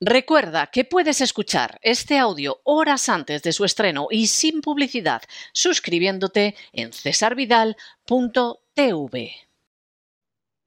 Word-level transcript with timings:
Recuerda 0.00 0.68
que 0.68 0.84
puedes 0.84 1.20
escuchar 1.20 1.80
este 1.82 2.18
audio 2.18 2.60
horas 2.62 3.08
antes 3.08 3.42
de 3.42 3.50
su 3.50 3.64
estreno 3.64 4.06
y 4.12 4.28
sin 4.28 4.60
publicidad 4.60 5.22
suscribiéndote 5.52 6.54
en 6.72 6.92
cesarvidal.tv. 6.92 9.32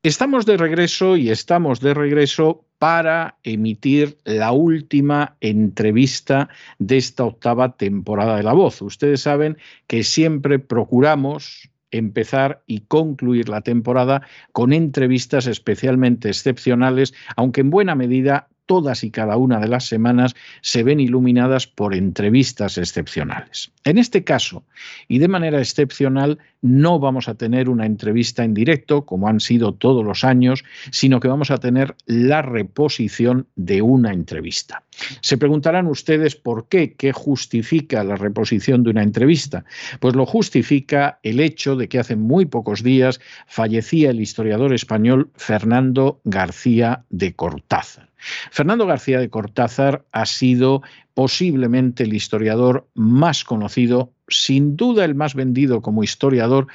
Estamos 0.03 0.45
de 0.45 0.57
regreso 0.57 1.15
y 1.15 1.29
estamos 1.29 1.79
de 1.79 1.93
regreso 1.93 2.65
para 2.77 3.37
emitir 3.43 4.17
la 4.25 4.51
última 4.51 5.37
entrevista 5.39 6.49
de 6.79 6.97
esta 6.97 7.23
octava 7.23 7.77
temporada 7.77 8.35
de 8.35 8.43
La 8.43 8.51
Voz. 8.51 8.81
Ustedes 8.81 9.21
saben 9.21 9.57
que 9.87 10.03
siempre 10.03 10.59
procuramos 10.59 11.69
empezar 11.91 12.63
y 12.67 12.81
concluir 12.81 13.47
la 13.47 13.61
temporada 13.61 14.27
con 14.51 14.73
entrevistas 14.73 15.47
especialmente 15.47 16.27
excepcionales, 16.29 17.13
aunque 17.37 17.61
en 17.61 17.69
buena 17.69 17.95
medida 17.95 18.49
todas 18.65 19.03
y 19.03 19.11
cada 19.11 19.37
una 19.37 19.59
de 19.59 19.67
las 19.67 19.85
semanas 19.85 20.33
se 20.61 20.83
ven 20.83 20.99
iluminadas 20.99 21.67
por 21.67 21.93
entrevistas 21.93 22.77
excepcionales. 22.77 23.71
En 23.83 23.97
este 23.97 24.23
caso, 24.23 24.63
y 25.07 25.19
de 25.19 25.27
manera 25.27 25.59
excepcional, 25.59 26.37
no 26.61 26.99
vamos 26.99 27.27
a 27.27 27.35
tener 27.35 27.69
una 27.69 27.85
entrevista 27.85 28.43
en 28.43 28.53
directo, 28.53 29.05
como 29.05 29.27
han 29.27 29.39
sido 29.39 29.73
todos 29.73 30.05
los 30.05 30.23
años, 30.23 30.63
sino 30.91 31.19
que 31.19 31.27
vamos 31.27 31.49
a 31.49 31.57
tener 31.57 31.95
la 32.05 32.41
reposición 32.41 33.47
de 33.55 33.81
una 33.81 34.13
entrevista. 34.13 34.83
Se 35.21 35.37
preguntarán 35.37 35.87
ustedes 35.87 36.35
por 36.35 36.67
qué, 36.67 36.93
qué 36.93 37.11
justifica 37.11 38.03
la 38.03 38.15
reposición 38.15 38.83
de 38.83 38.91
una 38.91 39.03
entrevista. 39.03 39.65
Pues 39.99 40.15
lo 40.15 40.25
justifica 40.25 41.19
el 41.23 41.39
hecho 41.39 41.75
de 41.75 41.89
que 41.89 41.99
hace 41.99 42.15
muy 42.15 42.45
pocos 42.45 42.83
días 42.83 43.19
fallecía 43.47 44.11
el 44.11 44.21
historiador 44.21 44.73
español 44.73 45.31
Fernando 45.35 46.21
García 46.23 47.03
de 47.09 47.33
Cortázar. 47.33 48.10
Fernando 48.51 48.85
García 48.85 49.19
de 49.19 49.29
Cortázar 49.29 50.05
ha 50.11 50.25
sido 50.25 50.81
posiblemente 51.13 52.03
el 52.03 52.13
historiador 52.13 52.87
más 52.93 53.43
conocido, 53.43 54.13
sin 54.27 54.77
duda 54.77 55.05
el 55.05 55.15
más 55.15 55.35
vendido 55.35 55.81
como 55.81 56.03
historiador 56.03 56.67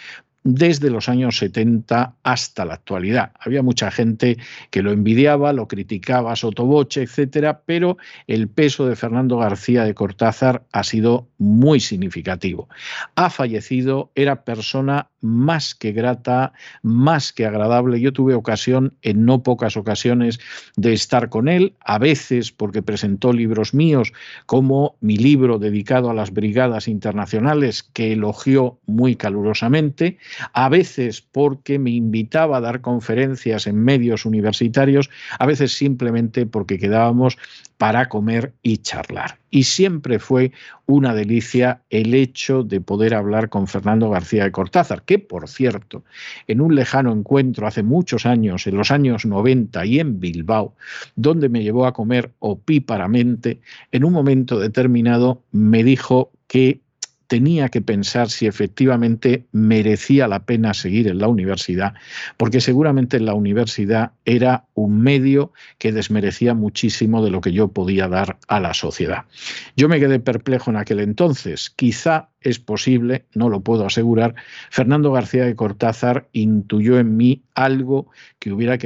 desde 0.46 0.90
los 0.90 1.08
años 1.08 1.38
70 1.38 2.14
hasta 2.22 2.64
la 2.64 2.74
actualidad. 2.74 3.32
Había 3.40 3.62
mucha 3.62 3.90
gente 3.90 4.38
que 4.70 4.82
lo 4.82 4.92
envidiaba, 4.92 5.52
lo 5.52 5.66
criticaba 5.66 6.36
sotoboche, 6.36 7.02
etcétera, 7.02 7.62
pero 7.66 7.96
el 8.28 8.48
peso 8.48 8.86
de 8.86 8.94
Fernando 8.94 9.38
García 9.38 9.82
de 9.82 9.94
Cortázar 9.94 10.64
ha 10.70 10.84
sido 10.84 11.28
muy 11.38 11.80
significativo. 11.80 12.68
Ha 13.16 13.28
fallecido, 13.28 14.12
era 14.14 14.44
persona 14.44 15.10
más 15.20 15.74
que 15.74 15.92
grata, 15.92 16.52
más 16.82 17.32
que 17.32 17.46
agradable. 17.46 18.00
Yo 18.00 18.12
tuve 18.12 18.34
ocasión, 18.34 18.94
en 19.02 19.24
no 19.24 19.42
pocas 19.42 19.76
ocasiones, 19.76 20.38
de 20.76 20.92
estar 20.92 21.28
con 21.28 21.48
él, 21.48 21.74
a 21.80 21.98
veces 21.98 22.52
porque 22.52 22.82
presentó 22.82 23.32
libros 23.32 23.74
míos, 23.74 24.12
como 24.46 24.96
mi 25.00 25.16
libro 25.16 25.58
dedicado 25.58 26.10
a 26.10 26.14
las 26.14 26.32
brigadas 26.32 26.88
internacionales, 26.88 27.82
que 27.82 28.12
elogió 28.12 28.78
muy 28.86 29.16
calurosamente, 29.16 30.18
a 30.52 30.68
veces 30.68 31.20
porque 31.20 31.78
me 31.78 31.90
invitaba 31.90 32.58
a 32.58 32.60
dar 32.60 32.80
conferencias 32.80 33.66
en 33.66 33.76
medios 33.82 34.24
universitarios, 34.26 35.10
a 35.38 35.46
veces 35.46 35.72
simplemente 35.72 36.46
porque 36.46 36.78
quedábamos 36.78 37.36
para 37.78 38.08
comer 38.08 38.54
y 38.62 38.78
charlar. 38.78 39.38
Y 39.50 39.64
siempre 39.64 40.18
fue 40.18 40.52
una 40.86 41.14
delicia 41.14 41.82
el 41.90 42.14
hecho 42.14 42.62
de 42.62 42.80
poder 42.80 43.14
hablar 43.14 43.48
con 43.48 43.66
Fernando 43.66 44.10
García 44.10 44.44
de 44.44 44.52
Cortázar, 44.52 45.02
por 45.18 45.48
cierto, 45.48 46.04
en 46.46 46.60
un 46.60 46.74
lejano 46.74 47.12
encuentro 47.12 47.66
hace 47.66 47.82
muchos 47.82 48.26
años, 48.26 48.66
en 48.66 48.76
los 48.76 48.90
años 48.90 49.26
90 49.26 49.84
y 49.86 50.00
en 50.00 50.20
Bilbao, 50.20 50.74
donde 51.14 51.48
me 51.48 51.62
llevó 51.62 51.86
a 51.86 51.92
comer 51.92 52.32
opíparamente, 52.38 53.60
en 53.92 54.04
un 54.04 54.12
momento 54.12 54.58
determinado 54.58 55.42
me 55.52 55.82
dijo 55.84 56.30
que 56.46 56.80
tenía 57.26 57.68
que 57.68 57.80
pensar 57.80 58.30
si 58.30 58.46
efectivamente 58.46 59.46
merecía 59.52 60.28
la 60.28 60.44
pena 60.44 60.74
seguir 60.74 61.08
en 61.08 61.18
la 61.18 61.28
universidad, 61.28 61.94
porque 62.36 62.60
seguramente 62.60 63.20
la 63.20 63.34
universidad 63.34 64.12
era 64.24 64.64
un 64.74 65.00
medio 65.00 65.52
que 65.78 65.92
desmerecía 65.92 66.54
muchísimo 66.54 67.24
de 67.24 67.30
lo 67.30 67.40
que 67.40 67.52
yo 67.52 67.68
podía 67.68 68.08
dar 68.08 68.38
a 68.48 68.60
la 68.60 68.74
sociedad. 68.74 69.24
Yo 69.76 69.88
me 69.88 70.00
quedé 70.00 70.20
perplejo 70.20 70.70
en 70.70 70.76
aquel 70.76 71.00
entonces. 71.00 71.70
Quizá 71.70 72.30
es 72.40 72.58
posible, 72.58 73.26
no 73.34 73.48
lo 73.48 73.60
puedo 73.60 73.84
asegurar, 73.84 74.34
Fernando 74.70 75.10
García 75.10 75.44
de 75.44 75.56
Cortázar 75.56 76.28
intuyó 76.32 76.98
en 76.98 77.16
mí 77.16 77.42
algo 77.54 78.08
que 78.38 78.52
hubiera, 78.52 78.78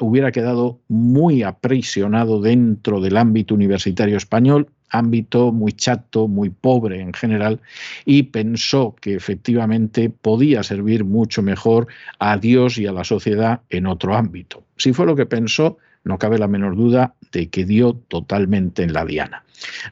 hubiera 0.00 0.32
quedado 0.32 0.80
muy 0.86 1.42
aprisionado 1.42 2.40
dentro 2.40 3.00
del 3.00 3.16
ámbito 3.16 3.54
universitario 3.54 4.16
español 4.16 4.70
ámbito 4.90 5.52
muy 5.52 5.72
chato, 5.72 6.28
muy 6.28 6.50
pobre 6.50 7.00
en 7.00 7.12
general, 7.12 7.60
y 8.04 8.24
pensó 8.24 8.94
que 9.00 9.14
efectivamente 9.14 10.10
podía 10.10 10.62
servir 10.62 11.04
mucho 11.04 11.42
mejor 11.42 11.88
a 12.18 12.36
Dios 12.36 12.78
y 12.78 12.86
a 12.86 12.92
la 12.92 13.04
sociedad 13.04 13.60
en 13.70 13.86
otro 13.86 14.14
ámbito. 14.14 14.64
Si 14.76 14.92
fue 14.92 15.06
lo 15.06 15.16
que 15.16 15.26
pensó, 15.26 15.78
no 16.04 16.18
cabe 16.18 16.38
la 16.38 16.48
menor 16.48 16.76
duda 16.76 17.14
de 17.32 17.48
que 17.48 17.64
dio 17.64 17.94
totalmente 17.94 18.82
en 18.82 18.92
la 18.92 19.04
diana. 19.04 19.44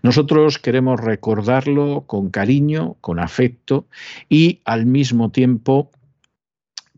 Nosotros 0.03 0.59
queremos 0.59 1.01
recordarlo 1.01 2.05
con 2.07 2.31
cariño, 2.31 2.97
con 3.01 3.19
afecto 3.19 3.87
y 4.29 4.61
al 4.65 4.87
mismo 4.87 5.31
tiempo 5.31 5.91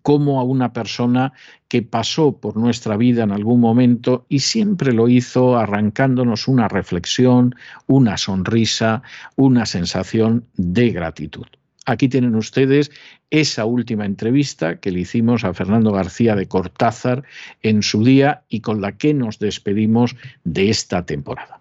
como 0.03 0.41
a 0.41 0.45
una 0.45 0.73
persona 0.73 1.33
que 1.69 1.83
pasó 1.83 2.39
por 2.39 2.57
nuestra 2.57 2.97
vida 2.97 3.23
en 3.25 3.33
algún 3.33 3.61
momento 3.61 4.27
y 4.29 4.41
siempre 4.41 4.93
lo 4.93 5.09
hizo 5.09 5.57
arrancándonos 5.57 6.49
una 6.49 6.69
reflexión, 6.69 7.55
una 7.87 8.17
sonrisa, 8.17 9.03
una 9.37 9.67
sensación 9.67 10.45
de 10.57 10.91
gratitud. 10.91 11.47
Aquí 11.87 12.09
tienen 12.09 12.35
ustedes 12.35 12.91
esa 13.31 13.65
última 13.65 14.05
entrevista 14.05 14.77
que 14.77 14.91
le 14.91 15.01
hicimos 15.01 15.45
a 15.45 15.55
Fernando 15.55 15.91
García 15.93 16.37
de 16.37 16.47
Cortázar 16.47 17.25
en 17.63 17.83
su 17.83 18.05
día 18.05 18.43
y 18.49 18.61
con 18.61 18.81
la 18.83 18.93
que 18.93 19.15
nos 19.15 19.39
despedimos 19.39 20.15
de 20.45 20.69
esta 20.69 21.07
temporada. 21.07 21.61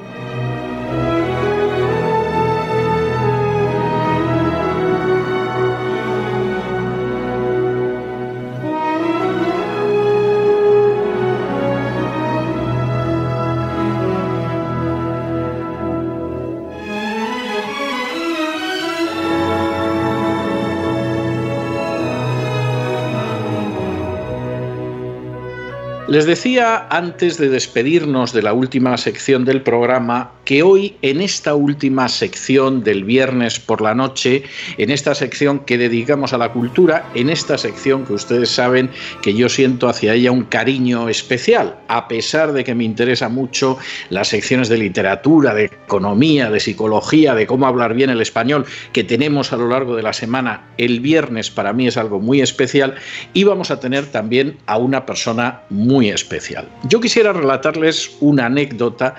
Les 26.11 26.25
decía 26.25 26.87
antes 26.89 27.37
de 27.37 27.47
despedirnos 27.47 28.33
de 28.33 28.41
la 28.41 28.51
última 28.51 28.97
sección 28.97 29.45
del 29.45 29.61
programa 29.61 30.31
que 30.51 30.63
hoy 30.63 30.97
en 31.01 31.21
esta 31.21 31.55
última 31.55 32.09
sección 32.09 32.83
del 32.83 33.05
viernes 33.05 33.57
por 33.57 33.79
la 33.79 33.95
noche, 33.95 34.43
en 34.77 34.89
esta 34.91 35.15
sección 35.15 35.59
que 35.59 35.77
dedicamos 35.77 36.33
a 36.33 36.37
la 36.37 36.51
cultura, 36.51 37.09
en 37.15 37.29
esta 37.29 37.57
sección 37.57 38.05
que 38.05 38.11
ustedes 38.11 38.49
saben 38.49 38.89
que 39.21 39.33
yo 39.33 39.47
siento 39.47 39.87
hacia 39.87 40.13
ella 40.13 40.29
un 40.33 40.43
cariño 40.43 41.07
especial, 41.07 41.77
a 41.87 42.09
pesar 42.09 42.51
de 42.51 42.65
que 42.65 42.75
me 42.75 42.83
interesa 42.83 43.29
mucho 43.29 43.77
las 44.09 44.27
secciones 44.27 44.67
de 44.67 44.77
literatura, 44.77 45.53
de 45.53 45.67
economía, 45.67 46.51
de 46.51 46.59
psicología, 46.59 47.33
de 47.33 47.47
cómo 47.47 47.65
hablar 47.65 47.93
bien 47.93 48.09
el 48.09 48.19
español 48.19 48.65
que 48.91 49.05
tenemos 49.05 49.53
a 49.53 49.55
lo 49.55 49.69
largo 49.69 49.95
de 49.95 50.03
la 50.03 50.11
semana, 50.11 50.65
el 50.77 50.99
viernes 50.99 51.49
para 51.49 51.71
mí 51.71 51.87
es 51.87 51.95
algo 51.95 52.19
muy 52.19 52.41
especial 52.41 52.95
y 53.33 53.45
vamos 53.45 53.71
a 53.71 53.79
tener 53.79 54.07
también 54.07 54.57
a 54.65 54.77
una 54.77 55.05
persona 55.05 55.61
muy 55.69 56.09
especial. 56.09 56.67
Yo 56.89 56.99
quisiera 56.99 57.31
relatarles 57.31 58.17
una 58.19 58.47
anécdota 58.47 59.15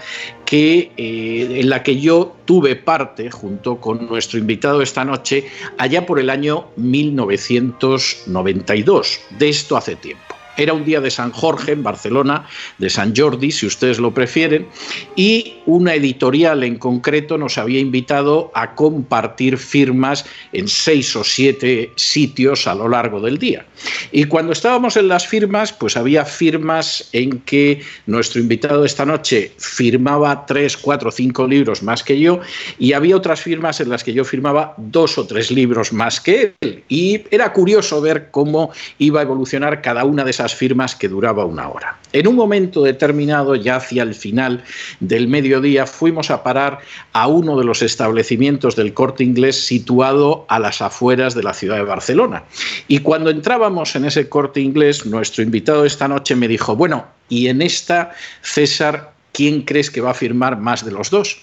que, 0.53 0.93
eh, 0.99 1.22
en 1.23 1.69
la 1.69 1.83
que 1.83 2.01
yo 2.01 2.37
tuve 2.45 2.77
parte 2.77 3.31
junto 3.31 3.81
con 3.81 4.07
nuestro 4.07 4.39
invitado 4.39 4.83
esta 4.83 5.05
noche 5.05 5.47
allá 5.79 6.07
por 6.07 6.19
el 6.19 6.31
año 6.31 6.67
1992. 6.77 9.21
De 9.39 9.49
esto 9.49 9.77
hace 9.77 9.97
tiempo. 9.97 10.32
Era 10.57 10.73
un 10.73 10.85
día 10.85 11.01
de 11.01 11.11
San 11.11 11.31
Jorge 11.31 11.73
en 11.73 11.83
Barcelona, 11.83 12.47
de 12.79 12.91
San 12.91 13.15
Jordi, 13.17 13.51
si 13.51 13.67
ustedes 13.67 13.99
lo 13.99 14.13
prefieren, 14.13 14.69
y 15.17 15.55
una 15.67 15.95
editorial 15.95 16.63
en 16.63 16.77
concreto 16.77 17.39
nos 17.39 17.59
había 17.59 17.81
invitado 17.81 18.51
a 18.55 18.75
compartir 18.75 19.57
firmas 19.59 20.25
en 20.53 20.69
seis 20.69 21.15
o 21.17 21.25
siete 21.25 21.93
sitios 21.97 22.67
a 22.67 22.75
lo 22.75 22.89
largo 22.89 23.21
del 23.21 23.39
día. 23.39 23.65
Y 24.11 24.25
cuando 24.25 24.53
estábamos 24.53 24.97
en 24.97 25.09
las 25.09 25.27
firmas, 25.27 25.73
pues 25.73 25.97
había 25.97 26.25
firmas 26.25 27.09
en 27.13 27.39
que 27.41 27.83
nuestro 28.07 28.41
invitado 28.41 28.85
esta 28.85 29.07
noche 29.07 29.53
firmaba 29.59 30.45
tres, 30.47 30.77
cuatro, 30.77 31.11
cinco 31.11 31.47
libros 31.47 31.83
más 31.83 32.03
que 32.03 32.19
yo, 32.19 32.41
y 32.79 32.93
había 32.93 33.17
otras 33.17 33.41
firmas 33.41 33.81
en 33.81 33.89
las 33.89 34.05
que 34.05 34.13
yo 34.13 34.25
firmaba 34.25 34.75
dos 34.77 35.17
o 35.19 35.27
tres 35.27 35.51
libros 35.51 35.93
más 35.93 36.21
que 36.21 36.55
él. 36.61 36.83
Y 36.89 37.23
era 37.31 37.53
curioso 37.53 38.01
ver 38.01 38.29
cómo 38.31 38.71
iba 38.99 39.21
a 39.21 39.23
evolucionar 39.23 39.81
cada 39.81 40.05
una 40.05 40.25
de 40.25 40.31
esas 40.31 40.42
firmas 40.49 40.97
que 40.97 41.09
duraba 41.09 41.45
una 41.45 41.69
hora. 41.69 41.99
En 42.13 42.27
un 42.27 42.37
momento 42.37 42.83
determinado, 42.83 43.55
ya 43.55 43.77
hacia 43.77 44.03
el 44.03 44.15
final 44.15 44.63
del 45.01 45.29
mediodía, 45.29 45.87
fuimos 45.87 46.31
a 46.31 46.43
parar 46.43 46.81
a 47.13 47.27
uno 47.27 47.59
de 47.59 47.65
los 47.65 47.83
establecimientos 47.83 48.77
del 48.77 48.93
corte 48.93 49.25
inglés 49.25 49.65
situado 49.65 50.45
a 50.49 50.59
las 50.59 50.83
afueras 50.83 51.35
de 51.35 51.43
la 51.43 51.55
ciudad 51.55 51.77
de 51.77 51.85
Barcelona. 51.85 52.45
Y 52.89 52.99
cuando 52.99 53.31
entrábamos 53.31 53.97
en 53.97 54.05
ese 54.05 54.29
corte 54.29 54.61
inglés, 54.61 55.07
nuestro 55.07 55.43
invitado 55.43 55.85
esta 55.85 56.09
noche 56.09 56.37
me 56.37 56.49
dijo, 56.49 56.77
bueno, 56.77 57.07
y 57.29 57.49
en 57.49 57.63
esta, 57.63 58.13
César, 58.43 59.13
¿quién 59.33 59.63
crees 59.63 59.91
que 59.91 60.03
va 60.03 60.11
a 60.11 60.15
firmar 60.15 60.59
más 60.59 60.85
de 60.85 60.91
los 60.91 61.11
dos? 61.11 61.39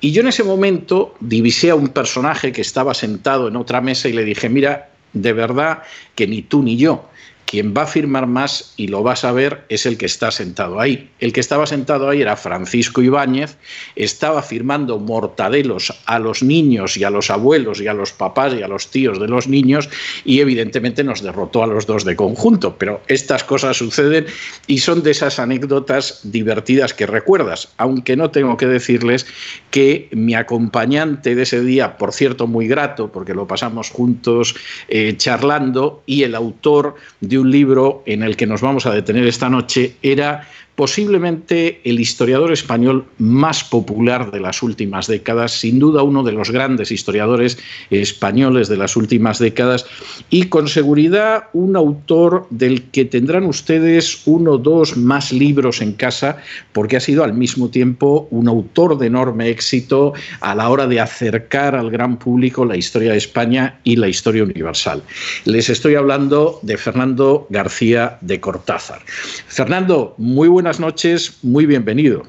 Y 0.00 0.12
yo 0.12 0.22
en 0.22 0.28
ese 0.28 0.44
momento 0.44 1.14
divisé 1.20 1.70
a 1.70 1.74
un 1.74 1.88
personaje 1.88 2.52
que 2.52 2.62
estaba 2.62 2.94
sentado 2.94 3.48
en 3.48 3.56
otra 3.56 3.80
mesa 3.80 4.08
y 4.08 4.12
le 4.12 4.24
dije, 4.24 4.48
mira, 4.48 4.88
de 5.12 5.32
verdad 5.32 5.82
que 6.14 6.26
ni 6.26 6.42
tú 6.42 6.62
ni 6.62 6.76
yo 6.76 7.04
quien 7.46 7.72
va 7.74 7.82
a 7.82 7.86
firmar 7.86 8.26
más, 8.26 8.74
y 8.76 8.88
lo 8.88 9.02
vas 9.02 9.24
a 9.24 9.32
ver, 9.32 9.64
es 9.68 9.86
el 9.86 9.96
que 9.96 10.06
está 10.06 10.30
sentado 10.30 10.80
ahí. 10.80 11.10
El 11.20 11.32
que 11.32 11.40
estaba 11.40 11.66
sentado 11.66 12.08
ahí 12.08 12.20
era 12.20 12.36
Francisco 12.36 13.02
Ibáñez, 13.02 13.56
estaba 13.94 14.42
firmando 14.42 14.98
mortadelos 14.98 15.94
a 16.06 16.18
los 16.18 16.42
niños 16.42 16.96
y 16.96 17.04
a 17.04 17.10
los 17.10 17.30
abuelos 17.30 17.80
y 17.80 17.86
a 17.86 17.94
los 17.94 18.12
papás 18.12 18.54
y 18.54 18.62
a 18.62 18.68
los 18.68 18.90
tíos 18.90 19.20
de 19.20 19.28
los 19.28 19.46
niños, 19.46 19.88
y 20.24 20.40
evidentemente 20.40 21.04
nos 21.04 21.22
derrotó 21.22 21.62
a 21.62 21.66
los 21.68 21.86
dos 21.86 22.04
de 22.04 22.16
conjunto. 22.16 22.76
Pero 22.78 23.00
estas 23.06 23.44
cosas 23.44 23.76
suceden 23.76 24.26
y 24.66 24.78
son 24.78 25.02
de 25.02 25.12
esas 25.12 25.38
anécdotas 25.38 26.20
divertidas 26.24 26.94
que 26.94 27.06
recuerdas, 27.06 27.68
aunque 27.76 28.16
no 28.16 28.30
tengo 28.30 28.56
que 28.56 28.66
decirles 28.66 29.26
que 29.70 30.08
mi 30.10 30.34
acompañante 30.34 31.34
de 31.34 31.42
ese 31.42 31.60
día, 31.60 31.96
por 31.96 32.12
cierto, 32.12 32.48
muy 32.48 32.66
grato, 32.66 33.12
porque 33.12 33.34
lo 33.34 33.46
pasamos 33.46 33.90
juntos 33.90 34.56
eh, 34.88 35.14
charlando, 35.16 36.02
y 36.06 36.24
el 36.24 36.34
autor 36.34 36.96
de 37.20 37.35
un 37.38 37.50
libro 37.50 38.02
en 38.06 38.22
el 38.22 38.36
que 38.36 38.46
nos 38.46 38.60
vamos 38.60 38.86
a 38.86 38.92
detener 38.92 39.26
esta 39.26 39.48
noche 39.48 39.96
era 40.02 40.48
posiblemente 40.76 41.80
el 41.84 41.98
historiador 41.98 42.52
español 42.52 43.06
más 43.18 43.64
popular 43.64 44.30
de 44.30 44.40
las 44.40 44.62
últimas 44.62 45.06
décadas, 45.06 45.52
sin 45.52 45.78
duda 45.78 46.02
uno 46.02 46.22
de 46.22 46.32
los 46.32 46.50
grandes 46.50 46.92
historiadores 46.92 47.58
españoles 47.90 48.68
de 48.68 48.76
las 48.76 48.94
últimas 48.94 49.38
décadas 49.38 49.86
y 50.28 50.44
con 50.44 50.68
seguridad 50.68 51.44
un 51.54 51.76
autor 51.76 52.46
del 52.50 52.82
que 52.90 53.06
tendrán 53.06 53.44
ustedes 53.44 54.22
uno 54.26 54.52
o 54.52 54.58
dos 54.58 54.98
más 54.98 55.32
libros 55.32 55.80
en 55.80 55.94
casa 55.94 56.36
porque 56.72 56.98
ha 56.98 57.00
sido 57.00 57.24
al 57.24 57.32
mismo 57.32 57.70
tiempo 57.70 58.28
un 58.30 58.46
autor 58.46 58.98
de 58.98 59.06
enorme 59.06 59.48
éxito 59.48 60.12
a 60.40 60.54
la 60.54 60.68
hora 60.68 60.86
de 60.86 61.00
acercar 61.00 61.74
al 61.74 61.90
gran 61.90 62.18
público 62.18 62.66
la 62.66 62.76
historia 62.76 63.12
de 63.12 63.18
España 63.18 63.80
y 63.82 63.96
la 63.96 64.08
historia 64.08 64.42
universal. 64.42 65.02
Les 65.46 65.70
estoy 65.70 65.94
hablando 65.94 66.60
de 66.60 66.76
Fernando 66.76 67.46
García 67.48 68.18
de 68.20 68.40
Cortázar. 68.40 69.00
Fernando, 69.46 70.14
muy 70.18 70.48
buenas 70.48 70.65
buenas 70.66 70.80
noches, 70.80 71.44
muy 71.44 71.64
bienvenido. 71.64 72.22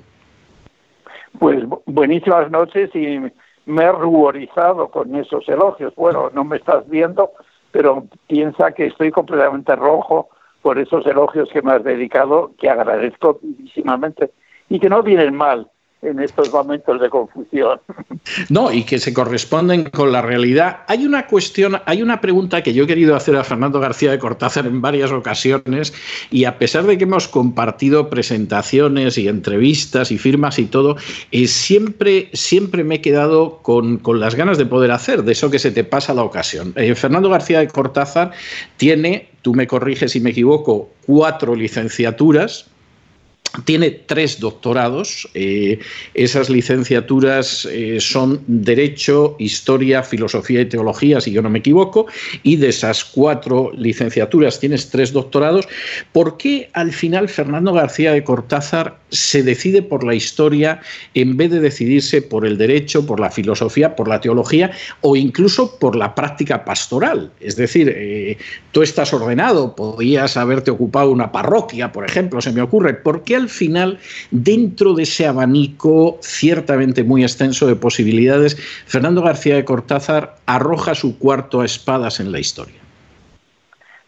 Pues 1.39 1.63
buenísimas 1.87 2.51
noches 2.51 2.91
y 2.93 3.17
me 3.65 3.83
he 3.83 3.91
ruborizado 3.91 4.89
con 4.89 5.15
esos 5.15 5.49
elogios. 5.49 5.95
Bueno, 5.95 6.29
no 6.35 6.43
me 6.43 6.57
estás 6.57 6.87
viendo, 6.87 7.31
pero 7.71 8.05
piensa 8.27 8.73
que 8.73 8.85
estoy 8.85 9.09
completamente 9.09 9.75
rojo 9.75 10.29
por 10.61 10.77
esos 10.77 11.03
elogios 11.07 11.49
que 11.51 11.63
me 11.63 11.71
has 11.71 11.83
dedicado, 11.83 12.51
que 12.59 12.69
agradezco 12.69 13.39
vivísimamente 13.41 14.29
y 14.69 14.79
que 14.79 14.87
no 14.87 15.01
vienen 15.01 15.33
mal 15.33 15.71
en 16.01 16.19
estos 16.19 16.51
momentos 16.51 17.01
de 17.01 17.09
confusión. 17.09 17.79
No, 18.49 18.71
y 18.71 18.83
que 18.83 18.99
se 18.99 19.13
corresponden 19.13 19.85
con 19.85 20.11
la 20.11 20.21
realidad. 20.21 20.81
Hay 20.87 21.05
una 21.05 21.27
cuestión, 21.27 21.81
hay 21.85 22.01
una 22.01 22.21
pregunta 22.21 22.61
que 22.61 22.73
yo 22.73 22.83
he 22.83 22.87
querido 22.87 23.15
hacer 23.15 23.35
a 23.35 23.43
Fernando 23.43 23.79
García 23.79 24.11
de 24.11 24.19
Cortázar 24.19 24.67
en 24.67 24.81
varias 24.81 25.11
ocasiones 25.11 25.93
y 26.29 26.45
a 26.45 26.59
pesar 26.59 26.85
de 26.85 26.97
que 26.97 27.05
hemos 27.05 27.27
compartido 27.27 28.09
presentaciones 28.09 29.17
y 29.17 29.27
entrevistas 29.27 30.11
y 30.11 30.17
firmas 30.17 30.59
y 30.59 30.65
todo, 30.65 30.97
eh, 31.31 31.47
siempre, 31.47 32.29
siempre 32.33 32.83
me 32.83 32.95
he 32.95 33.01
quedado 33.01 33.59
con, 33.63 34.01
las 34.19 34.35
ganas 34.35 34.57
de 34.57 34.65
poder 34.65 34.91
hacer, 34.91 35.23
de 35.23 35.31
eso 35.31 35.49
que 35.49 35.59
se 35.59 35.71
te 35.71 35.83
pasa 35.83 36.13
la 36.13 36.23
ocasión. 36.23 36.73
Eh, 36.75 36.93
Fernando 36.95 37.29
García 37.29 37.59
de 37.59 37.67
Cortázar 37.67 38.31
tiene, 38.77 39.29
tú 39.41 39.53
me 39.53 39.67
corriges 39.67 40.11
si 40.11 40.19
me 40.19 40.29
equivoco, 40.31 40.89
cuatro 41.05 41.55
licenciaturas 41.55 42.69
tiene 43.65 43.91
tres 43.91 44.39
doctorados. 44.39 45.27
Eh, 45.33 45.79
esas 46.13 46.49
licenciaturas 46.49 47.67
eh, 47.71 47.97
son 47.99 48.41
Derecho, 48.47 49.35
Historia, 49.39 50.03
Filosofía 50.03 50.61
y 50.61 50.65
Teología, 50.65 51.21
si 51.21 51.31
yo 51.31 51.41
no 51.41 51.49
me 51.49 51.59
equivoco. 51.59 52.07
Y 52.43 52.57
de 52.57 52.69
esas 52.69 53.03
cuatro 53.03 53.71
licenciaturas 53.75 54.59
tienes 54.59 54.89
tres 54.89 55.13
doctorados. 55.13 55.67
¿Por 56.11 56.37
qué 56.37 56.69
al 56.73 56.91
final 56.91 57.29
Fernando 57.29 57.73
García 57.73 58.13
de 58.13 58.23
Cortázar 58.23 58.99
se 59.09 59.43
decide 59.43 59.81
por 59.81 60.03
la 60.03 60.13
historia 60.13 60.81
en 61.13 61.37
vez 61.37 61.51
de 61.51 61.59
decidirse 61.59 62.21
por 62.21 62.45
el 62.45 62.57
derecho, 62.57 63.05
por 63.05 63.19
la 63.19 63.31
filosofía, 63.31 63.95
por 63.95 64.07
la 64.07 64.21
teología 64.21 64.71
o 65.01 65.15
incluso 65.15 65.77
por 65.79 65.95
la 65.95 66.13
práctica 66.13 66.65
pastoral? 66.65 67.31
Es 67.39 67.55
decir, 67.55 67.93
eh, 67.95 68.37
tú 68.71 68.81
estás 68.81 69.13
ordenado, 69.13 69.75
podías 69.75 70.37
haberte 70.37 70.71
ocupado 70.71 71.11
una 71.11 71.31
parroquia, 71.31 71.91
por 71.91 72.05
ejemplo, 72.05 72.41
se 72.41 72.51
me 72.51 72.61
ocurre. 72.61 72.93
¿Por 72.93 73.23
qué 73.23 73.35
al 73.35 73.46
final, 73.49 73.99
dentro 74.31 74.93
de 74.93 75.03
ese 75.03 75.27
abanico 75.27 76.17
ciertamente 76.21 77.03
muy 77.03 77.23
extenso 77.23 77.67
de 77.67 77.75
posibilidades, 77.75 78.55
Fernando 78.85 79.21
García 79.21 79.55
de 79.55 79.65
Cortázar 79.65 80.35
arroja 80.45 80.95
su 80.95 81.17
cuarto 81.17 81.61
a 81.61 81.65
espadas 81.65 82.19
en 82.19 82.31
la 82.31 82.39
historia? 82.39 82.79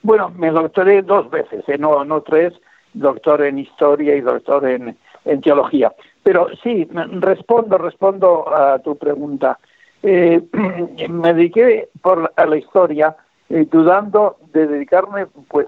Bueno, 0.02 0.30
me 0.38 0.52
doctoré 0.52 1.02
dos 1.02 1.30
veces, 1.30 1.64
¿eh? 1.68 1.78
no, 1.78 2.06
no 2.06 2.22
tres, 2.22 2.54
doctor 2.94 3.42
en 3.44 3.60
historia 3.60 4.16
y 4.16 4.22
doctor 4.22 4.66
en, 4.66 4.96
teología. 5.42 5.94
Pero 6.24 6.48
sí, 6.64 6.88
respondo, 7.20 7.78
respondo 7.78 8.54
a 8.54 8.80
tu 8.80 8.98
pregunta. 8.98 9.60
Eh, 10.02 10.42
me 11.10 11.34
dediqué 11.34 11.90
a 12.36 12.46
la 12.46 12.58
historia 12.58 13.16
eh, 13.50 13.68
dudando 13.70 14.38
de 14.54 14.68
dedicarme 14.68 15.26
pues 15.48 15.68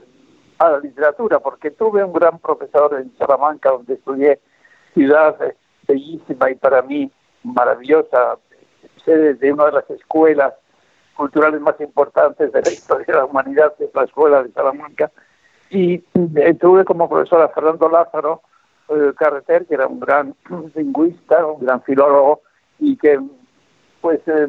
a 0.61 0.69
la 0.69 0.79
literatura, 0.79 1.39
porque 1.39 1.71
tuve 1.71 2.03
un 2.03 2.13
gran 2.13 2.37
profesor 2.37 2.93
en 2.99 3.11
Salamanca, 3.17 3.71
donde 3.71 3.95
estudié, 3.95 4.39
ciudad 4.93 5.35
bellísima 5.87 6.51
y 6.51 6.55
para 6.55 6.83
mí 6.83 7.11
maravillosa, 7.43 8.37
sede 9.03 9.33
de 9.33 9.51
una 9.51 9.65
de 9.65 9.71
las 9.71 9.89
escuelas 9.89 10.53
culturales 11.15 11.59
más 11.61 11.79
importantes 11.81 12.51
de 12.51 12.61
la 12.61 12.71
historia 12.71 13.05
de 13.07 13.13
la 13.13 13.25
humanidad, 13.25 13.73
es 13.79 13.89
la 13.95 14.03
Escuela 14.03 14.43
de 14.43 14.51
Salamanca, 14.51 15.11
y 15.71 16.03
eh, 16.35 16.53
tuve 16.53 16.85
como 16.85 17.09
profesor 17.09 17.41
a 17.41 17.49
Fernando 17.49 17.89
Lázaro 17.89 18.41
eh, 18.89 19.13
Carreter, 19.17 19.65
que 19.65 19.73
era 19.73 19.87
un 19.87 19.99
gran 19.99 20.35
lingüista, 20.75 21.43
un 21.43 21.65
gran 21.65 21.81
filólogo, 21.81 22.41
y 22.77 22.97
que 22.97 23.19
pues 23.99 24.19
eh, 24.27 24.47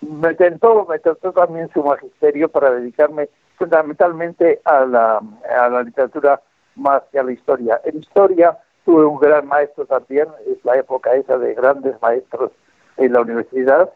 me 0.00 0.34
tentó, 0.34 0.84
me 0.86 0.98
tentó 0.98 1.32
también 1.32 1.70
su 1.72 1.84
magisterio 1.84 2.48
para 2.48 2.72
dedicarme 2.72 3.28
fundamentalmente 3.56 4.60
a 4.64 4.84
la, 4.84 5.22
a 5.58 5.68
la 5.68 5.82
literatura 5.82 6.40
más 6.76 7.02
que 7.10 7.18
a 7.18 7.22
la 7.22 7.32
historia. 7.32 7.80
En 7.84 7.98
historia 7.98 8.58
tuve 8.84 9.04
un 9.04 9.18
gran 9.18 9.46
maestro 9.46 9.86
también, 9.86 10.28
es 10.46 10.62
la 10.64 10.76
época 10.76 11.14
esa 11.14 11.38
de 11.38 11.54
grandes 11.54 12.00
maestros 12.02 12.50
en 12.96 13.12
la 13.12 13.20
universidad, 13.20 13.90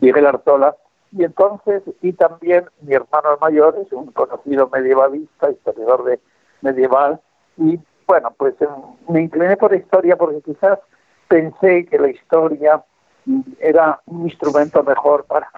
Miguel 0.00 0.26
Artola, 0.26 0.76
y 1.12 1.24
entonces, 1.24 1.82
y 2.02 2.12
también 2.12 2.64
mi 2.80 2.94
hermano 2.94 3.38
mayor 3.40 3.76
es 3.80 3.92
un 3.92 4.10
conocido 4.10 4.68
medievalista, 4.68 5.50
historiador 5.50 6.04
de 6.04 6.20
medieval, 6.60 7.20
y 7.56 7.78
bueno, 8.06 8.34
pues 8.36 8.54
eh, 8.60 8.68
me 9.08 9.22
incliné 9.22 9.56
por 9.56 9.70
la 9.70 9.78
historia 9.78 10.16
porque 10.16 10.42
quizás 10.42 10.78
pensé 11.28 11.86
que 11.86 11.98
la 11.98 12.08
historia 12.08 12.84
era 13.60 14.00
un 14.06 14.24
instrumento 14.24 14.82
mejor 14.82 15.24
para, 15.24 15.48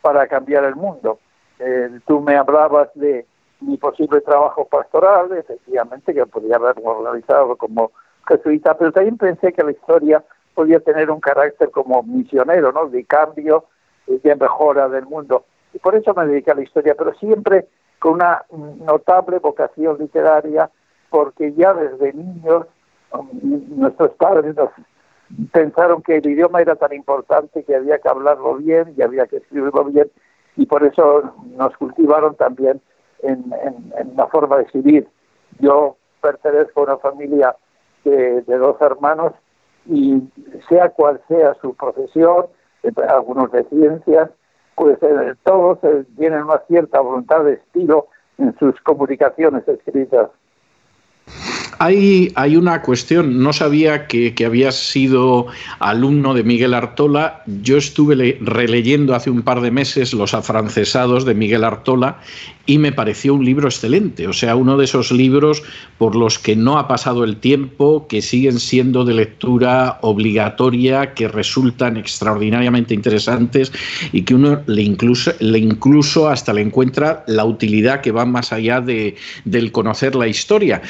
para 0.00 0.26
cambiar 0.26 0.64
el 0.64 0.76
mundo. 0.76 1.18
Eh, 1.60 2.00
tú 2.06 2.20
me 2.20 2.36
hablabas 2.36 2.88
de 2.94 3.26
mi 3.60 3.76
posible 3.76 4.22
trabajo 4.22 4.64
pastoral, 4.64 5.30
efectivamente, 5.32 6.14
que 6.14 6.24
podría 6.24 6.56
haberlo 6.56 6.84
organizado 6.84 7.54
como 7.56 7.92
jesuita, 8.26 8.76
pero 8.78 8.92
también 8.92 9.18
pensé 9.18 9.52
que 9.52 9.62
la 9.62 9.72
historia 9.72 10.24
podía 10.54 10.80
tener 10.80 11.10
un 11.10 11.20
carácter 11.20 11.70
como 11.70 12.02
misionero, 12.02 12.72
¿no? 12.72 12.86
De 12.88 13.04
cambio 13.04 13.66
y 14.06 14.18
de 14.18 14.36
mejora 14.36 14.88
del 14.88 15.06
mundo. 15.06 15.44
Y 15.74 15.78
por 15.78 15.94
eso 15.94 16.14
me 16.14 16.26
dediqué 16.26 16.50
a 16.50 16.54
la 16.54 16.62
historia, 16.62 16.94
pero 16.96 17.14
siempre 17.14 17.68
con 17.98 18.14
una 18.14 18.44
notable 18.50 19.38
vocación 19.38 19.98
literaria, 19.98 20.70
porque 21.10 21.52
ya 21.52 21.74
desde 21.74 22.14
niños 22.14 22.66
um, 23.12 23.28
nuestros 23.76 24.12
padres 24.12 24.56
nos 24.56 24.70
pensaron 25.52 26.02
que 26.02 26.16
el 26.16 26.26
idioma 26.26 26.60
era 26.60 26.76
tan 26.76 26.92
importante 26.92 27.62
que 27.62 27.76
había 27.76 27.98
que 27.98 28.08
hablarlo 28.08 28.56
bien 28.56 28.94
y 28.96 29.02
había 29.02 29.26
que 29.26 29.36
escribirlo 29.36 29.84
bien, 29.84 30.10
y 30.56 30.66
por 30.66 30.84
eso 30.84 31.34
nos 31.56 31.76
cultivaron 31.76 32.34
también 32.36 32.80
en, 33.22 33.52
la 34.16 34.26
forma 34.28 34.56
de 34.56 34.64
escribir. 34.64 35.08
Yo 35.58 35.96
pertenezco 36.20 36.80
a 36.80 36.84
una 36.84 36.96
familia 36.98 37.56
de, 38.04 38.42
dos 38.42 38.80
hermanos 38.80 39.32
y 39.86 40.22
sea 40.68 40.90
cual 40.90 41.20
sea 41.28 41.54
su 41.60 41.74
profesión, 41.74 42.46
eh, 42.82 42.92
algunos 43.08 43.50
de 43.52 43.64
ciencias, 43.64 44.30
pues 44.74 44.98
eh, 45.02 45.34
todos 45.44 45.78
eh, 45.82 46.04
tienen 46.16 46.42
una 46.42 46.58
cierta 46.66 47.00
voluntad 47.00 47.44
de 47.44 47.54
estilo 47.54 48.08
en 48.38 48.56
sus 48.58 48.80
comunicaciones 48.80 49.66
escritas. 49.68 50.30
Hay, 51.82 52.56
una 52.58 52.82
cuestión, 52.82 53.42
no 53.42 53.54
sabía 53.54 54.06
que, 54.06 54.34
que, 54.34 54.44
habías 54.44 54.74
sido 54.74 55.46
alumno 55.78 56.34
de 56.34 56.44
Miguel 56.44 56.74
Artola. 56.74 57.42
Yo 57.62 57.78
estuve 57.78 58.36
releyendo 58.42 59.14
hace 59.14 59.30
un 59.30 59.40
par 59.40 59.62
de 59.62 59.70
meses 59.70 60.12
Los 60.12 60.34
afrancesados 60.34 61.24
de 61.24 61.34
Miguel 61.34 61.64
Artola 61.64 62.18
y 62.66 62.76
me 62.76 62.92
pareció 62.92 63.32
un 63.32 63.46
libro 63.46 63.66
excelente, 63.66 64.28
o 64.28 64.32
sea, 64.32 64.56
uno 64.56 64.76
de 64.76 64.84
esos 64.84 65.10
libros 65.10 65.62
por 65.96 66.14
los 66.14 66.38
que 66.38 66.54
no 66.54 66.78
ha 66.78 66.86
pasado 66.86 67.24
el 67.24 67.38
tiempo, 67.38 68.06
que 68.06 68.22
siguen 68.22 68.60
siendo 68.60 69.04
de 69.04 69.14
lectura 69.14 69.98
obligatoria, 70.02 71.14
que 71.14 71.28
resultan 71.28 71.96
extraordinariamente 71.96 72.94
interesantes 72.94 73.72
y 74.12 74.22
que 74.22 74.34
uno 74.34 74.60
le 74.66 74.82
incluso, 74.82 75.32
le 75.40 75.58
incluso 75.58 76.28
hasta 76.28 76.52
le 76.52 76.60
encuentra 76.60 77.24
la 77.26 77.44
utilidad 77.44 78.02
que 78.02 78.12
va 78.12 78.26
más 78.26 78.52
allá 78.52 78.80
de, 78.80 79.16
del 79.44 79.72
conocer 79.72 80.14
la 80.14 80.28
historia. 80.28 80.82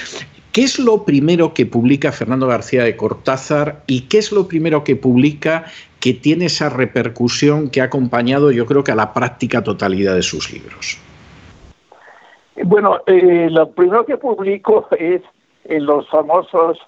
¿Qué 0.52 0.62
es 0.62 0.80
lo 0.80 1.04
primero 1.04 1.54
que 1.54 1.64
publica 1.64 2.10
Fernando 2.10 2.48
García 2.48 2.82
de 2.82 2.96
Cortázar 2.96 3.82
y 3.86 4.08
qué 4.08 4.18
es 4.18 4.32
lo 4.32 4.48
primero 4.48 4.82
que 4.82 4.96
publica 4.96 5.66
que 6.00 6.12
tiene 6.12 6.46
esa 6.46 6.68
repercusión 6.68 7.70
que 7.70 7.80
ha 7.80 7.84
acompañado 7.84 8.50
yo 8.50 8.66
creo 8.66 8.82
que 8.82 8.90
a 8.90 8.96
la 8.96 9.12
práctica 9.12 9.62
totalidad 9.62 10.16
de 10.16 10.22
sus 10.22 10.52
libros? 10.52 10.98
Bueno, 12.64 13.00
eh, 13.06 13.48
lo 13.50 13.70
primero 13.70 14.04
que 14.04 14.16
publico 14.16 14.88
es 14.98 15.22
en 15.64 15.86
los 15.86 16.08
famosos 16.08 16.78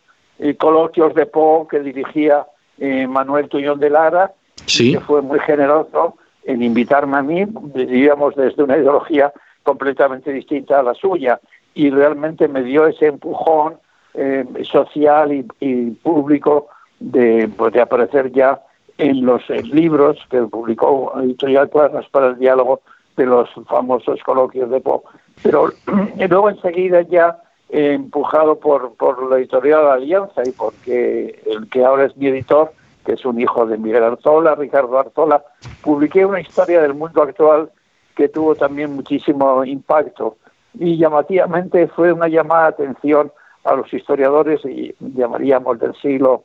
eh, 0.40 0.56
coloquios 0.56 1.14
de 1.14 1.26
Poe 1.26 1.68
que 1.68 1.80
dirigía 1.80 2.46
eh, 2.78 3.06
Manuel 3.06 3.48
Tuñón 3.48 3.78
de 3.78 3.90
Lara, 3.90 4.32
que 4.66 4.98
fue 5.06 5.22
muy 5.22 5.38
generoso 5.40 6.16
en 6.44 6.62
invitarme 6.62 7.18
a 7.18 7.22
mí, 7.22 7.44
vivíamos 7.46 8.34
desde 8.34 8.64
una 8.64 8.76
ideología 8.76 9.32
completamente 9.62 10.32
distinta 10.32 10.80
a 10.80 10.82
la 10.82 10.94
suya 10.94 11.40
y 11.74 11.90
realmente 11.90 12.48
me 12.48 12.62
dio 12.62 12.86
ese 12.86 13.06
empujón 13.06 13.78
eh, 14.14 14.44
social 14.70 15.32
y, 15.60 15.90
público 16.02 16.68
de, 17.00 17.48
pues, 17.56 17.72
de 17.72 17.80
aparecer 17.80 18.30
ya 18.32 18.60
en 18.98 19.24
los 19.24 19.48
eh, 19.48 19.62
libros 19.62 20.18
que 20.30 20.42
publicó 20.42 21.12
Editorial 21.20 21.70
Cuadernos 21.70 22.08
para 22.10 22.28
el 22.28 22.38
Diálogo 22.38 22.82
de 23.16 23.26
los 23.26 23.48
famosos 23.66 24.22
coloquios 24.22 24.70
de 24.70 24.80
Poe. 24.80 25.00
Pero 25.42 25.72
luego 26.28 26.50
enseguida 26.50 27.02
ya 27.02 27.38
eh, 27.70 27.94
empujado 27.94 28.58
por, 28.58 28.94
por 28.96 29.30
la 29.30 29.38
editorial 29.38 29.86
Alianza 29.86 30.42
y 30.44 30.50
porque 30.50 31.40
el 31.46 31.68
que 31.70 31.84
ahora 31.84 32.04
es 32.04 32.16
mi 32.16 32.26
editor, 32.26 32.72
que 33.06 33.14
es 33.14 33.24
un 33.24 33.40
hijo 33.40 33.66
de 33.66 33.78
Miguel 33.78 34.04
Artola, 34.04 34.54
Ricardo 34.54 34.98
Artola, 34.98 35.42
publiqué 35.80 36.26
una 36.26 36.40
historia 36.40 36.82
del 36.82 36.94
mundo 36.94 37.22
actual 37.22 37.70
que 38.14 38.28
tuvo 38.28 38.54
también 38.54 38.94
muchísimo 38.94 39.64
impacto 39.64 40.36
y 40.74 40.96
llamativamente 40.96 41.88
fue 41.88 42.12
una 42.12 42.28
llamada 42.28 42.70
de 42.70 42.84
atención 42.84 43.32
a 43.64 43.74
los 43.74 43.92
historiadores, 43.92 44.64
y 44.64 44.94
llamaríamos 45.00 45.78
del 45.78 45.94
siglo 45.96 46.44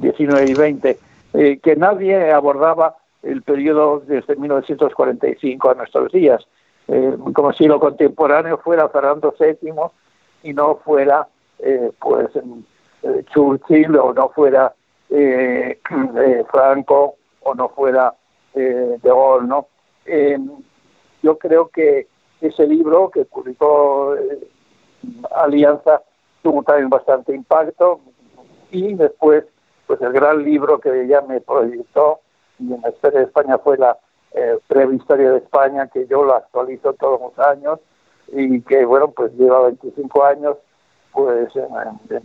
XIX 0.00 0.28
mm, 0.28 0.46
y 0.46 0.54
XX, 0.54 0.98
eh, 1.34 1.58
que 1.62 1.76
nadie 1.76 2.30
abordaba 2.32 2.96
el 3.22 3.42
periodo 3.42 4.02
desde 4.06 4.36
1945 4.36 5.70
a 5.70 5.74
nuestros 5.74 6.12
días, 6.12 6.46
eh, 6.88 7.16
como 7.34 7.52
si 7.52 7.66
lo 7.66 7.78
contemporáneo 7.78 8.58
fuera 8.58 8.88
Fernando 8.88 9.34
VII 9.38 9.72
y 10.42 10.52
no 10.52 10.76
fuera 10.76 11.28
eh, 11.58 11.92
pues 12.00 12.28
Churchill 13.32 13.96
o 13.96 14.12
no 14.12 14.28
fuera 14.30 14.74
Franco 16.50 17.16
o 17.42 17.54
no 17.54 17.68
fuera 17.68 18.14
De 18.54 18.98
Gaulle, 19.02 19.46
¿no? 19.46 19.66
yo 21.22 21.38
creo 21.38 21.68
que 21.68 22.08
ese 22.46 22.66
libro 22.66 23.10
que 23.10 23.24
publicó 23.24 24.16
eh, 24.16 24.48
Alianza 25.34 26.02
tuvo 26.42 26.62
también 26.62 26.88
bastante 26.88 27.34
impacto. 27.34 28.00
Y 28.70 28.94
después 28.94 29.44
pues 29.86 30.00
el 30.00 30.12
gran 30.12 30.42
libro 30.42 30.78
que 30.78 31.06
ya 31.06 31.20
me 31.20 31.40
proyectó 31.40 32.20
y 32.58 32.72
en 32.72 32.80
la 32.80 32.90
historia 32.90 33.20
de 33.20 33.26
España 33.26 33.58
fue 33.58 33.76
la 33.76 33.98
eh, 34.32 34.58
prehistoria 34.66 35.32
de 35.32 35.38
España 35.38 35.88
que 35.88 36.06
yo 36.06 36.24
lo 36.24 36.34
actualizo 36.34 36.94
todos 36.94 37.20
los 37.20 37.46
años 37.46 37.78
y 38.28 38.62
que 38.62 38.86
bueno 38.86 39.08
pues 39.08 39.32
lleva 39.34 39.64
25 39.64 40.24
años 40.24 40.56
pues 41.12 41.52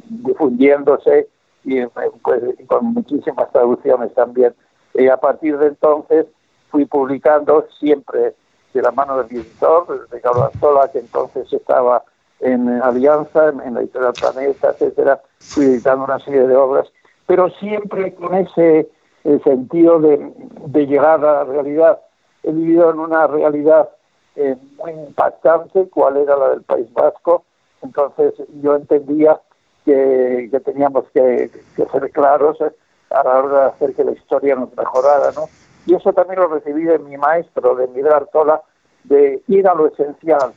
difundiéndose 0.08 1.28
y 1.66 1.86
pues 2.24 2.42
con 2.68 2.94
muchísimas 2.94 3.52
traducciones 3.52 4.14
también. 4.14 4.56
Y 4.94 5.10
a 5.10 5.18
partir 5.18 5.58
de 5.58 5.68
entonces 5.68 6.26
fui 6.70 6.86
publicando 6.86 7.68
siempre 7.80 8.34
de 8.74 8.82
la 8.82 8.92
mano 8.92 9.18
del 9.18 9.38
editor, 9.38 10.08
Ricardo 10.12 10.46
Anzola, 10.46 10.90
que 10.92 11.00
entonces 11.00 11.52
estaba 11.52 12.04
en 12.40 12.70
Alianza, 12.82 13.50
en 13.50 13.74
la 13.74 13.82
editorial 13.82 14.14
Planeta, 14.14 14.70
etcétera, 14.70 15.22
fui 15.40 15.66
editando 15.66 16.06
una 16.06 16.20
serie 16.20 16.48
de 16.48 16.56
obras, 16.56 16.88
pero 17.26 17.50
siempre 17.52 18.14
con 18.14 18.36
ese 18.36 18.90
eh, 19.24 19.40
sentido 19.44 20.00
de, 20.00 20.32
de, 20.68 20.88
llegar 20.88 21.24
a 21.26 21.34
la 21.34 21.44
realidad. 21.44 22.00
He 22.44 22.52
vivido 22.52 22.92
en 22.92 23.00
una 23.00 23.28
realidad 23.28 23.90
eh, 24.36 24.56
muy 24.78 24.92
impactante, 24.92 25.90
cuál 25.90 26.18
era 26.18 26.38
la 26.38 26.50
del 26.50 26.62
País 26.62 26.92
Vasco, 26.94 27.44
entonces 27.82 28.34
yo 28.62 28.76
entendía 28.76 29.42
que, 29.86 30.48
que 30.52 30.60
teníamos 30.60 31.06
que, 31.14 31.50
que, 31.76 31.86
ser 31.86 32.12
claros 32.12 32.60
eh, 32.62 32.72
a 33.10 33.24
la 33.24 33.40
hora 33.40 33.60
de 33.62 33.66
hacer 33.68 33.96
que 33.96 34.04
la 34.04 34.12
historia 34.12 34.56
nos 34.56 34.76
mejorara, 34.76 35.32
¿no? 35.32 35.46
Y 35.88 35.96
eso 35.96 36.14
también 36.14 36.40
lo 36.40 36.48
recibí 36.48 36.84
de 36.84 37.00
mi 37.00 37.18
maestro, 37.18 37.76
de 37.76 37.88
Miguel 37.88 38.12
Artola, 38.14 38.62
de 39.06 39.42
ir 39.48 39.68
a 39.68 39.74
lo 39.74 39.88
esencial 39.88 40.54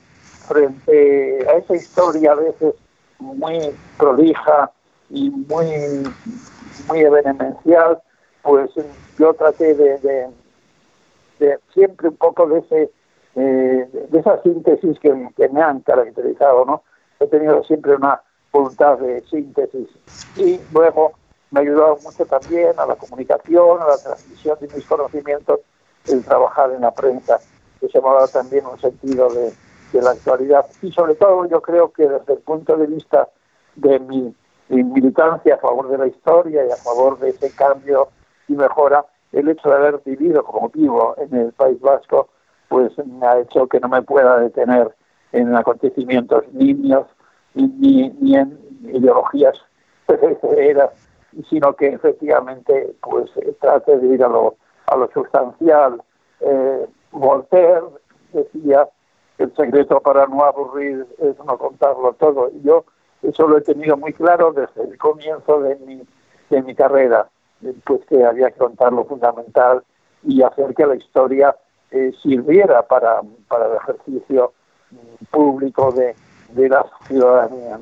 frente 0.46 1.46
a 1.48 1.52
esa 1.52 1.76
historia 1.76 2.32
a 2.32 2.34
veces 2.34 2.74
muy 3.20 3.72
prolija 3.96 4.72
y 5.08 5.30
muy, 5.30 5.66
muy 6.88 7.04
pues 8.42 8.70
yo 9.18 9.34
traté 9.34 9.74
de, 9.74 10.28
de, 11.38 11.58
siempre 11.72 12.08
un 12.08 12.16
poco 12.16 12.46
de 12.48 12.58
ese 12.58 12.90
eh, 13.36 13.88
de 14.10 14.18
esa 14.18 14.42
síntesis 14.42 14.98
que, 14.98 15.48
me 15.48 15.62
han 15.62 15.80
caracterizado, 15.80 16.64
¿no? 16.64 16.82
He 17.20 17.26
tenido 17.28 17.62
siempre 17.64 17.94
una 17.94 18.20
voluntad 18.50 18.98
de 18.98 19.20
síntesis 19.30 19.88
y 20.36 20.58
luego 20.72 21.12
me 21.50 21.60
ha 21.60 21.62
ayudado 21.62 21.98
mucho 22.02 22.24
también 22.26 22.72
a 22.78 22.86
la 22.86 22.94
comunicación, 22.96 23.82
a 23.82 23.88
la 23.88 23.96
transmisión 23.96 24.56
de 24.60 24.68
mis 24.68 24.86
conocimientos, 24.86 25.60
el 26.06 26.24
trabajar 26.24 26.70
en 26.72 26.82
la 26.82 26.92
prensa, 26.92 27.38
que 27.80 27.88
se 27.88 28.00
me 28.00 28.08
ha 28.08 28.14
dado 28.14 28.28
también 28.28 28.66
un 28.66 28.78
sentido 28.78 29.28
de, 29.30 29.52
la 29.92 30.10
actualidad. 30.10 30.66
Y 30.82 30.92
sobre 30.92 31.16
todo 31.16 31.46
yo 31.46 31.60
creo 31.60 31.90
que 31.92 32.08
desde 32.08 32.34
el 32.34 32.38
punto 32.38 32.76
de 32.76 32.86
vista 32.86 33.28
de 33.74 33.98
mi, 33.98 34.32
militancia 34.68 35.56
a 35.56 35.58
favor 35.58 35.88
de 35.88 35.98
la 35.98 36.06
historia 36.06 36.64
y 36.64 36.70
a 36.70 36.76
favor 36.76 37.18
de 37.18 37.30
ese 37.30 37.50
cambio 37.50 38.08
y 38.46 38.52
mejora, 38.52 39.04
el 39.32 39.48
hecho 39.48 39.68
de 39.68 39.74
haber 39.74 40.00
vivido 40.04 40.44
como 40.44 40.68
vivo 40.68 41.16
en 41.18 41.34
el 41.34 41.52
País 41.52 41.80
Vasco, 41.80 42.28
pues 42.68 42.92
me 43.04 43.26
ha 43.26 43.40
hecho 43.40 43.66
que 43.66 43.80
no 43.80 43.88
me 43.88 44.02
pueda 44.02 44.38
detener 44.38 44.94
en 45.32 45.56
acontecimientos 45.56 46.44
niños 46.52 47.06
ni, 47.54 48.10
ni 48.10 48.36
en 48.36 48.56
ideologías 48.84 49.60
sino 51.48 51.74
que 51.74 51.88
efectivamente 51.88 52.94
pues 53.00 53.30
trate 53.60 53.98
de 53.98 54.06
ir 54.14 54.24
a 54.24 54.28
lo, 54.28 54.56
a 54.86 54.96
lo 54.96 55.10
sustancial. 55.12 56.02
Eh, 56.40 56.86
Voltaire 57.12 57.82
decía 58.32 58.88
el 59.38 59.54
secreto 59.56 60.00
para 60.00 60.26
no 60.26 60.44
aburrir 60.44 61.06
es 61.18 61.36
no 61.44 61.58
contarlo 61.58 62.12
todo. 62.14 62.50
Y 62.50 62.62
yo 62.62 62.84
eso 63.22 63.48
lo 63.48 63.58
he 63.58 63.62
tenido 63.62 63.96
muy 63.96 64.12
claro 64.12 64.52
desde 64.52 64.82
el 64.82 64.98
comienzo 64.98 65.60
de 65.60 65.76
mi, 65.76 66.02
de 66.50 66.62
mi 66.62 66.74
carrera, 66.74 67.28
pues 67.84 68.04
que 68.06 68.24
había 68.24 68.50
que 68.50 68.58
contar 68.58 68.92
lo 68.92 69.04
fundamental 69.04 69.82
y 70.22 70.42
hacer 70.42 70.74
que 70.74 70.86
la 70.86 70.96
historia 70.96 71.56
eh, 71.90 72.12
sirviera 72.22 72.82
para, 72.82 73.20
para 73.48 73.66
el 73.66 73.76
ejercicio 73.76 74.52
público 75.30 75.92
de, 75.92 76.14
de 76.50 76.68
la 76.68 76.84
ciudadanía. 77.06 77.78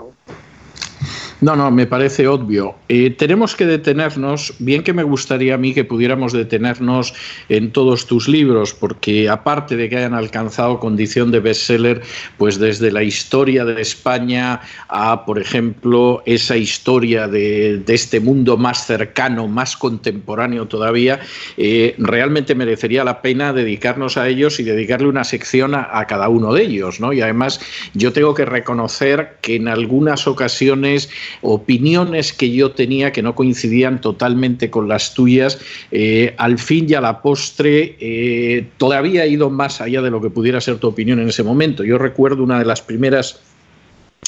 No, 1.40 1.54
no, 1.54 1.70
me 1.70 1.86
parece 1.86 2.26
obvio. 2.26 2.74
Eh, 2.88 3.10
tenemos 3.10 3.54
que 3.54 3.64
detenernos, 3.64 4.54
bien 4.58 4.82
que 4.82 4.92
me 4.92 5.04
gustaría 5.04 5.54
a 5.54 5.58
mí 5.58 5.72
que 5.72 5.84
pudiéramos 5.84 6.32
detenernos 6.32 7.14
en 7.48 7.70
todos 7.70 8.08
tus 8.08 8.26
libros, 8.26 8.74
porque 8.74 9.28
aparte 9.28 9.76
de 9.76 9.88
que 9.88 9.98
hayan 9.98 10.14
alcanzado 10.14 10.80
condición 10.80 11.30
de 11.30 11.38
bestseller, 11.38 12.02
pues 12.38 12.58
desde 12.58 12.90
la 12.90 13.04
historia 13.04 13.64
de 13.64 13.80
España 13.80 14.62
a, 14.88 15.24
por 15.24 15.38
ejemplo, 15.38 16.24
esa 16.26 16.56
historia 16.56 17.28
de, 17.28 17.84
este 17.86 18.18
mundo 18.18 18.56
más 18.56 18.84
cercano, 18.84 19.46
más 19.46 19.76
contemporáneo 19.76 20.66
todavía, 20.66 21.20
eh, 21.56 21.94
realmente 21.98 22.56
merecería 22.56 23.04
la 23.04 23.22
pena 23.22 23.52
dedicarnos 23.52 24.16
a 24.16 24.26
ellos 24.26 24.58
y 24.58 24.64
dedicarle 24.64 25.06
una 25.06 25.22
sección 25.22 25.76
a, 25.76 25.88
a 25.92 26.08
cada 26.08 26.28
uno 26.28 26.52
de 26.52 26.64
ellos, 26.64 26.98
¿no? 26.98 27.12
Y 27.12 27.20
además 27.20 27.60
yo 27.94 28.12
tengo 28.12 28.34
que 28.34 28.44
reconocer 28.44 29.36
que 29.40 29.54
en 29.54 29.68
algunas 29.68 30.26
ocasiones 30.26 31.08
opiniones 31.42 32.32
que 32.32 32.50
yo 32.50 32.72
tenía 32.72 33.12
que 33.12 33.22
no 33.22 33.34
coincidían 33.34 34.00
totalmente 34.00 34.70
con 34.70 34.88
las 34.88 35.14
tuyas, 35.14 35.58
eh, 35.90 36.34
al 36.38 36.58
fin 36.58 36.86
y 36.88 36.94
a 36.94 37.00
la 37.00 37.22
postre 37.22 37.96
eh, 38.00 38.66
todavía 38.76 39.24
he 39.24 39.28
ido 39.28 39.50
más 39.50 39.80
allá 39.80 40.02
de 40.02 40.10
lo 40.10 40.20
que 40.20 40.30
pudiera 40.30 40.60
ser 40.60 40.78
tu 40.78 40.88
opinión 40.88 41.20
en 41.20 41.28
ese 41.28 41.42
momento. 41.42 41.84
Yo 41.84 41.98
recuerdo 41.98 42.42
una 42.42 42.58
de 42.58 42.64
las 42.64 42.82
primeras 42.82 43.40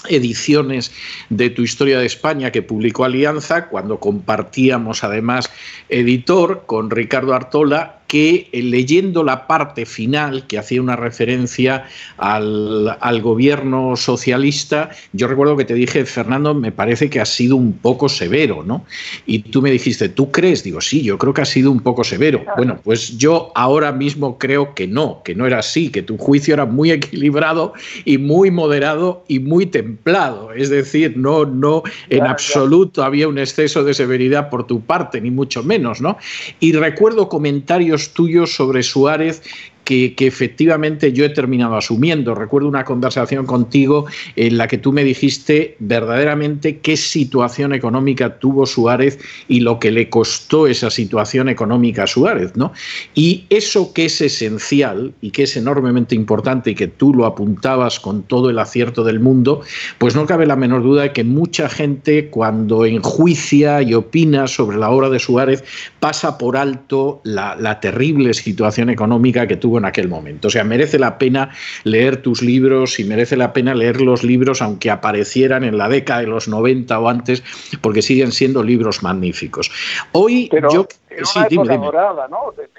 ediciones 0.08 0.92
de 1.28 1.50
Tu 1.50 1.62
Historia 1.62 1.98
de 1.98 2.06
España 2.06 2.50
que 2.50 2.62
publicó 2.62 3.04
Alianza, 3.04 3.66
cuando 3.66 3.98
compartíamos 3.98 5.04
además 5.04 5.50
editor 5.88 6.62
con 6.66 6.90
Ricardo 6.90 7.34
Artola, 7.34 7.99
que 8.10 8.48
eh, 8.50 8.60
leyendo 8.60 9.22
la 9.22 9.46
parte 9.46 9.86
final 9.86 10.48
que 10.48 10.58
hacía 10.58 10.82
una 10.82 10.96
referencia 10.96 11.84
al, 12.16 13.20
gobierno 13.22 13.94
socialista, 13.96 14.90
yo 15.12 15.28
recuerdo 15.28 15.56
que 15.56 15.64
te 15.64 15.74
dije, 15.74 16.04
Fernando, 16.04 16.52
me 16.52 16.72
parece 16.72 17.08
que 17.08 17.20
ha 17.20 17.24
sido 17.24 17.54
un 17.54 17.74
poco 17.74 18.08
severo, 18.08 18.64
¿no? 18.64 18.84
Y 19.26 19.38
tú 19.38 19.62
me 19.62 19.70
dijiste, 19.70 20.08
¿tú 20.08 20.32
crees? 20.32 20.64
Digo, 20.64 20.80
sí, 20.80 21.02
yo 21.02 21.18
creo 21.18 21.32
que 21.32 21.42
ha 21.42 21.44
sido 21.44 21.70
un 21.70 21.78
poco 21.80 22.02
severo. 22.02 22.44
Bueno, 22.56 22.80
pues 22.82 23.16
yo 23.16 23.52
ahora 23.54 23.92
mismo 23.92 24.38
creo 24.38 24.74
que 24.74 24.88
no, 24.88 25.22
que 25.22 25.36
no 25.36 25.46
era 25.46 25.60
así, 25.60 25.90
que 25.90 26.02
tu 26.02 26.18
juicio 26.18 26.54
era 26.54 26.66
muy 26.66 26.90
equilibrado 26.90 27.74
y 28.04 28.18
muy 28.18 28.50
moderado 28.50 29.22
y 29.28 29.38
muy 29.38 29.66
templado. 29.66 30.52
Es 30.52 30.68
decir, 30.68 31.16
no, 31.16 31.44
no, 31.44 31.84
en 32.08 32.26
absoluto 32.26 33.04
había 33.04 33.28
un 33.28 33.38
exceso 33.38 33.84
de 33.84 33.94
severidad 33.94 34.50
por 34.50 34.66
tu 34.66 34.80
parte, 34.80 35.20
ni 35.20 35.30
mucho 35.30 35.62
menos, 35.62 36.00
¿no? 36.00 36.18
Y 36.58 36.72
recuerdo 36.72 37.28
comentarios 37.28 37.99
tuyos 38.08 38.54
sobre 38.54 38.82
Suárez 38.82 39.42
que, 39.90 40.26
efectivamente 40.26 41.12
yo 41.12 41.24
he 41.24 41.30
terminado 41.30 41.76
asumiendo. 41.76 42.36
Recuerdo 42.36 42.68
una 42.68 42.84
conversación 42.84 43.44
contigo 43.44 44.06
en 44.36 44.56
la 44.56 44.68
que 44.68 44.78
tú 44.78 44.92
me 44.92 45.02
dijiste 45.02 45.74
verdaderamente 45.80 46.78
qué 46.78 46.96
situación 46.96 47.74
económica 47.74 48.38
tuvo 48.38 48.66
Suárez 48.66 49.18
y 49.48 49.60
lo 49.60 49.80
que 49.80 49.90
le 49.90 50.08
costó 50.08 50.68
esa 50.68 50.90
situación 50.90 51.48
económica 51.48 52.04
a 52.04 52.06
Suárez, 52.06 52.54
¿no? 52.54 52.72
Y 53.14 53.46
eso 53.50 53.92
que 53.92 54.04
es 54.04 54.20
esencial 54.20 55.12
y 55.20 55.32
que 55.32 55.42
es 55.42 55.56
enormemente 55.56 56.14
importante 56.14 56.70
y 56.70 56.74
que 56.76 56.86
tú 56.86 57.12
lo 57.12 57.26
apuntabas 57.26 57.98
con 57.98 58.22
todo 58.22 58.48
el 58.48 58.60
acierto 58.60 59.02
del 59.02 59.18
mundo, 59.18 59.62
pues 59.98 60.14
no 60.14 60.24
cabe 60.24 60.46
la 60.46 60.54
menor 60.54 60.84
duda 60.84 61.02
de 61.02 61.12
que 61.12 61.24
mucha 61.24 61.68
gente 61.68 62.28
cuando 62.28 62.84
enjuicia 62.86 63.82
y 63.82 63.94
opina 63.94 64.46
sobre 64.46 64.78
la 64.78 64.90
obra 64.90 65.08
de 65.08 65.18
Suárez 65.18 65.64
pasa 65.98 66.38
por 66.38 66.56
alto 66.56 67.20
la, 67.24 67.56
la 67.56 67.80
terrible 67.80 68.34
situación 68.34 68.88
económica 68.88 69.48
que 69.48 69.56
tuvo 69.56 69.79
en 69.80 69.86
aquel 69.86 70.08
momento. 70.08 70.48
O 70.48 70.50
sea, 70.50 70.64
merece 70.64 70.98
la 70.98 71.18
pena 71.18 71.50
leer 71.84 72.22
tus 72.22 72.42
libros 72.42 73.00
y 73.00 73.04
merece 73.04 73.36
la 73.36 73.52
pena 73.52 73.74
leer 73.74 74.00
los 74.00 74.22
libros 74.22 74.62
aunque 74.62 74.90
aparecieran 74.90 75.64
en 75.64 75.76
la 75.76 75.88
década 75.88 76.20
de 76.20 76.26
los 76.26 76.48
90 76.48 76.98
o 76.98 77.08
antes, 77.08 77.42
porque 77.82 78.02
siguen 78.02 78.32
siendo 78.32 78.62
libros 78.62 79.02
magníficos. 79.02 79.70
Hoy 80.12 80.48
yo... 80.72 80.86
Era 81.10 81.24
una 81.34 81.46
época 81.46 81.76
dorada, 81.76 82.28
¿no? 82.28 82.38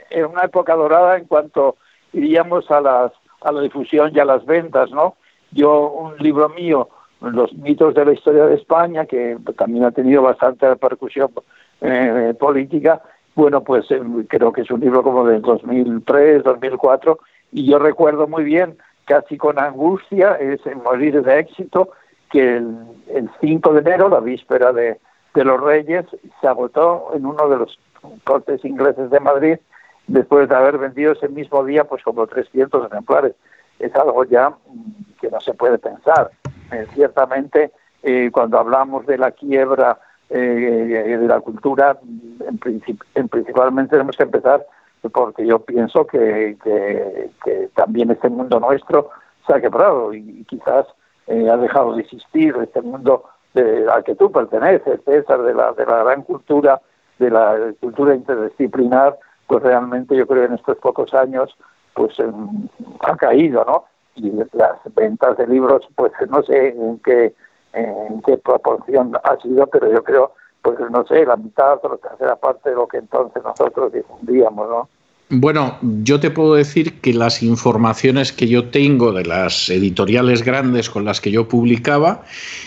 Era 0.09 0.27
una 0.27 0.41
época 0.43 0.73
dorada 0.73 1.17
en 1.17 1.25
cuanto 1.25 1.75
iríamos 2.13 2.69
a, 2.71 2.81
las, 2.81 3.11
a 3.41 3.51
la 3.51 3.61
difusión 3.61 4.11
y 4.13 4.19
a 4.19 4.25
las 4.25 4.45
ventas, 4.45 4.89
¿no? 4.91 5.15
Yo, 5.51 5.89
un 5.89 6.17
libro 6.17 6.49
mío, 6.49 6.87
Los 7.19 7.53
mitos 7.53 7.93
de 7.93 8.05
la 8.05 8.13
historia 8.13 8.45
de 8.45 8.55
España, 8.55 9.05
que 9.05 9.37
también 9.57 9.83
ha 9.83 9.91
tenido 9.91 10.21
bastante 10.21 10.67
repercusión 10.67 11.29
eh, 11.81 12.33
política, 12.39 13.01
bueno, 13.35 13.63
pues 13.63 13.89
eh, 13.91 14.01
creo 14.27 14.51
que 14.51 14.61
es 14.61 14.71
un 14.71 14.81
libro 14.81 15.03
como 15.03 15.25
del 15.25 15.41
2003, 15.41 16.43
2004, 16.43 17.19
y 17.51 17.65
yo 17.65 17.79
recuerdo 17.79 18.27
muy 18.27 18.43
bien, 18.43 18.77
casi 19.05 19.37
con 19.37 19.59
angustia, 19.59 20.35
es 20.35 20.61
Morir 20.83 21.21
de 21.21 21.39
éxito, 21.39 21.89
que 22.29 22.57
el, 22.57 22.75
el 23.13 23.29
5 23.39 23.73
de 23.73 23.79
enero, 23.79 24.09
la 24.09 24.19
víspera 24.19 24.71
de, 24.71 24.99
los 25.33 25.61
Reyes, 25.61 26.05
se 26.39 26.47
agotó 26.47 27.11
en 27.13 27.25
uno 27.25 27.47
de 27.47 27.57
los 27.57 27.79
cortes 28.23 28.63
ingleses 28.65 29.09
de 29.09 29.19
Madrid, 29.19 29.57
después 30.07 30.49
de 30.49 30.55
haber 30.55 30.77
vendido 30.77 31.13
ese 31.13 31.29
mismo 31.29 31.63
día 31.63 31.85
pues 31.85 32.03
como 32.03 32.27
300 32.27 32.91
ejemplares. 32.91 33.33
Es 33.79 33.95
algo 33.95 34.25
ya 34.25 34.53
que 35.19 35.29
no 35.29 35.39
se 35.39 35.53
puede 35.53 35.77
pensar. 35.77 36.31
Eh, 36.71 36.85
ciertamente, 36.93 37.71
eh, 38.03 38.29
cuando 38.31 38.59
hablamos 38.59 39.05
de 39.05 39.17
la 39.17 39.31
quiebra 39.31 39.99
eh, 40.33 41.17
de 41.19 41.27
la 41.27 41.39
cultura, 41.41 41.97
en, 42.03 42.59
en, 43.15 43.27
principalmente 43.27 43.91
tenemos 43.91 44.15
que 44.15 44.23
empezar 44.23 44.65
porque 45.09 45.45
yo 45.45 45.59
pienso 45.59 46.05
que, 46.05 46.57
también 47.75 48.11
este 48.11 48.29
mundo 48.29 48.59
nuestro 48.59 49.09
se 49.47 49.53
ha 49.53 49.61
quebrado 49.61 50.13
y, 50.13 50.45
quizás 50.45 50.85
eh, 51.27 51.49
ha 51.49 51.57
dejado 51.57 51.95
de 51.95 52.01
existir 52.01 52.55
este 52.61 52.81
mundo 52.81 53.23
al 53.91 54.03
que 54.03 54.15
tú 54.15 54.31
perteneces, 54.31 55.01
César, 55.03 55.41
de 55.41 55.53
la, 55.53 55.73
de 55.73 55.85
la 55.85 56.03
gran 56.03 56.21
cultura, 56.21 56.79
de 57.19 57.29
la 57.29 57.73
cultura 57.81 58.15
interdisciplinar, 58.15 59.17
pues 59.47 59.63
realmente 59.63 60.15
yo 60.15 60.25
creo 60.25 60.43
que 60.43 60.47
en 60.47 60.53
estos 60.53 60.77
pocos 60.77 61.13
años 61.13 61.53
pues 61.93 62.15
ha 63.01 63.17
caído, 63.17 63.65
¿no? 63.65 63.85
Y 64.15 64.31
las 64.53 64.79
ventas 64.95 65.37
de 65.37 65.47
libros, 65.47 65.85
pues 65.95 66.13
no 66.29 66.41
sé 66.43 66.69
en 66.69 66.99
qué 66.99 67.33
en 67.73 68.21
qué 68.21 68.37
proporción 68.37 69.13
ha 69.23 69.37
sido, 69.41 69.67
pero 69.67 69.91
yo 69.91 70.03
creo, 70.03 70.33
pues 70.61 70.77
no 70.91 71.05
sé, 71.05 71.25
la 71.25 71.35
mitad 71.35 71.79
o 71.83 71.89
la 71.89 71.97
tercera 71.97 72.35
parte 72.35 72.69
de 72.69 72.75
lo 72.75 72.87
que 72.87 72.97
entonces 72.97 73.43
nosotros 73.43 73.91
difundíamos, 73.93 74.69
¿no? 74.69 74.89
Bueno, 75.33 75.77
yo 75.81 76.19
te 76.19 76.29
puedo 76.29 76.55
decir 76.55 76.99
que 76.99 77.13
las 77.13 77.41
informaciones 77.41 78.33
que 78.33 78.49
yo 78.49 78.67
tengo 78.67 79.13
de 79.13 79.23
las 79.23 79.69
editoriales 79.69 80.43
grandes 80.43 80.89
con 80.89 81.05
las 81.05 81.21
que 81.21 81.31
yo 81.31 81.47
publicaba, 81.47 82.25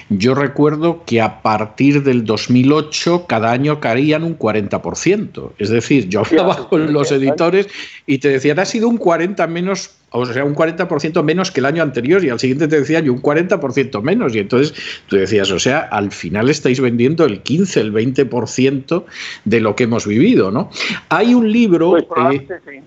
yo 0.09 0.35
recuerdo 0.35 1.03
que 1.05 1.21
a 1.21 1.43
partir 1.43 2.03
del 2.05 2.25
2008 2.25 3.27
cada 3.29 3.53
año 3.53 3.81
caían 3.81 4.25
un 4.25 4.38
40%. 4.38 5.51
Es 5.59 5.69
decir, 5.69 6.09
yo 6.09 6.21
hablaba 6.21 6.67
con 6.71 6.90
los 6.90 7.12
editores 7.12 7.69
y 8.07 8.17
te 8.17 8.31
decían, 8.31 8.59
ha 8.59 8.64
sido 8.64 8.88
un 8.88 8.97
40 8.97 9.47
menos 9.47 9.99
o 10.16 10.27
sea, 10.27 10.44
un 10.44 10.55
40% 10.55 11.22
menos 11.24 11.50
que 11.50 11.59
el 11.59 11.66
año 11.66 11.83
anterior 11.83 12.24
y 12.24 12.31
al 12.31 12.38
siguiente 12.38 12.68
te 12.68 12.79
decían 12.79 13.11
un 13.11 13.20
40% 13.20 14.00
menos 14.00 14.35
y 14.35 14.38
entonces 14.38 14.74
tú 15.09 15.16
decías, 15.16 15.50
o 15.50 15.59
sea, 15.59 15.81
al 15.81 16.12
final 16.12 16.48
estáis 16.48 16.81
vendiendo 16.81 17.24
el 17.24 17.42
15, 17.42 17.81
el 17.81 17.92
20% 17.92 19.05
de 19.44 19.61
lo 19.61 19.74
que 19.74 19.85
hemos 19.85 20.07
vivido, 20.07 20.53
¿no? 20.53 20.70
Hay 21.09 21.35
un 21.35 21.50
libro... 21.50 21.90
Pues 21.90 22.05
probablemente, 22.05 22.61
sí. 22.64 22.81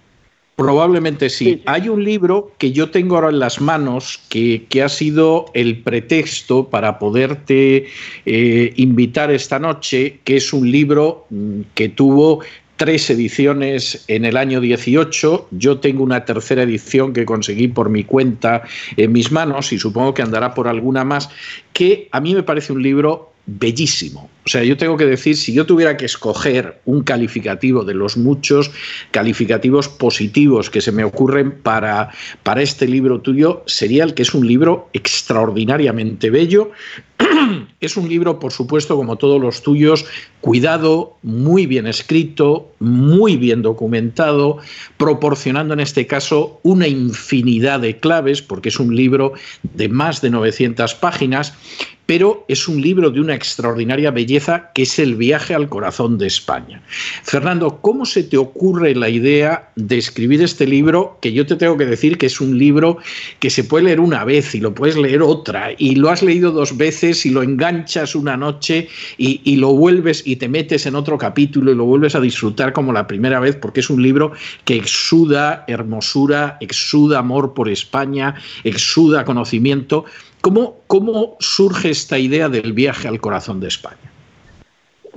Probablemente 0.56 1.30
sí. 1.30 1.62
Hay 1.68 1.90
un 1.90 2.04
libro 2.04 2.54
que 2.58 2.72
yo 2.72 2.90
tengo 2.90 3.16
ahora 3.16 3.30
en 3.30 3.40
las 3.40 3.62
manos 3.62 4.20
que, 4.30 4.66
ha 4.84 4.90
sido 4.90 5.52
el 5.54 5.84
pretexto 5.84 6.70
para 6.70 6.98
poderte 6.98 7.88
eh, 8.26 8.74
invitar 8.78 9.30
esta 9.32 9.60
noche, 9.60 10.20
que 10.24 10.38
es 10.38 10.54
un 10.54 10.72
libro 10.72 11.28
mm, 11.30 11.62
que 11.76 11.90
tuvo 11.90 12.40
tres 12.78 13.10
ediciones 13.10 14.06
en 14.08 14.24
el 14.24 14.38
año 14.38 14.62
18. 14.62 15.50
Yo 15.52 15.80
tengo 15.80 16.04
una 16.04 16.24
tercera 16.24 16.64
edición 16.64 17.12
que 17.12 17.26
conseguí 17.26 17.68
por 17.68 17.90
mi 17.90 18.04
cuenta 18.04 18.64
en 18.96 19.12
mis 19.12 19.32
manos 19.32 19.74
y 19.74 19.80
supongo 19.80 20.14
que 20.14 20.22
andará 20.22 20.54
por 20.54 20.68
alguna 20.68 21.04
más, 21.04 21.30
que 21.74 22.08
a 22.12 22.22
mí 22.22 22.34
me 22.34 22.44
parece 22.44 22.72
un 22.72 22.82
libro 22.82 23.34
bellísimo. 23.46 24.30
O 24.48 24.50
sea, 24.50 24.64
yo 24.64 24.78
tengo 24.78 24.96
que 24.96 25.06
decir, 25.06 25.36
si 25.36 25.52
yo 25.52 25.66
tuviera 25.66 25.98
que 25.98 26.06
escoger 26.06 26.80
un 26.86 27.04
calificativo 27.04 27.84
de 27.84 27.94
los 27.94 28.16
muchos 28.16 28.72
calificativos 29.12 29.90
positivos 29.90 30.70
que 30.70 30.80
se 30.80 30.94
me 30.94 31.04
ocurren 31.04 31.52
para, 31.52 32.12
para 32.44 32.62
este 32.62 32.88
libro 32.88 33.20
tuyo, 33.20 33.64
sería 33.66 34.06
el 34.06 34.14
que 34.14 34.22
es 34.22 34.34
un 34.34 34.48
libro 34.48 34.88
extraordinariamente 34.94 36.30
bello. 36.30 36.72
Es 37.80 37.98
un 37.98 38.08
libro, 38.10 38.40
por 38.40 38.52
supuesto, 38.52 38.96
como 38.96 39.18
todos 39.18 39.42
los 39.42 39.62
tuyos, 39.62 40.06
cuidado, 40.42 41.18
muy 41.24 41.66
bien 41.66 41.86
escrito, 41.86 42.72
muy 42.80 43.38
bien 43.38 43.62
documentado, 43.62 44.58
proporcionando 44.98 45.74
en 45.74 45.80
este 45.80 46.08
caso 46.08 46.60
una 46.64 46.88
infinidad 46.88 47.80
de 47.80 47.98
claves, 47.98 48.42
porque 48.42 48.70
es 48.70 48.80
un 48.80 48.96
libro 48.96 49.34
de 49.62 49.90
más 49.90 50.22
de 50.22 50.30
900 50.30 50.96
páginas, 50.96 51.54
pero 52.08 52.46
es 52.48 52.68
un 52.68 52.82
libro 52.82 53.12
de 53.12 53.20
una 53.22 53.36
extraordinaria 53.36 54.12
belleza 54.12 54.37
que 54.74 54.84
es 54.84 55.00
el 55.00 55.16
viaje 55.16 55.56
al 55.56 55.68
corazón 55.70 56.18
de 56.18 56.28
España. 56.28 56.82
Fernando, 57.24 57.80
¿cómo 57.82 58.06
se 58.06 58.24
te 58.24 58.38
ocurre 58.38 58.96
la 58.96 59.10
idea 59.10 59.70
de 59.76 59.98
escribir 59.98 60.42
este 60.42 60.68
libro? 60.68 61.18
Que 61.22 61.34
yo 61.34 61.46
te 61.46 61.56
tengo 61.56 61.78
que 61.78 61.86
decir 61.86 62.18
que 62.18 62.28
es 62.28 62.40
un 62.40 62.58
libro 62.58 62.98
que 63.40 63.50
se 63.50 63.64
puede 63.64 63.86
leer 63.86 64.00
una 64.00 64.24
vez 64.24 64.54
y 64.54 64.60
lo 64.60 64.74
puedes 64.74 64.96
leer 64.96 65.22
otra, 65.22 65.70
y 65.78 65.96
lo 65.96 66.10
has 66.10 66.22
leído 66.22 66.52
dos 66.52 66.78
veces 66.78 67.26
y 67.26 67.32
lo 67.32 67.42
enganchas 67.42 68.16
una 68.16 68.38
noche 68.38 68.88
y, 69.18 69.42
y 69.44 69.56
lo 69.56 69.74
vuelves 69.74 70.22
y 70.26 70.36
te 70.36 70.48
metes 70.48 70.86
en 70.86 70.96
otro 70.96 71.18
capítulo 71.18 71.72
y 71.72 71.76
lo 71.76 71.86
vuelves 71.86 72.16
a 72.16 72.22
disfrutar 72.22 72.74
como 72.74 72.94
la 72.94 73.08
primera 73.08 73.40
vez, 73.40 73.56
porque 73.56 73.80
es 73.80 73.90
un 73.90 74.02
libro 74.02 74.32
que 74.66 74.76
exuda 74.76 75.66
hermosura, 75.68 76.58
exuda 76.62 77.20
amor 77.20 77.54
por 77.54 77.70
España, 77.70 78.36
exuda 78.64 79.26
conocimiento. 79.26 80.06
¿Cómo, 80.42 80.82
¿Cómo 80.88 81.36
surge 81.40 81.90
esta 81.90 82.18
idea 82.20 82.50
del 82.50 82.74
viaje 82.74 83.08
al 83.08 83.20
corazón 83.20 83.60
de 83.60 83.68
España? 83.68 84.07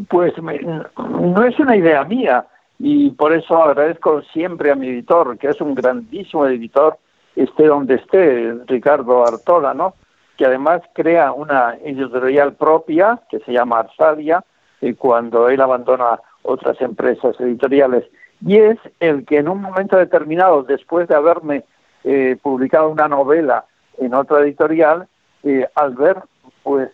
Pues 0.08 0.32
no 0.38 1.44
es 1.44 1.58
una 1.58 1.76
idea 1.76 2.04
mía 2.04 2.46
y 2.78 3.10
por 3.10 3.32
eso 3.32 3.62
agradezco 3.62 4.22
siempre 4.32 4.70
a 4.70 4.74
mi 4.74 4.88
editor, 4.88 5.36
que 5.38 5.48
es 5.48 5.60
un 5.60 5.74
grandísimo 5.74 6.46
editor, 6.46 6.96
esté 7.36 7.66
donde 7.66 7.96
esté, 7.96 8.54
Ricardo 8.66 9.26
Artola, 9.26 9.74
¿no? 9.74 9.94
que 10.40 10.46
además 10.46 10.80
crea 10.94 11.32
una 11.32 11.76
editorial 11.84 12.54
propia 12.54 13.20
que 13.28 13.40
se 13.40 13.52
llama 13.52 13.80
Arsadia, 13.80 14.42
y 14.80 14.94
cuando 14.94 15.50
él 15.50 15.60
abandona 15.60 16.18
otras 16.42 16.80
empresas 16.80 17.38
editoriales. 17.38 18.04
Y 18.46 18.56
es 18.56 18.78
el 19.00 19.26
que 19.26 19.36
en 19.36 19.48
un 19.48 19.60
momento 19.60 19.98
determinado, 19.98 20.62
después 20.62 21.08
de 21.08 21.14
haberme 21.14 21.64
eh, 22.04 22.38
publicado 22.40 22.88
una 22.88 23.06
novela 23.06 23.66
en 23.98 24.14
otra 24.14 24.40
editorial, 24.40 25.06
eh, 25.42 25.68
al 25.74 25.94
ver 25.94 26.16
pues 26.62 26.90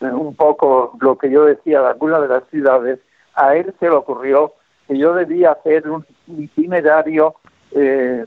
un 0.00 0.34
poco 0.34 0.96
lo 1.00 1.18
que 1.18 1.30
yo 1.30 1.44
decía 1.44 1.80
de 1.80 1.88
algunas 1.88 2.22
de 2.22 2.28
las 2.28 2.44
ciudades, 2.50 3.00
a 3.34 3.56
él 3.56 3.74
se 3.78 3.86
le 3.86 3.96
ocurrió 3.96 4.54
que 4.86 4.96
yo 4.96 5.14
debía 5.14 5.52
hacer 5.52 5.88
un 5.88 6.04
itinerario 6.26 7.34
eh, 7.72 8.24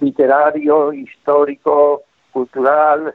literario, 0.00 0.92
histórico, 0.92 2.02
cultural, 2.32 3.14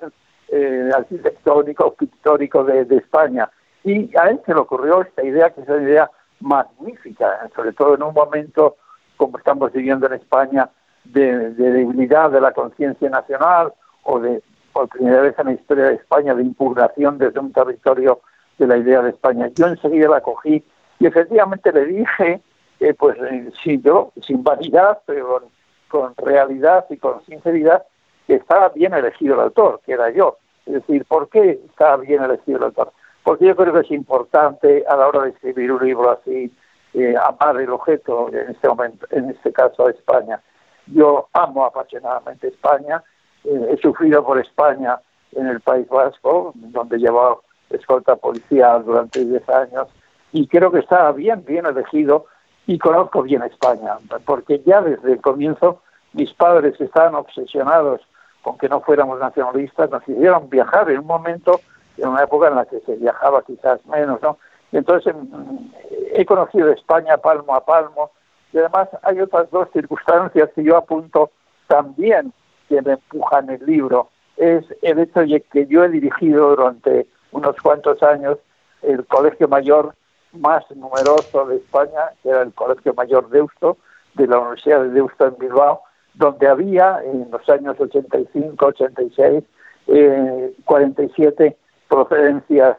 eh, 0.50 0.90
arquitectónico, 0.96 1.94
pictórico 1.94 2.64
de, 2.64 2.86
de, 2.86 2.98
España. 2.98 3.50
Y 3.84 4.16
a 4.18 4.30
él 4.30 4.42
se 4.46 4.54
le 4.54 4.60
ocurrió 4.60 5.02
esta 5.02 5.24
idea, 5.24 5.50
que 5.50 5.62
es 5.62 5.68
una 5.68 5.84
idea 5.84 6.12
magnífica, 6.40 7.50
sobre 7.56 7.74
todo 7.74 7.96
en 7.96 8.04
un 8.04 8.14
momento 8.14 8.78
como 9.18 9.38
estamos 9.38 9.72
viviendo 9.74 10.08
en 10.08 10.14
España, 10.14 10.70
de, 11.04 11.52
debilidad 11.52 12.32
de 12.32 12.42
la 12.42 12.52
conciencia 12.52 13.10
nacional 13.10 13.74
o 14.04 14.20
de, 14.20 14.42
por 14.78 14.90
primera 14.90 15.22
vez 15.22 15.34
en 15.40 15.48
la 15.48 15.54
historia 15.54 15.86
de 15.86 15.96
España, 15.96 16.36
de 16.36 16.44
impugnación 16.44 17.18
desde 17.18 17.40
un 17.40 17.52
territorio 17.52 18.20
de 18.60 18.68
la 18.68 18.78
idea 18.78 19.02
de 19.02 19.10
España. 19.10 19.50
Yo 19.56 19.66
enseguida 19.66 20.08
la 20.08 20.22
cogí 20.22 20.64
y 21.00 21.06
efectivamente 21.08 21.72
le 21.72 21.86
dije, 21.86 22.42
eh, 22.80 22.94
pues 22.94 23.18
eh, 23.18 23.50
sí, 23.64 23.82
yo, 23.84 24.12
sin 24.22 24.44
vanidad, 24.44 25.00
pero 25.08 25.42
con, 25.88 26.14
realidad 26.16 26.86
y 26.92 26.98
con 26.98 27.26
sinceridad, 27.26 27.86
que 28.28 28.36
estaba 28.36 28.70
bien 28.70 28.94
elegido 28.94 29.34
el 29.34 29.40
autor, 29.42 29.82
que 29.84 29.94
era 29.94 30.12
yo. 30.12 30.38
Es 30.68 30.74
decir, 30.74 31.06
¿por 31.06 31.28
qué 31.30 31.60
estaba 31.68 31.98
bien 31.98 32.22
elegido 32.22 32.60
el 32.60 32.66
autor? 32.66 32.94
Porque 33.24 33.48
yo 33.48 33.56
creo 33.56 33.74
que 33.74 33.80
es 33.80 33.90
importante 33.90 34.84
a 34.88 34.96
la 34.96 35.08
hora 35.08 35.24
de 35.24 35.30
escribir 35.32 35.72
un 35.72 35.84
libro 35.84 36.12
así, 36.12 36.54
eh, 36.94 37.16
amar 37.20 37.60
el 37.60 37.72
objeto, 37.72 38.30
en 38.32 38.52
este 38.52 38.68
momento, 38.68 39.08
en 39.10 39.32
este 39.32 39.52
caso 39.52 39.90
España. 39.90 40.40
Yo 40.86 41.30
amo 41.34 41.66
apasionadamente 41.66 42.50
España, 42.50 43.04
eh, 43.48 43.70
he 43.72 43.78
sufrido 43.78 44.26
por 44.26 44.40
España 44.40 45.00
en 45.34 45.48
el 45.48 45.62
País 45.62 45.88
Vasco, 45.88 46.52
donde 46.56 46.98
he 46.98 47.00
llevado 47.00 47.44
escolta 47.70 48.16
policial 48.16 48.84
durante 48.86 49.24
10 49.24 49.50
años, 49.50 49.88
y 50.32 50.48
creo 50.48 50.72
que 50.72 50.80
estaba 50.80 51.12
bien, 51.14 51.44
bien 51.46 51.66
elegido 51.66 52.26
y 52.66 52.78
conozco 52.78 53.24
bien 53.24 53.44
España, 53.44 53.98
porque 54.26 54.62
ya 54.66 54.82
desde 54.82 55.14
el 55.14 55.22
comienzo 55.22 55.82
mis 56.14 56.34
padres 56.34 56.80
estaban 56.80 57.16
obsesionados 57.16 58.02
con 58.42 58.58
que 58.58 58.70
no 58.70 58.82
fuéramos 58.82 59.20
nacionalistas, 59.20 59.90
nos 59.90 60.08
hicieron 60.08 60.50
viajar 60.50 60.90
en 60.90 61.00
un 61.00 61.08
momento, 61.08 61.60
en 61.98 62.10
una 62.10 62.24
época 62.24 62.48
en 62.48 62.56
la 62.56 62.66
que 62.66 62.80
se 62.82 62.96
viajaba 62.96 63.44
quizás 63.44 63.86
menos, 63.86 64.22
¿no? 64.22 64.38
Y 64.72 64.78
entonces 64.78 65.16
he 66.14 66.26
conocido 66.26 66.72
España 66.72 67.18
palmo 67.18 67.56
a 67.56 67.64
palmo 67.64 68.12
y 68.52 68.58
además 68.58 68.90
hay 69.04 69.22
otras 69.22 69.50
dos 69.52 69.70
circunstancias 69.72 70.50
que 70.54 70.64
yo 70.64 70.76
apunto 70.78 71.32
también 71.68 72.34
que 72.68 72.82
me 72.82 72.94
empujan 72.94 73.50
el 73.50 73.66
libro. 73.66 74.10
Es 74.36 74.66
el 74.82 75.00
hecho 75.00 75.22
de 75.22 75.42
que 75.42 75.66
yo 75.68 75.84
he 75.84 75.90
dirigido 75.90 76.56
durante 76.56 77.08
unos 77.32 77.56
cuantos 77.58 78.02
años 78.04 78.38
el 78.82 79.06
colegio 79.06 79.48
mayor 79.48 79.96
más 80.34 80.64
numeroso 80.76 81.46
de 81.48 81.58
España, 81.58 82.12
que 82.22 82.30
era 82.30 82.42
el 82.42 82.54
Colegio 82.54 82.94
Mayor 82.94 83.30
Deusto, 83.30 83.78
de 84.16 84.28
la 84.28 84.40
Universidad 84.40 84.84
de 84.84 84.90
Deusto 84.90 85.28
en 85.28 85.38
Bilbao, 85.38 85.82
donde 86.14 86.48
había 86.48 87.02
en 87.04 87.30
los 87.32 87.48
años 87.50 87.76
85, 87.80 88.66
86, 88.66 89.44
eh, 89.88 90.54
47 90.66 91.58
procedencias 91.88 92.78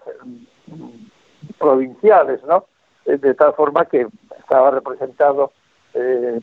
provinciales, 1.58 2.42
¿no? 2.44 2.66
Eh, 3.06 3.16
de 3.16 3.34
tal 3.34 3.54
forma 3.54 3.86
que 3.86 4.06
estaba 4.38 4.70
representado 4.70 5.52
eh, 5.94 6.40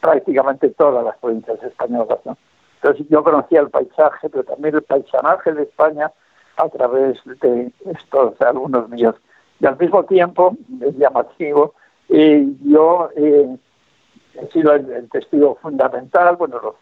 prácticamente 0.00 0.70
todas 0.70 1.04
las 1.04 1.16
provincias 1.18 1.62
españolas, 1.62 2.18
¿no? 2.24 2.36
Yo 3.08 3.22
conocía 3.22 3.60
el 3.60 3.70
paisaje, 3.70 4.28
pero 4.28 4.44
también 4.44 4.74
el 4.74 4.82
paisanaje 4.82 5.52
de 5.52 5.62
España 5.64 6.12
a 6.56 6.68
través 6.68 7.18
de 7.24 7.72
estos 7.86 8.40
alumnos 8.40 8.88
míos. 8.88 9.16
Y 9.60 9.66
al 9.66 9.78
mismo 9.78 10.04
tiempo, 10.04 10.56
es 10.80 10.96
llamativo, 10.96 11.74
eh, 12.08 12.46
yo 12.62 13.10
he 13.16 13.56
sido 14.52 14.74
el, 14.74 15.08
testigo 15.10 15.56
fundamental, 15.62 16.36
bueno, 16.36 16.76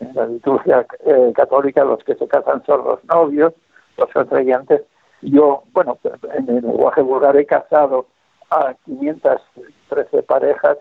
en 0.00 0.14
la 0.14 0.26
liturgia 0.26 0.86
católica 1.34 1.84
los 1.84 2.02
que 2.04 2.14
se 2.14 2.26
casan 2.26 2.64
son 2.64 2.84
los 2.84 3.04
novios, 3.04 3.52
los 3.98 4.10
contrayentes, 4.10 4.82
yo, 5.22 5.64
bueno, 5.72 5.98
en 6.34 6.48
el 6.48 6.62
lenguaje 6.62 7.02
vulgar 7.02 7.36
he 7.36 7.44
casado 7.44 8.06
a 8.50 8.74
513 8.86 10.22
parejas 10.22 10.78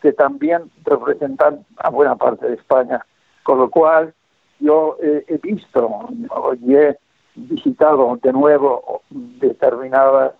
que 0.00 0.12
también 0.12 0.70
representan 0.84 1.66
a 1.76 1.90
buena 1.90 2.16
parte 2.16 2.48
de 2.48 2.54
España, 2.54 3.04
con 3.50 3.58
lo 3.58 3.68
cual 3.68 4.14
yo 4.60 4.96
he 5.00 5.36
visto 5.42 6.08
y 6.60 6.76
he 6.76 6.96
visitado 7.34 8.16
de 8.22 8.32
nuevo 8.32 9.02
determinadas 9.10 10.34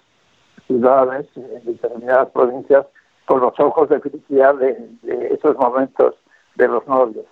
ciudades, 0.68 1.26
determinadas 1.64 2.30
provincias, 2.30 2.86
con 3.26 3.40
los 3.40 3.58
ojos 3.58 3.88
de 3.88 3.98
felicidad 3.98 4.54
de, 4.54 4.90
de 5.02 5.34
esos 5.34 5.56
momentos 5.56 6.14
de 6.54 6.68
los 6.68 6.86
novios. 6.86 7.26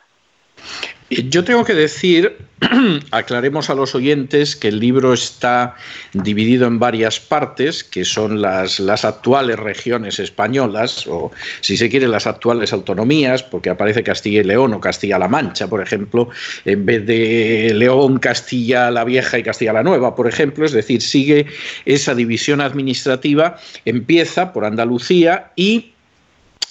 Yo 1.10 1.42
tengo 1.42 1.64
que 1.64 1.74
decir, 1.74 2.36
aclaremos 3.12 3.70
a 3.70 3.74
los 3.74 3.94
oyentes 3.94 4.54
que 4.54 4.68
el 4.68 4.78
libro 4.78 5.14
está 5.14 5.74
dividido 6.12 6.66
en 6.66 6.78
varias 6.78 7.18
partes, 7.18 7.82
que 7.82 8.04
son 8.04 8.42
las, 8.42 8.78
actuales 9.04 9.58
regiones 9.58 10.18
españolas, 10.18 11.06
o 11.06 11.32
si 11.62 11.78
se 11.78 11.88
quiere, 11.88 12.08
las 12.08 12.26
actuales 12.26 12.74
autonomías, 12.74 13.42
porque 13.42 13.70
aparece 13.70 14.02
Castilla 14.02 14.40
y 14.40 14.44
León 14.44 14.74
o 14.74 14.80
Castilla-La 14.80 15.28
Mancha, 15.28 15.66
por 15.66 15.80
ejemplo, 15.80 16.28
en 16.66 16.84
vez 16.84 17.06
de 17.06 17.72
León, 17.74 18.18
Castilla 18.18 18.90
la 18.90 19.04
Vieja 19.04 19.38
y 19.38 19.42
Castilla 19.42 19.72
la 19.72 19.82
Nueva, 19.82 20.14
por 20.14 20.28
ejemplo, 20.28 20.66
es 20.66 20.72
decir, 20.72 21.00
sigue 21.00 21.46
esa 21.86 22.14
división 22.14 22.60
administrativa, 22.60 23.56
empieza 23.86 24.52
por 24.52 24.66
Andalucía 24.66 25.52
y 25.56 25.92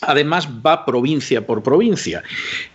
Además, 0.01 0.47
va 0.65 0.86
provincia 0.86 1.45
por 1.45 1.63
provincia. 1.63 2.23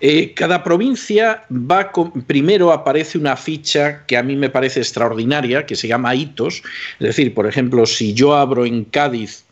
Eh, 0.01 0.35
cada 0.35 0.65
provincia 0.65 1.45
va 1.51 1.93
primero 2.27 2.73
aparece 2.73 3.19
una 3.19 3.37
ficha 3.37 4.05
que 4.07 4.17
a 4.17 4.23
mí 4.23 4.35
me 4.35 4.51
parece 4.51 4.81
extraordinaria, 4.81 5.65
que 5.65 5.77
se 5.77 5.89
llama 5.89 6.15
hitos. 6.15 6.63
Es 6.99 7.07
decir, 7.07 7.33
por 7.35 7.47
ejemplo, 7.47 7.87
si 7.87 8.13
yo 8.13 8.35
abro 8.35 8.67
en 8.67 8.85
Cádiz 8.85 9.45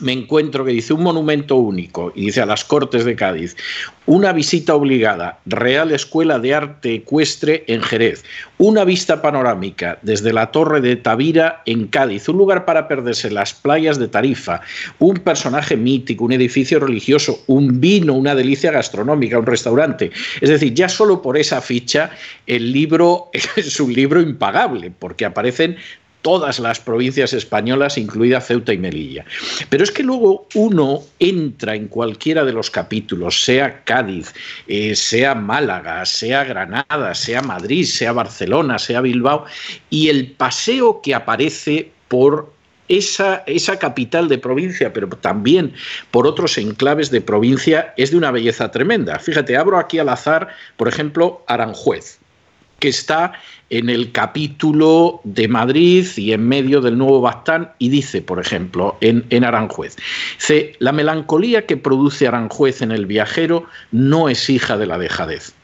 me 0.00 0.12
encuentro 0.12 0.64
que 0.64 0.72
dice 0.72 0.92
un 0.92 1.02
monumento 1.02 1.56
único 1.56 2.12
y 2.14 2.26
dice 2.26 2.40
a 2.40 2.46
las 2.46 2.64
Cortes 2.64 3.04
de 3.04 3.14
Cádiz, 3.14 3.56
una 4.06 4.32
visita 4.32 4.74
obligada, 4.74 5.38
Real 5.46 5.92
Escuela 5.92 6.38
de 6.38 6.54
Arte 6.54 6.94
Ecuestre 6.94 7.64
en 7.68 7.80
Jerez, 7.80 8.24
una 8.58 8.84
vista 8.84 9.22
panorámica 9.22 9.98
desde 10.02 10.32
la 10.32 10.50
Torre 10.50 10.80
de 10.80 10.96
Tavira 10.96 11.62
en 11.64 11.86
Cádiz, 11.86 12.28
un 12.28 12.38
lugar 12.38 12.64
para 12.64 12.88
perderse 12.88 13.30
las 13.30 13.54
playas 13.54 13.98
de 13.98 14.08
Tarifa, 14.08 14.62
un 14.98 15.14
personaje 15.18 15.76
mítico, 15.76 16.24
un 16.24 16.32
edificio 16.32 16.80
religioso, 16.80 17.42
un 17.46 17.80
vino, 17.80 18.14
una 18.14 18.34
delicia 18.34 18.72
gastronómica, 18.72 19.38
un 19.38 19.46
restaurante. 19.46 20.10
Es 20.40 20.50
decir, 20.50 20.74
ya 20.74 20.88
solo 20.88 21.22
por 21.22 21.38
esa 21.38 21.60
ficha 21.60 22.10
el 22.46 22.72
libro 22.72 23.30
es 23.56 23.78
un 23.80 23.92
libro 23.92 24.20
impagable, 24.20 24.90
porque 24.90 25.24
aparecen 25.24 25.76
todas 26.24 26.58
las 26.58 26.80
provincias 26.80 27.34
españolas, 27.34 27.98
incluida 27.98 28.40
Ceuta 28.40 28.72
y 28.72 28.78
Melilla. 28.78 29.26
Pero 29.68 29.84
es 29.84 29.90
que 29.90 30.02
luego 30.02 30.48
uno 30.54 31.02
entra 31.18 31.74
en 31.74 31.86
cualquiera 31.86 32.46
de 32.46 32.54
los 32.54 32.70
capítulos, 32.70 33.44
sea 33.44 33.84
Cádiz, 33.84 34.32
eh, 34.66 34.96
sea 34.96 35.34
Málaga, 35.34 36.04
sea 36.06 36.44
Granada, 36.44 37.14
sea 37.14 37.42
Madrid, 37.42 37.84
sea 37.84 38.12
Barcelona, 38.12 38.78
sea 38.78 39.02
Bilbao, 39.02 39.44
y 39.90 40.08
el 40.08 40.32
paseo 40.32 41.02
que 41.02 41.14
aparece 41.14 41.90
por 42.08 42.54
esa, 42.88 43.42
esa 43.46 43.78
capital 43.78 44.26
de 44.28 44.38
provincia, 44.38 44.94
pero 44.94 45.08
también 45.08 45.74
por 46.10 46.26
otros 46.26 46.56
enclaves 46.56 47.10
de 47.10 47.20
provincia, 47.20 47.92
es 47.98 48.12
de 48.12 48.16
una 48.16 48.30
belleza 48.30 48.70
tremenda. 48.70 49.18
Fíjate, 49.18 49.58
abro 49.58 49.78
aquí 49.78 49.98
al 49.98 50.08
azar, 50.08 50.48
por 50.78 50.88
ejemplo, 50.88 51.44
Aranjuez, 51.48 52.18
que 52.78 52.88
está 52.88 53.32
en 53.70 53.88
el 53.88 54.12
capítulo 54.12 55.20
de 55.24 55.48
Madrid 55.48 56.06
y 56.16 56.32
en 56.32 56.46
medio 56.46 56.80
del 56.80 56.98
Nuevo 56.98 57.20
Bastán 57.20 57.72
y 57.78 57.88
dice, 57.88 58.22
por 58.22 58.38
ejemplo, 58.38 58.96
en, 59.00 59.24
en, 59.30 59.44
Aranjuez, 59.44 59.96
dice, 60.38 60.74
la 60.78 60.92
melancolía 60.92 61.66
que 61.66 61.76
produce 61.76 62.28
Aranjuez 62.28 62.82
en 62.82 62.92
el 62.92 63.06
viajero 63.06 63.66
no 63.90 64.28
es 64.28 64.48
hija 64.50 64.76
de 64.76 64.86
la 64.86 64.98
dejadez. 64.98 65.54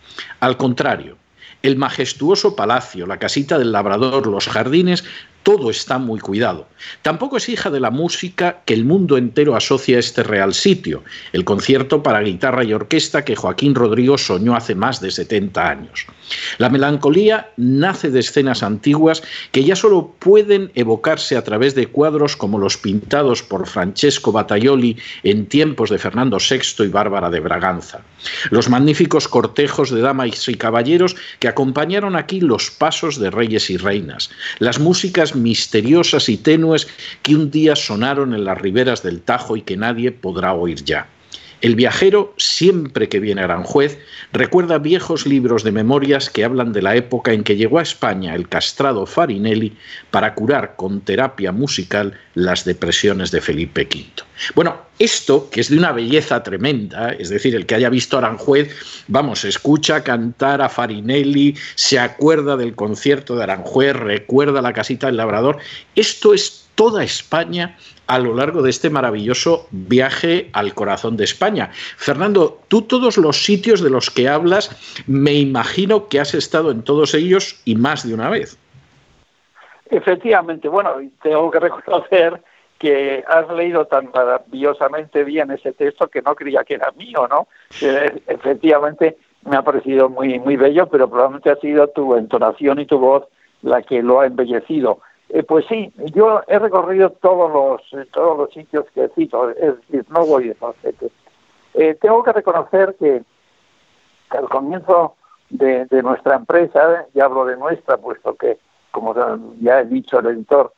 Al 0.40 0.56
contrario, 0.56 1.16
el 1.62 1.76
majestuoso 1.76 2.56
palacio, 2.56 3.06
la 3.06 3.18
casita 3.18 3.58
del 3.58 3.72
labrador, 3.72 4.26
los 4.26 4.48
jardines 4.48 5.04
todo 5.42 5.70
está 5.70 5.98
muy 5.98 6.20
cuidado. 6.20 6.68
Tampoco 7.02 7.36
es 7.36 7.48
hija 7.48 7.70
de 7.70 7.80
la 7.80 7.90
música 7.90 8.62
que 8.64 8.74
el 8.74 8.84
mundo 8.84 9.16
entero 9.16 9.56
asocia 9.56 9.96
a 9.96 10.00
este 10.00 10.22
real 10.22 10.54
sitio, 10.54 11.02
el 11.32 11.44
concierto 11.44 12.02
para 12.02 12.20
guitarra 12.20 12.64
y 12.64 12.72
orquesta 12.72 13.24
que 13.24 13.36
Joaquín 13.36 13.74
Rodrigo 13.74 14.16
soñó 14.18 14.54
hace 14.54 14.74
más 14.74 15.00
de 15.00 15.10
70 15.10 15.68
años. 15.68 16.06
La 16.58 16.68
melancolía 16.68 17.50
nace 17.56 18.10
de 18.10 18.20
escenas 18.20 18.62
antiguas 18.62 19.22
que 19.50 19.64
ya 19.64 19.74
solo 19.74 20.14
pueden 20.18 20.70
evocarse 20.74 21.36
a 21.36 21.42
través 21.42 21.74
de 21.74 21.88
cuadros 21.88 22.36
como 22.36 22.58
los 22.58 22.76
pintados 22.76 23.42
por 23.42 23.66
Francesco 23.66 24.32
Battaioli 24.32 24.96
en 25.22 25.46
tiempos 25.46 25.90
de 25.90 25.98
Fernando 25.98 26.38
VI 26.38 26.84
y 26.84 26.88
Bárbara 26.88 27.30
de 27.30 27.40
Braganza. 27.40 28.02
Los 28.50 28.68
magníficos 28.68 29.26
cortejos 29.26 29.90
de 29.90 30.00
damas 30.00 30.48
y 30.48 30.54
caballeros 30.54 31.16
que 31.38 31.48
acompañaron 31.48 32.16
aquí 32.16 32.40
los 32.40 32.70
pasos 32.70 33.18
de 33.18 33.30
reyes 33.30 33.70
y 33.70 33.76
reinas, 33.76 34.30
las 34.58 34.78
músicas 34.78 35.29
misteriosas 35.34 36.28
y 36.28 36.36
tenues 36.36 36.88
que 37.22 37.34
un 37.34 37.50
día 37.50 37.76
sonaron 37.76 38.34
en 38.34 38.44
las 38.44 38.58
riberas 38.58 39.02
del 39.02 39.20
Tajo 39.20 39.56
y 39.56 39.62
que 39.62 39.76
nadie 39.76 40.12
podrá 40.12 40.54
oír 40.54 40.84
ya. 40.84 41.08
El 41.60 41.74
viajero, 41.74 42.32
siempre 42.38 43.10
que 43.10 43.20
viene 43.20 43.42
a 43.42 43.44
Aranjuez, 43.44 43.98
recuerda 44.32 44.78
viejos 44.78 45.26
libros 45.26 45.62
de 45.62 45.72
memorias 45.72 46.30
que 46.30 46.42
hablan 46.42 46.72
de 46.72 46.80
la 46.80 46.96
época 46.96 47.34
en 47.34 47.44
que 47.44 47.56
llegó 47.56 47.78
a 47.78 47.82
España 47.82 48.34
el 48.34 48.48
castrado 48.48 49.04
Farinelli 49.04 49.76
para 50.10 50.34
curar 50.34 50.76
con 50.76 51.02
terapia 51.02 51.52
musical 51.52 52.18
las 52.34 52.64
depresiones 52.64 53.30
de 53.30 53.42
Felipe 53.42 53.82
V. 53.82 54.06
Bueno, 54.54 54.80
esto, 54.98 55.50
que 55.50 55.60
es 55.60 55.68
de 55.68 55.76
una 55.76 55.92
belleza 55.92 56.42
tremenda, 56.42 57.10
es 57.12 57.28
decir, 57.28 57.54
el 57.54 57.66
que 57.66 57.74
haya 57.74 57.90
visto 57.90 58.16
Aranjuez, 58.16 58.74
vamos, 59.08 59.44
escucha 59.44 60.02
cantar 60.02 60.62
a 60.62 60.70
Farinelli, 60.70 61.56
se 61.74 61.98
acuerda 61.98 62.56
del 62.56 62.74
concierto 62.74 63.36
de 63.36 63.42
Aranjuez, 63.42 63.94
recuerda 63.94 64.62
la 64.62 64.72
casita 64.72 65.08
del 65.08 65.18
labrador, 65.18 65.58
esto 65.94 66.32
es 66.32 66.69
toda 66.80 67.04
España 67.04 67.76
a 68.06 68.18
lo 68.18 68.32
largo 68.32 68.62
de 68.62 68.70
este 68.70 68.88
maravilloso 68.88 69.66
viaje 69.70 70.48
al 70.54 70.72
corazón 70.72 71.14
de 71.18 71.24
España. 71.24 71.68
Fernando, 71.98 72.58
tú 72.68 72.80
todos 72.80 73.18
los 73.18 73.44
sitios 73.44 73.82
de 73.82 73.90
los 73.90 74.10
que 74.10 74.30
hablas, 74.30 75.04
me 75.06 75.34
imagino 75.34 76.08
que 76.08 76.18
has 76.18 76.32
estado 76.32 76.70
en 76.70 76.82
todos 76.82 77.12
ellos 77.12 77.60
y 77.66 77.76
más 77.76 78.08
de 78.08 78.14
una 78.14 78.30
vez. 78.30 78.56
Efectivamente, 79.90 80.68
bueno, 80.68 80.92
tengo 81.22 81.50
que 81.50 81.60
reconocer 81.68 82.40
que 82.78 83.22
has 83.28 83.46
leído 83.50 83.84
tan 83.84 84.10
maravillosamente 84.14 85.22
bien 85.22 85.50
ese 85.50 85.74
texto 85.74 86.08
que 86.08 86.22
no 86.22 86.34
creía 86.34 86.64
que 86.64 86.76
era 86.76 86.90
mío, 86.92 87.28
¿no? 87.28 87.46
efectivamente 88.26 89.18
me 89.44 89.58
ha 89.58 89.62
parecido 89.62 90.08
muy 90.08 90.38
muy 90.38 90.56
bello, 90.56 90.86
pero 90.86 91.10
probablemente 91.10 91.50
ha 91.50 91.56
sido 91.56 91.88
tu 91.88 92.16
entonación 92.16 92.80
y 92.80 92.86
tu 92.86 92.98
voz 92.98 93.24
la 93.60 93.82
que 93.82 94.02
lo 94.02 94.20
ha 94.20 94.26
embellecido. 94.26 95.00
Eh, 95.32 95.44
pues 95.44 95.64
sí, 95.68 95.92
yo 96.12 96.42
he 96.48 96.58
recorrido 96.58 97.10
todos 97.10 97.52
los 97.52 98.02
eh, 98.02 98.04
todos 98.12 98.36
los 98.36 98.50
sitios 98.52 98.84
que 98.92 99.08
cito, 99.10 99.50
es 99.50 99.76
decir, 99.76 100.04
no 100.10 100.26
voy 100.26 100.48
de 100.48 100.56
eh, 101.74 101.94
tengo 102.00 102.24
que 102.24 102.32
reconocer 102.32 102.96
que 102.98 103.22
al 104.30 104.48
comienzo 104.48 105.14
de, 105.50 105.86
nuestra 106.02 106.34
empresa, 106.34 107.06
ya 107.14 107.26
hablo 107.26 107.44
de 107.44 107.56
nuestra, 107.56 107.96
puesto 107.96 108.34
que, 108.34 108.58
como 108.90 109.14
ya 109.60 109.80
he 109.80 109.84
dicho, 109.84 110.18
el 110.18 110.26
editor 110.26 110.72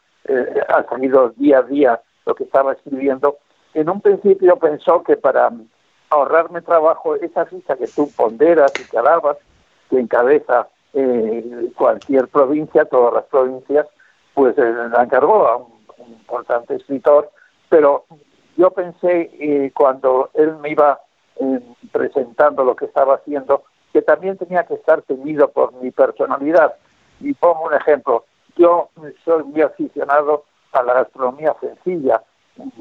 ha 0.68 0.82
salido 0.84 1.30
día 1.30 1.58
a 1.58 1.62
día 1.62 2.00
lo 2.26 2.34
que 2.34 2.44
estaba 2.44 2.72
escribiendo, 2.72 3.38
en 3.72 3.88
un 3.88 4.02
principio 4.02 4.56
pensó 4.58 5.02
que 5.02 5.16
para 5.16 5.50
ahorrarme 6.10 6.60
trabajo, 6.60 7.16
esa 7.16 7.46
ficha 7.46 7.76
que 7.76 7.86
tú 7.86 8.10
ponderas 8.14 8.72
y 8.78 8.84
que 8.88 8.98
alabas, 8.98 9.38
que 9.88 9.98
encabeza 9.98 10.68
cualquier 11.74 12.28
provincia, 12.28 12.84
todas 12.84 13.14
las 13.14 13.24
provincias, 13.24 13.86
pues 14.34 14.56
eh, 14.58 14.74
la 14.90 15.02
encargó 15.02 15.46
a 15.46 15.56
un, 15.56 15.72
importante 16.08 16.74
escritor, 16.74 17.30
pero 17.68 18.06
yo 18.56 18.70
pensé 18.70 19.30
eh, 19.38 19.70
cuando 19.74 20.30
él 20.34 20.56
me 20.56 20.70
iba 20.70 21.00
eh, 21.36 21.60
presentando 21.92 22.64
lo 22.64 22.74
que 22.74 22.86
estaba 22.86 23.16
haciendo, 23.16 23.64
que 23.92 24.02
también 24.02 24.36
tenía 24.36 24.64
que 24.64 24.74
estar 24.74 25.02
teñido 25.02 25.48
por 25.50 25.72
mi 25.74 25.90
personalidad. 25.90 26.74
Y 27.20 27.34
pongo 27.34 27.66
un 27.66 27.74
ejemplo, 27.74 28.24
yo 28.56 28.88
soy 29.24 29.44
muy 29.44 29.62
aficionado 29.62 30.44
a 30.72 30.82
la 30.82 30.94
gastronomía 30.94 31.54
sencilla, 31.60 32.22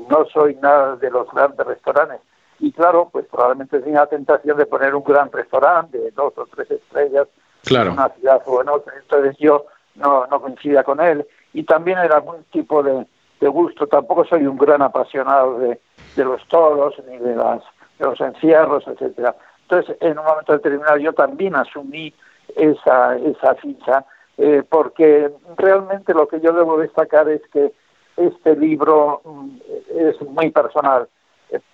no 0.09 0.25
soy 0.25 0.55
nada 0.55 0.95
de 0.95 1.11
los 1.11 1.29
grandes 1.31 1.65
restaurantes. 1.65 2.21
Y 2.59 2.71
claro, 2.71 3.09
pues 3.11 3.25
probablemente 3.25 3.79
tenía 3.79 4.01
la 4.01 4.07
tentación 4.07 4.57
de 4.57 4.65
poner 4.65 4.95
un 4.95 5.03
gran 5.03 5.31
restaurante 5.31 5.97
de 5.97 6.11
dos 6.11 6.33
o 6.37 6.45
tres 6.45 6.69
estrellas 6.71 7.27
en 7.69 7.89
una 7.89 8.09
ciudad 8.09 8.41
o 8.45 8.61
en 8.61 8.69
otra. 8.69 8.93
Entonces 8.97 9.35
yo 9.39 9.65
no, 9.95 10.25
no 10.27 10.41
coincidía 10.41 10.83
con 10.83 10.99
él 11.01 11.25
y 11.53 11.63
también 11.63 11.97
era 11.97 12.17
algún 12.17 12.43
tipo 12.51 12.83
de, 12.83 13.05
gusto. 13.41 13.87
Tampoco 13.87 14.23
soy 14.25 14.45
un 14.45 14.57
gran 14.57 14.81
apasionado 14.81 15.57
de, 15.59 15.79
los 16.17 16.47
toros 16.47 16.93
ni 17.07 17.17
de, 17.17 17.35
las, 17.35 17.61
de 17.97 18.05
los 18.05 18.21
encierros, 18.21 18.87
etcétera. 18.87 19.35
Entonces, 19.63 19.97
en 19.99 20.19
un 20.19 20.25
momento 20.25 20.53
determinado 20.53 20.97
yo 20.97 21.13
también 21.13 21.55
asumí 21.55 22.13
esa, 22.55 23.17
esa 23.17 23.55
ficha, 23.55 24.05
eh, 24.37 24.63
porque 24.67 25.31
realmente 25.57 26.13
lo 26.13 26.27
que 26.27 26.39
yo 26.39 26.53
debo 26.53 26.77
destacar 26.77 27.29
es 27.29 27.41
que 27.51 27.71
este 28.17 28.55
libro 28.55 29.21
mm, 29.23 29.49
es 29.95 30.21
muy 30.21 30.51
personal, 30.51 31.07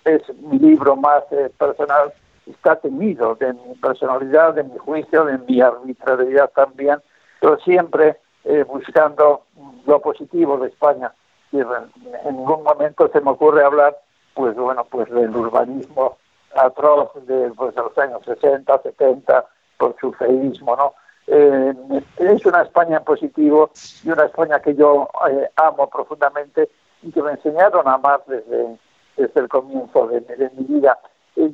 es 0.04 0.22
mi 0.40 0.58
libro 0.58 0.96
más 0.96 1.24
eh, 1.30 1.50
personal, 1.58 2.12
está 2.46 2.76
tenido 2.76 3.34
de 3.34 3.52
mi 3.52 3.74
personalidad, 3.74 4.54
de 4.54 4.64
mi 4.64 4.78
juicio, 4.78 5.24
de 5.24 5.38
mi 5.38 5.60
arbitrariedad 5.60 6.50
también, 6.54 6.98
pero 7.40 7.58
siempre 7.60 8.16
eh, 8.44 8.64
buscando 8.64 9.42
lo 9.86 10.00
positivo 10.00 10.58
de 10.58 10.68
España. 10.68 11.12
Y 11.52 11.60
en 11.60 12.36
ningún 12.36 12.62
momento 12.62 13.08
se 13.08 13.20
me 13.20 13.30
ocurre 13.30 13.64
hablar, 13.64 13.96
pues 14.34 14.54
bueno, 14.56 14.84
pues 14.84 15.10
del 15.10 15.34
urbanismo 15.34 16.18
atroz 16.54 17.10
de, 17.26 17.50
pues, 17.56 17.74
de 17.74 17.82
los 17.82 17.96
años 17.98 18.22
60, 18.24 18.82
70, 18.82 19.46
por 19.78 19.96
su 20.00 20.12
feísmo, 20.12 20.76
¿no? 20.76 20.94
Eh, 21.26 21.74
es 22.18 22.46
una 22.46 22.62
España 22.62 22.98
en 22.98 23.04
positivo 23.04 23.70
y 24.02 24.10
una 24.10 24.24
España 24.24 24.60
que 24.60 24.74
yo 24.74 25.08
eh, 25.30 25.50
amo 25.56 25.88
profundamente 25.88 26.70
y 27.02 27.12
que 27.12 27.22
me 27.22 27.32
enseñaron 27.32 27.86
a 27.86 27.94
amar 27.94 28.22
desde, 28.26 28.78
desde 29.16 29.40
el 29.40 29.48
comienzo 29.48 30.06
de, 30.08 30.20
de 30.20 30.50
mi 30.56 30.64
vida. 30.64 30.98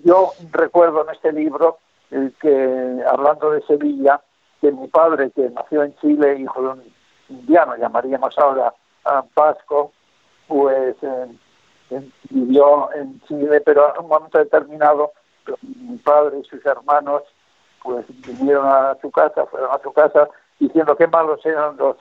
yo 0.04 0.30
recuerdo 0.52 1.02
en 1.02 1.14
este 1.14 1.32
libro 1.32 1.78
que, 2.40 3.04
hablando 3.10 3.50
de 3.50 3.62
Sevilla, 3.62 4.20
que 4.64 4.72
mi 4.72 4.88
padre, 4.88 5.30
que 5.32 5.50
nació 5.50 5.82
en 5.82 5.94
Chile, 5.96 6.38
hijo 6.38 6.62
de 6.62 6.68
un 6.68 6.82
indiano, 7.28 7.76
llamaríamos 7.76 8.38
ahora 8.38 8.72
a 9.04 9.22
Pasco, 9.34 9.92
pues 10.48 10.96
vivió 12.30 12.88
en 12.94 13.20
Chile, 13.28 13.60
pero 13.60 13.94
en 13.94 14.04
un 14.04 14.08
momento 14.08 14.38
determinado 14.38 15.12
mi 15.60 15.98
padre 15.98 16.38
y 16.38 16.44
sus 16.44 16.64
hermanos 16.64 17.24
pues 17.82 18.06
vinieron 18.26 18.66
a 18.66 18.96
su 19.02 19.10
casa, 19.10 19.44
fueron 19.44 19.70
a 19.70 19.78
su 19.82 19.92
casa 19.92 20.30
diciendo 20.58 20.96
qué 20.96 21.08
malos 21.08 21.44
eran 21.44 21.76
los 21.76 21.98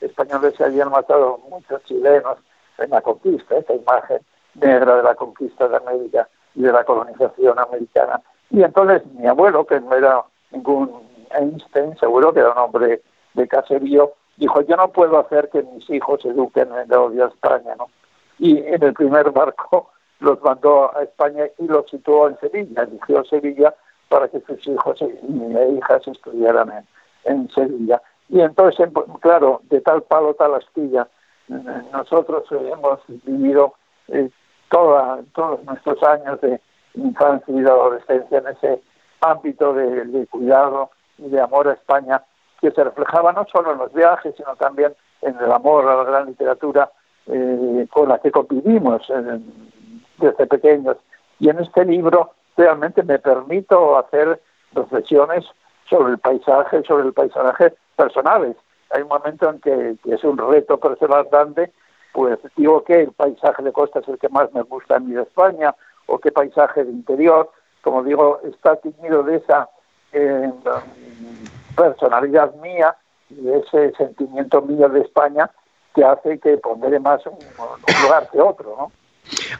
españoles 0.00 0.54
que 0.56 0.62
habían 0.62 0.92
matado 0.92 1.40
muchos 1.50 1.82
chilenos 1.82 2.38
en 2.78 2.90
la 2.90 3.00
conquista, 3.00 3.58
esta 3.58 3.74
imagen 3.74 4.20
negra 4.54 4.98
de 4.98 5.02
la 5.02 5.16
conquista 5.16 5.66
de 5.66 5.78
América 5.78 6.28
y 6.54 6.62
de 6.62 6.70
la 6.70 6.84
colonización 6.84 7.58
americana. 7.58 8.22
Y 8.50 8.62
entonces 8.62 9.04
mi 9.14 9.26
abuelo, 9.26 9.66
que 9.66 9.80
no 9.80 9.92
era 9.96 10.22
ningún 10.52 11.07
Einstein, 11.30 11.96
seguro 11.98 12.32
que 12.32 12.40
era 12.40 12.52
un 12.52 12.58
hombre 12.58 13.02
de 13.34 13.48
caserío, 13.48 14.12
dijo, 14.38 14.60
yo 14.62 14.76
no 14.76 14.88
puedo 14.88 15.18
hacer 15.18 15.50
que 15.50 15.62
mis 15.62 15.88
hijos 15.90 16.24
eduquen 16.24 16.68
en 16.72 16.90
el 16.90 16.92
odio 16.92 17.24
a 17.24 17.28
España, 17.28 17.74
¿no? 17.76 17.88
Y 18.38 18.58
en 18.58 18.82
el 18.82 18.94
primer 18.94 19.30
barco 19.32 19.90
los 20.20 20.40
mandó 20.42 20.96
a 20.96 21.02
España 21.02 21.44
y 21.58 21.66
los 21.66 21.88
situó 21.90 22.28
en 22.28 22.38
Sevilla, 22.38 22.82
eligió 22.82 23.24
Sevilla 23.24 23.74
para 24.08 24.28
que 24.28 24.40
sus 24.40 24.66
hijos 24.66 25.00
e 25.02 25.72
hijas 25.76 26.06
estudiaran 26.08 26.86
en, 27.24 27.50
Sevilla. 27.50 28.00
Y 28.28 28.40
entonces, 28.40 28.88
claro, 29.20 29.60
de 29.64 29.80
tal 29.80 30.02
palo, 30.02 30.34
tal 30.34 30.54
astilla, 30.54 31.06
nosotros 31.92 32.44
hemos 32.50 33.00
vivido 33.24 33.74
eh, 34.08 34.30
toda, 34.70 35.20
todos 35.34 35.62
nuestros 35.64 36.02
años 36.02 36.40
de 36.40 36.60
infancia 36.94 37.54
y 37.54 37.60
de 37.60 37.70
adolescencia 37.70 38.38
en 38.38 38.46
ese 38.48 38.82
ámbito 39.20 39.74
de 39.74 40.26
cuidado 40.30 40.90
y 41.18 41.28
de 41.28 41.40
amor 41.40 41.68
a 41.68 41.72
España 41.72 42.22
que 42.60 42.70
se 42.70 42.84
reflejaba 42.84 43.32
no 43.32 43.46
solo 43.50 43.72
en 43.72 43.78
los 43.78 43.92
viajes, 43.92 44.34
sino 44.36 44.56
también 44.56 44.94
en 45.22 45.36
el 45.38 45.52
amor 45.52 45.88
a 45.88 45.96
la 45.96 46.04
gran 46.04 46.26
literatura, 46.26 46.90
eh, 47.26 47.86
con 47.90 48.08
la 48.08 48.18
que 48.18 48.30
convivimos 48.30 49.06
desde 50.18 50.46
pequeños. 50.46 50.96
Y 51.38 51.50
en 51.50 51.60
este 51.60 51.84
libro 51.84 52.32
realmente 52.56 53.02
me 53.02 53.18
permito 53.18 53.96
hacer 53.98 54.40
reflexiones 54.72 55.44
sobre 55.88 56.12
el 56.12 56.18
paisaje, 56.18 56.82
sobre 56.84 57.06
el 57.06 57.12
paisaje 57.12 57.74
personales. 57.96 58.56
Hay 58.90 59.02
un 59.02 59.08
momento 59.08 59.50
en 59.50 59.60
que, 59.60 59.96
es 60.04 60.24
un 60.24 60.38
reto 60.38 60.78
personal 60.78 61.28
grande, 61.30 61.72
pues 62.12 62.38
digo 62.56 62.82
que 62.84 63.02
el 63.02 63.12
paisaje 63.12 63.62
de 63.62 63.72
costa 63.72 64.00
es 64.00 64.08
el 64.08 64.18
que 64.18 64.28
más 64.28 64.52
me 64.52 64.62
gusta 64.62 64.96
en 64.96 65.08
mi 65.08 65.20
España, 65.20 65.74
o 66.06 66.18
qué 66.18 66.32
paisaje 66.32 66.84
de 66.84 66.90
interior, 66.90 67.50
como 67.82 68.02
digo, 68.02 68.40
está 68.44 68.76
teñido 68.76 69.22
de 69.22 69.36
esa 69.36 69.68
personalidad 71.76 72.54
mía 72.56 72.96
y 73.30 73.48
ese 73.50 73.92
sentimiento 73.96 74.62
mío 74.62 74.88
de 74.88 75.00
España 75.00 75.50
que 75.94 76.04
hace 76.04 76.38
que 76.38 76.56
pondere 76.58 76.98
más 77.00 77.24
un, 77.26 77.34
un 77.34 78.02
lugar 78.02 78.28
que 78.30 78.40
otro, 78.40 78.74
¿no? 78.78 78.92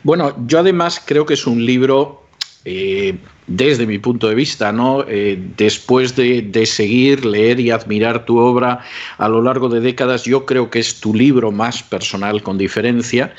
Bueno, 0.03 0.33
yo 0.47 0.61
además 0.61 1.03
creo 1.05 1.27
que 1.27 1.35
es 1.35 1.47
un 1.47 1.65
libro 1.65 2.23
eh, 2.65 3.19
desde 3.49 3.87
mi 3.87 3.99
punto 3.99 4.29
de 4.29 4.35
vista, 4.35 4.73
¿no? 4.73 5.05
Eh, 5.09 5.39
después 5.57 6.15
de, 6.15 6.43
de, 6.43 6.67
seguir, 6.67 7.25
leer 7.25 7.59
y 7.59 7.71
admirar 7.71 8.25
tu 8.25 8.39
obra 8.39 8.81
a 9.17 9.29
lo 9.29 9.43
largo 9.43 9.69
de 9.69 9.81
décadas, 9.81 10.25
yo 10.25 10.47
creo 10.47 10.71
que 10.71 10.79
es 10.79 11.01
tu 11.01 11.15
libro 11.15 11.51
más 11.51 11.83
personal 11.83 12.43
con 12.43 12.59
diferencia, 12.59 13.35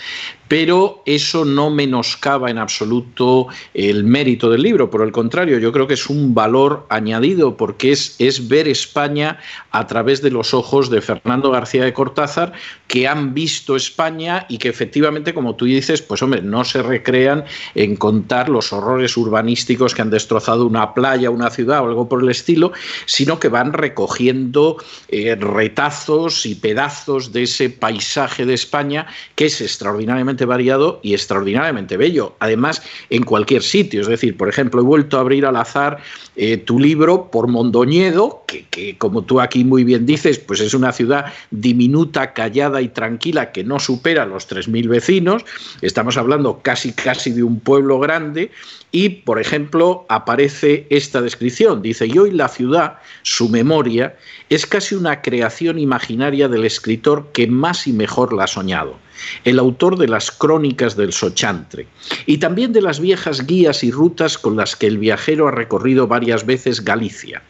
pero 0.49 1.03
eso 1.05 1.45
no 1.45 1.69
menoscaba 1.69 2.49
en 2.49 2.57
absoluto 2.57 3.47
el 3.75 4.03
mérito 4.03 4.49
del 4.49 4.63
libro, 4.63 4.89
por 4.89 5.03
el 5.03 5.11
contrario, 5.11 5.59
yo 5.59 5.71
creo 5.71 5.87
que 5.87 5.93
es 5.93 6.09
un 6.09 6.33
valor 6.33 6.87
añadido 6.89 7.55
porque 7.55 7.91
es, 7.91 8.15
es 8.17 8.49
ver 8.49 8.67
España 8.67 9.37
a 9.69 9.85
través 9.85 10.23
de 10.23 10.31
los 10.31 10.55
ojos 10.55 10.89
de 10.89 11.01
Fernando 11.01 11.51
García 11.51 11.85
de 11.85 11.93
Cortázar, 11.93 12.53
que 12.87 13.07
han 13.07 13.35
visto 13.35 13.75
España 13.75 14.47
y 14.49 14.57
que 14.57 14.69
efectivamente, 14.69 15.35
como 15.35 15.55
tú 15.55 15.65
dices, 15.65 16.01
pues 16.01 16.23
hombre, 16.23 16.41
no 16.41 16.65
se 16.65 16.81
recrean 16.81 17.45
en 17.75 17.95
contar 17.95 18.49
los 18.49 18.73
horrores 18.73 19.15
urbanísticos 19.15 19.93
que 19.99 20.03
han 20.03 20.09
destrozado 20.09 20.65
una 20.65 20.93
playa, 20.93 21.29
una 21.29 21.49
ciudad 21.49 21.81
o 21.81 21.87
algo 21.87 22.07
por 22.07 22.23
el 22.23 22.29
estilo, 22.29 22.71
sino 23.05 23.37
que 23.37 23.49
van 23.49 23.73
recogiendo 23.73 24.77
eh, 25.09 25.35
retazos 25.35 26.45
y 26.45 26.55
pedazos 26.55 27.33
de 27.33 27.43
ese 27.43 27.69
paisaje 27.69 28.45
de 28.45 28.53
España 28.53 29.07
que 29.35 29.47
es 29.47 29.59
extraordinariamente 29.59 30.45
variado 30.45 31.01
y 31.03 31.15
extraordinariamente 31.15 31.97
bello. 31.97 32.35
Además, 32.39 32.81
en 33.09 33.23
cualquier 33.23 33.61
sitio. 33.61 33.99
Es 33.99 34.07
decir, 34.07 34.37
por 34.37 34.47
ejemplo, 34.47 34.79
he 34.79 34.85
vuelto 34.85 35.17
a 35.17 35.19
abrir 35.19 35.45
al 35.45 35.57
azar 35.57 35.97
eh, 36.37 36.55
tu 36.55 36.79
libro 36.79 37.29
por 37.29 37.47
Mondoñedo, 37.47 38.45
que, 38.47 38.97
como 38.97 39.23
tú 39.23 39.41
aquí 39.41 39.65
muy 39.65 39.83
bien 39.83 40.05
dices, 40.05 40.39
pues 40.39 40.61
es 40.61 40.73
una 40.73 40.93
ciudad 40.93 41.33
diminuta, 41.51 42.31
callada 42.31 42.81
y 42.81 42.87
tranquila 42.87 43.51
que 43.51 43.65
no 43.65 43.79
supera 43.79 44.25
los 44.25 44.47
3.000 44.49 44.87
vecinos. 44.87 45.43
Estamos 45.81 46.15
hablando 46.15 46.61
casi, 46.61 46.93
casi 46.93 47.31
de 47.31 47.43
un 47.43 47.59
pueblo 47.59 47.99
grande. 47.99 48.51
Y, 48.91 49.09
por 49.09 49.39
ejemplo, 49.39 49.88
aparece 50.09 50.87
esta 50.89 51.21
descripción. 51.21 51.81
Dice, 51.81 52.07
y 52.07 52.17
hoy 52.17 52.31
la 52.31 52.47
ciudad, 52.47 52.99
su 53.23 53.49
memoria, 53.49 54.15
es 54.49 54.65
casi 54.65 54.95
una 54.95 55.21
creación 55.21 55.79
imaginaria 55.79 56.47
del 56.47 56.65
escritor 56.65 57.31
que 57.33 57.47
más 57.47 57.87
y 57.87 57.93
mejor 57.93 58.33
la 58.33 58.45
ha 58.45 58.47
soñado 58.47 58.97
el 59.43 59.59
autor 59.59 59.97
de 59.97 60.07
las 60.07 60.31
crónicas 60.31 60.95
del 60.95 61.13
Sochantre, 61.13 61.87
y 62.25 62.37
también 62.37 62.73
de 62.73 62.81
las 62.81 62.99
viejas 62.99 63.45
guías 63.45 63.83
y 63.83 63.91
rutas 63.91 64.37
con 64.37 64.55
las 64.55 64.75
que 64.75 64.87
el 64.87 64.97
viajero 64.97 65.47
ha 65.47 65.51
recorrido 65.51 66.07
varias 66.07 66.45
veces 66.45 66.83
Galicia, 66.83 67.41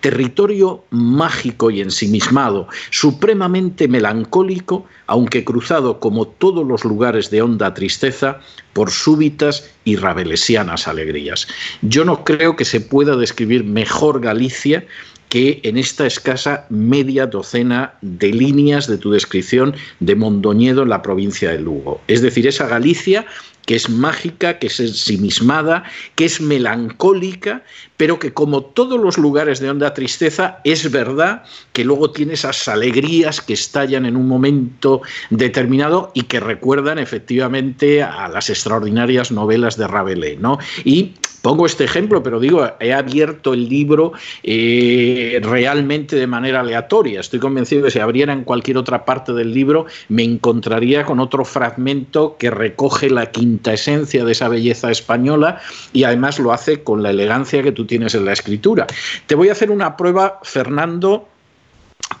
territorio 0.00 0.84
mágico 0.90 1.70
y 1.70 1.80
ensimismado, 1.80 2.68
supremamente 2.90 3.88
melancólico, 3.88 4.86
aunque 5.06 5.44
cruzado 5.44 6.00
como 6.00 6.26
todos 6.26 6.66
los 6.66 6.84
lugares 6.84 7.30
de 7.30 7.42
honda 7.42 7.74
tristeza 7.74 8.40
por 8.72 8.90
súbitas 8.90 9.70
y 9.84 9.96
rabelesianas 9.96 10.88
alegrías. 10.88 11.46
Yo 11.82 12.04
no 12.04 12.24
creo 12.24 12.56
que 12.56 12.64
se 12.64 12.80
pueda 12.80 13.16
describir 13.16 13.64
mejor 13.64 14.20
Galicia 14.20 14.86
que 15.34 15.58
en 15.64 15.76
esta 15.76 16.06
escasa 16.06 16.64
media 16.70 17.26
docena 17.26 17.94
de 18.02 18.28
líneas 18.28 18.86
de 18.86 18.98
tu 18.98 19.10
descripción 19.10 19.74
de 19.98 20.14
Mondoñedo 20.14 20.84
en 20.84 20.90
la 20.90 21.02
provincia 21.02 21.50
de 21.50 21.58
Lugo. 21.58 22.00
Es 22.06 22.22
decir, 22.22 22.46
esa 22.46 22.68
Galicia 22.68 23.26
que 23.66 23.74
es 23.74 23.88
mágica, 23.88 24.58
que 24.58 24.68
es 24.68 24.78
ensimismada, 24.78 25.84
que 26.14 26.26
es 26.26 26.40
melancólica, 26.40 27.64
pero 27.96 28.18
que 28.18 28.32
como 28.32 28.62
todos 28.62 29.00
los 29.00 29.18
lugares 29.18 29.58
de 29.58 29.70
honda 29.70 29.94
tristeza, 29.94 30.60
es 30.64 30.90
verdad 30.92 31.42
que 31.72 31.84
luego 31.84 32.10
tiene 32.10 32.34
esas 32.34 32.68
alegrías 32.68 33.40
que 33.40 33.54
estallan 33.54 34.06
en 34.06 34.16
un 34.16 34.28
momento 34.28 35.02
determinado 35.30 36.12
y 36.14 36.22
que 36.22 36.40
recuerdan 36.40 36.98
efectivamente 36.98 38.02
a 38.02 38.28
las 38.28 38.50
extraordinarias 38.50 39.32
novelas 39.32 39.76
de 39.76 39.88
Rabelais. 39.88 40.38
¿no? 40.38 40.58
Y 40.84 41.14
Pongo 41.44 41.66
este 41.66 41.84
ejemplo, 41.84 42.22
pero 42.22 42.40
digo, 42.40 42.66
he 42.80 42.94
abierto 42.94 43.52
el 43.52 43.68
libro 43.68 44.14
eh, 44.42 45.38
realmente 45.42 46.16
de 46.16 46.26
manera 46.26 46.60
aleatoria. 46.60 47.20
Estoy 47.20 47.38
convencido 47.38 47.84
que 47.84 47.90
si 47.90 47.98
abriera 47.98 48.32
en 48.32 48.44
cualquier 48.44 48.78
otra 48.78 49.04
parte 49.04 49.34
del 49.34 49.52
libro, 49.52 49.84
me 50.08 50.22
encontraría 50.22 51.04
con 51.04 51.20
otro 51.20 51.44
fragmento 51.44 52.38
que 52.38 52.50
recoge 52.50 53.10
la 53.10 53.26
quinta 53.26 53.74
esencia 53.74 54.24
de 54.24 54.32
esa 54.32 54.48
belleza 54.48 54.90
española 54.90 55.60
y 55.92 56.04
además 56.04 56.38
lo 56.38 56.50
hace 56.50 56.82
con 56.82 57.02
la 57.02 57.10
elegancia 57.10 57.62
que 57.62 57.72
tú 57.72 57.84
tienes 57.84 58.14
en 58.14 58.24
la 58.24 58.32
escritura. 58.32 58.86
Te 59.26 59.34
voy 59.34 59.50
a 59.50 59.52
hacer 59.52 59.70
una 59.70 59.98
prueba, 59.98 60.40
Fernando, 60.44 61.28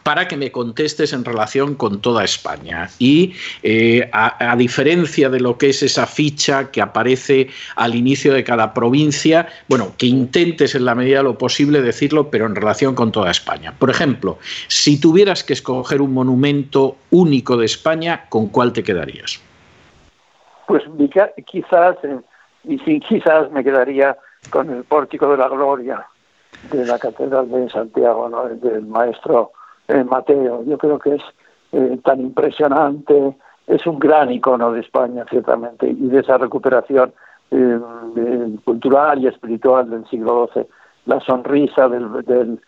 para 0.02 0.28
que 0.28 0.36
me 0.36 0.50
contestes 0.50 1.12
en 1.12 1.24
relación 1.24 1.74
con 1.74 2.00
toda 2.00 2.24
España. 2.24 2.88
Y 2.98 3.34
eh, 3.62 4.08
a, 4.12 4.54
diferencia 4.56 5.28
de 5.28 5.40
lo 5.40 5.58
que 5.58 5.70
es 5.70 5.82
esa 5.82 6.06
ficha 6.06 6.70
que 6.70 6.80
aparece 6.80 7.48
al 7.76 7.94
inicio 7.94 8.32
de 8.34 8.44
cada 8.44 8.74
provincia, 8.74 9.48
bueno, 9.68 9.92
que 9.98 10.06
intentes 10.06 10.74
en 10.74 10.84
la 10.84 10.94
medida 10.94 11.18
de 11.18 11.24
lo 11.24 11.38
posible 11.38 11.82
decirlo, 11.82 12.30
pero 12.30 12.46
en 12.46 12.54
relación 12.54 12.94
con 12.94 13.12
toda 13.12 13.30
España. 13.30 13.74
Por 13.78 13.90
ejemplo, 13.90 14.38
si 14.68 15.00
tuvieras 15.00 15.44
que 15.44 15.54
escoger 15.54 16.00
un 16.00 16.12
monumento 16.12 16.96
único 17.10 17.56
de 17.56 17.66
España, 17.66 18.26
¿con 18.28 18.48
cuál 18.48 18.72
te 18.72 18.82
quedarías? 18.82 19.40
Pues 20.66 20.82
quizás, 21.46 21.96
eh, 22.04 22.18
y 22.64 22.78
sí, 22.78 23.00
quizás 23.00 23.50
me 23.52 23.62
quedaría 23.62 24.16
con 24.50 24.70
el 24.70 24.84
pórtico 24.84 25.30
de 25.30 25.36
la 25.36 25.48
gloria 25.48 26.06
de 26.70 26.86
la 26.86 26.98
Catedral 26.98 27.50
de 27.50 27.68
Santiago, 27.68 28.28
¿no? 28.28 28.48
del 28.48 28.86
maestro 28.86 29.52
eh, 29.88 30.04
Mateo. 30.04 30.64
Yo 30.64 30.78
creo 30.78 30.98
que 30.98 31.16
es 31.16 31.22
eh, 31.72 31.98
tan 32.04 32.20
impresionante, 32.20 33.34
es 33.66 33.86
un 33.86 33.98
gran 33.98 34.30
icono 34.30 34.72
de 34.72 34.80
España, 34.80 35.24
ciertamente, 35.28 35.88
y 35.88 36.08
de 36.08 36.20
esa 36.20 36.38
recuperación 36.38 37.12
eh, 37.50 37.78
cultural 38.64 39.22
y 39.22 39.26
espiritual 39.26 39.90
del 39.90 40.06
siglo 40.08 40.48
XII. 40.52 40.66
La 41.06 41.20
sonrisa 41.20 41.88
del, 41.88 42.10
del, 42.24 42.60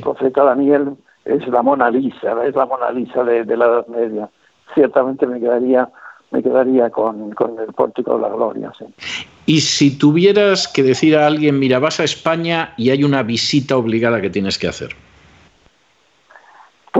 profeta 0.00 0.44
Daniel 0.44 0.96
es 1.24 1.46
la 1.48 1.62
Mona 1.62 1.90
Lisa, 1.90 2.44
es 2.44 2.54
la 2.54 2.66
Mona 2.66 2.90
Lisa 2.90 3.24
de, 3.24 3.44
la 3.56 3.66
Edad 3.66 3.86
Media. 3.88 4.28
Ciertamente 4.74 5.26
me 5.26 5.40
quedaría 5.40 5.88
me 6.32 6.44
quedaría 6.44 6.90
con, 6.90 7.32
con 7.32 7.58
el 7.58 7.72
pórtico 7.72 8.14
de 8.14 8.22
la 8.22 8.28
gloria. 8.28 8.72
Sí. 8.78 8.84
Y 9.46 9.62
si 9.62 9.98
tuvieras 9.98 10.68
que 10.68 10.84
decir 10.84 11.16
a 11.16 11.26
alguien, 11.26 11.58
mira, 11.58 11.80
vas 11.80 11.98
a 11.98 12.04
España 12.04 12.72
y 12.76 12.90
hay 12.90 13.02
una 13.02 13.24
visita 13.24 13.76
obligada 13.76 14.20
que 14.20 14.30
tienes 14.30 14.56
que 14.56 14.68
hacer. 14.68 14.90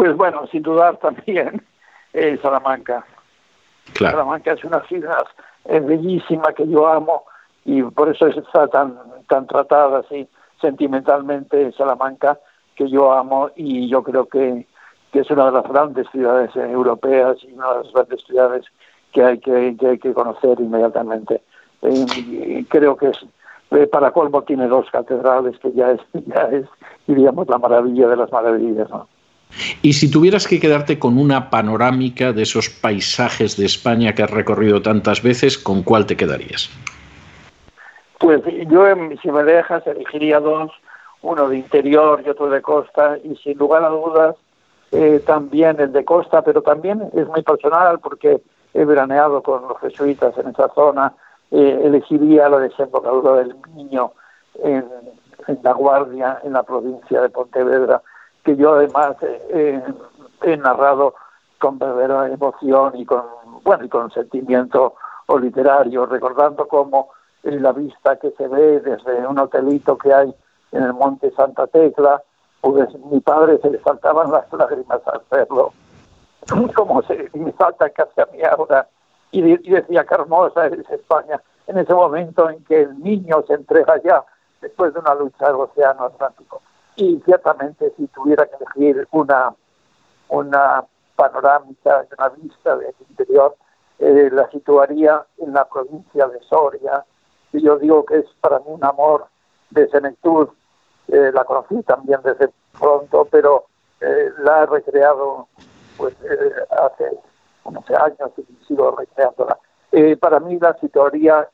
Pues 0.00 0.16
bueno, 0.16 0.46
sin 0.46 0.62
dudar 0.62 0.96
también 0.96 1.60
eh, 2.14 2.38
Salamanca. 2.40 3.04
Salamanca 3.92 4.52
es 4.52 4.64
una 4.64 4.80
ciudad 4.84 5.26
bellísima 5.66 6.54
que 6.54 6.66
yo 6.66 6.88
amo 6.88 7.24
y 7.66 7.82
por 7.82 8.08
eso 8.08 8.28
está 8.28 8.66
tan, 8.68 8.98
tan 9.28 9.46
tratada 9.46 9.98
así 9.98 10.26
sentimentalmente 10.58 11.70
Salamanca 11.72 12.40
que 12.76 12.88
yo 12.88 13.12
amo 13.12 13.50
y 13.56 13.90
yo 13.90 14.02
creo 14.02 14.24
que, 14.26 14.66
que 15.12 15.20
es 15.20 15.30
una 15.30 15.44
de 15.50 15.52
las 15.52 15.64
grandes 15.64 16.08
ciudades 16.12 16.56
europeas 16.56 17.36
y 17.42 17.52
una 17.52 17.68
de 17.68 17.84
las 17.84 17.92
grandes 17.92 18.22
ciudades 18.24 18.64
que 19.12 19.22
hay 19.22 19.38
que, 19.38 19.76
que 19.78 19.86
hay 19.86 19.98
que 19.98 20.14
conocer 20.14 20.58
inmediatamente. 20.60 21.42
Eh, 21.82 22.64
creo 22.70 22.96
que 22.96 23.08
es 23.08 23.18
eh, 23.72 23.86
para 23.86 24.12
colmo 24.12 24.44
tiene 24.44 24.66
dos 24.66 24.86
catedrales 24.90 25.58
que 25.58 25.72
ya 25.72 25.90
es 25.90 26.00
ya 26.26 26.44
es 26.52 26.64
diríamos 27.06 27.46
la 27.48 27.58
maravilla 27.58 28.08
de 28.08 28.16
las 28.16 28.32
maravillas, 28.32 28.88
¿no? 28.88 29.06
Y 29.82 29.92
si 29.94 30.10
tuvieras 30.10 30.46
que 30.46 30.60
quedarte 30.60 30.98
con 30.98 31.18
una 31.18 31.50
panorámica 31.50 32.32
de 32.32 32.42
esos 32.42 32.68
paisajes 32.68 33.56
de 33.56 33.66
España 33.66 34.14
que 34.14 34.22
has 34.22 34.30
recorrido 34.30 34.82
tantas 34.82 35.22
veces, 35.22 35.58
¿con 35.58 35.82
cuál 35.82 36.06
te 36.06 36.16
quedarías? 36.16 36.70
Pues 38.18 38.42
yo, 38.68 38.84
si 39.22 39.30
me 39.30 39.42
dejas, 39.44 39.86
elegiría 39.86 40.40
dos, 40.40 40.70
uno 41.22 41.48
de 41.48 41.58
interior 41.58 42.22
y 42.24 42.28
otro 42.28 42.50
de 42.50 42.62
costa, 42.62 43.18
y 43.24 43.36
sin 43.36 43.58
lugar 43.58 43.84
a 43.84 43.88
dudas, 43.88 44.36
eh, 44.92 45.22
también 45.26 45.80
el 45.80 45.92
de 45.92 46.04
costa, 46.04 46.42
pero 46.42 46.62
también 46.62 47.02
es 47.14 47.26
muy 47.28 47.42
personal 47.42 47.98
porque 48.00 48.40
he 48.74 48.84
veraneado 48.84 49.42
con 49.42 49.62
los 49.68 49.78
jesuitas 49.80 50.36
en 50.38 50.48
esa 50.48 50.68
zona, 50.74 51.14
eh, 51.50 51.80
elegiría 51.84 52.48
la 52.48 52.58
desembocadura 52.58 53.36
del 53.36 53.54
Niño 53.74 54.12
en 54.62 54.84
La 55.62 55.72
Guardia, 55.72 56.40
en 56.44 56.52
la 56.52 56.62
provincia 56.62 57.22
de 57.22 57.28
Pontevedra, 57.28 58.02
que 58.44 58.56
yo 58.56 58.74
además 58.74 59.16
he 59.50 60.56
narrado 60.56 61.14
con 61.58 61.78
verdadera 61.78 62.28
emoción 62.28 62.96
y 62.96 63.04
con 63.04 63.22
bueno, 63.62 63.84
y 63.84 63.88
con 63.88 64.10
sentimiento 64.10 64.94
literario, 65.38 66.06
recordando 66.06 66.66
cómo 66.66 67.10
la 67.42 67.72
vista 67.72 68.16
que 68.16 68.30
se 68.32 68.48
ve 68.48 68.80
desde 68.80 69.26
un 69.26 69.38
hotelito 69.38 69.96
que 69.96 70.12
hay 70.12 70.34
en 70.72 70.82
el 70.82 70.92
Monte 70.92 71.30
Santa 71.32 71.66
Tecla, 71.68 72.22
pues 72.60 72.88
mi 73.10 73.20
padre 73.20 73.58
se 73.62 73.70
le 73.70 73.80
saltaban 73.80 74.30
las 74.30 74.52
lágrimas 74.52 75.00
al 75.06 75.22
verlo, 75.30 75.72
como 76.74 77.02
se 77.02 77.30
me 77.34 77.52
salta 77.52 77.90
casi 77.90 78.20
a 78.20 78.26
mi 78.32 78.42
ahora, 78.42 78.88
y, 79.30 79.42
decía 79.42 80.04
que 80.04 80.14
hermosa 80.14 80.66
es 80.66 80.90
España, 80.90 81.40
en 81.66 81.78
ese 81.78 81.94
momento 81.94 82.50
en 82.50 82.64
que 82.64 82.82
el 82.82 82.98
niño 83.00 83.44
se 83.46 83.54
entrega 83.54 84.00
ya 84.02 84.24
después 84.60 84.92
de 84.92 85.00
una 85.00 85.14
lucha 85.14 85.46
del 85.46 85.56
Océano 85.56 86.06
Atlántico. 86.06 86.60
Y 86.96 87.20
ciertamente 87.24 87.92
si 87.96 88.06
tuviera 88.08 88.46
que 88.46 88.56
elegir 88.56 89.08
una, 89.12 89.54
una 90.28 90.84
panorámica, 91.16 92.06
una 92.18 92.28
vista 92.30 92.76
del 92.76 92.94
interior, 93.08 93.56
eh, 93.98 94.30
la 94.32 94.48
situaría 94.50 95.24
en 95.38 95.52
la 95.52 95.68
provincia 95.68 96.26
de 96.28 96.40
Soria, 96.48 97.04
y 97.52 97.62
yo 97.62 97.76
digo 97.78 98.04
que 98.04 98.18
es 98.18 98.26
para 98.40 98.58
mí 98.60 98.66
un 98.68 98.84
amor 98.84 99.26
de 99.70 99.88
senectud. 99.88 100.48
Eh, 101.08 101.30
la 101.34 101.44
conocí 101.44 101.82
también 101.82 102.20
desde 102.24 102.50
pronto, 102.78 103.26
pero 103.30 103.66
eh, 104.00 104.30
la 104.38 104.62
he 104.62 104.66
recreado 104.66 105.48
pues 105.96 106.16
hace 106.70 107.18
unos 107.64 107.84
años 107.90 108.30
y 108.38 108.64
sigo 108.66 108.96
recreándola. 108.96 109.58
para 110.18 110.40
mí 110.40 110.58
la 110.58 110.72
situaría 110.78 111.46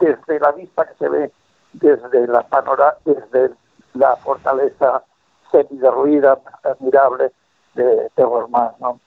desde 0.00 0.40
la 0.40 0.50
vista 0.52 0.86
que 0.86 0.94
se 0.94 1.08
ve 1.08 1.32
desde 1.72 2.26
la 2.26 2.42
panora, 2.42 2.96
desde 3.04 3.54
la 3.98 4.16
fortaleza 4.16 5.02
semi-derruida, 5.50 6.38
admirable 6.62 7.32
de, 7.74 7.84
de 7.84 8.22
¿no? 8.22 9.00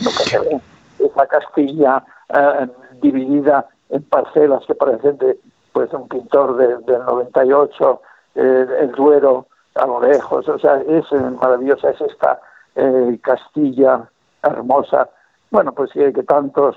Lo 0.00 0.60
esa 0.98 1.26
Castilla 1.26 2.04
eh, 2.28 2.66
dividida 3.00 3.68
en 3.90 4.02
parcelas 4.02 4.64
que 4.66 4.74
parecen 4.74 5.16
de 5.18 5.38
pues 5.72 5.92
un 5.92 6.08
pintor 6.08 6.56
del 6.56 6.84
98, 6.84 8.02
eh, 8.34 8.66
el 8.80 8.92
Duero 8.92 9.46
a 9.74 9.86
lo 9.86 10.00
lejos, 10.00 10.48
o 10.48 10.58
sea, 10.58 10.82
es 10.88 11.04
maravillosa, 11.40 11.90
es 11.90 12.00
esta 12.00 12.40
eh, 12.74 13.18
Castilla 13.22 14.08
hermosa, 14.42 15.08
bueno, 15.50 15.72
pues 15.72 15.90
sí, 15.92 16.00
que 16.12 16.22
tantos 16.24 16.76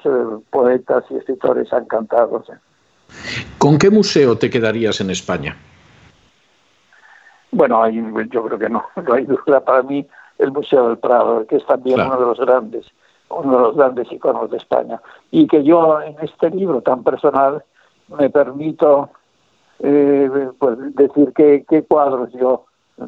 poetas 0.50 1.04
y 1.10 1.18
escritores 1.18 1.74
han 1.74 1.86
cantado. 1.86 2.44
¿Con 3.58 3.78
qué 3.78 3.90
museo 3.90 4.38
te 4.38 4.50
quedarías 4.50 5.02
en 5.02 5.10
España? 5.10 5.58
Bueno, 7.52 7.88
yo 7.90 8.44
creo 8.44 8.60
que 8.60 8.70
no, 8.70 8.84
no 8.96 9.14
hay 9.14 9.26
duda. 9.26 9.64
Para 9.64 9.84
mí, 9.84 10.08
el 10.38 10.52
Museo 10.52 10.90
del 10.90 10.98
Prado, 10.98 11.46
que 11.46 11.58
es 11.58 11.66
también 11.66 12.00
uno 12.02 12.18
de 12.18 12.26
los 12.26 12.40
grandes, 12.40 12.86
uno 13.30 13.58
de 13.58 13.62
los 13.64 13.76
grandes 13.76 14.12
iconos 14.12 14.50
de 14.52 14.58
España. 14.58 15.02
Y 15.32 15.48
que 15.48 15.64
yo, 15.64 16.02
en 16.02 16.16
este 16.22 16.50
libro 16.50 16.82
tan 16.82 17.04
personal, 17.04 17.64
me 18.08 18.30
permito 18.30 19.10
eh, 19.80 20.50
pues 20.60 20.78
decir 20.96 21.34
qué 21.34 21.86
cuadros 21.88 22.32
yo 22.34 22.66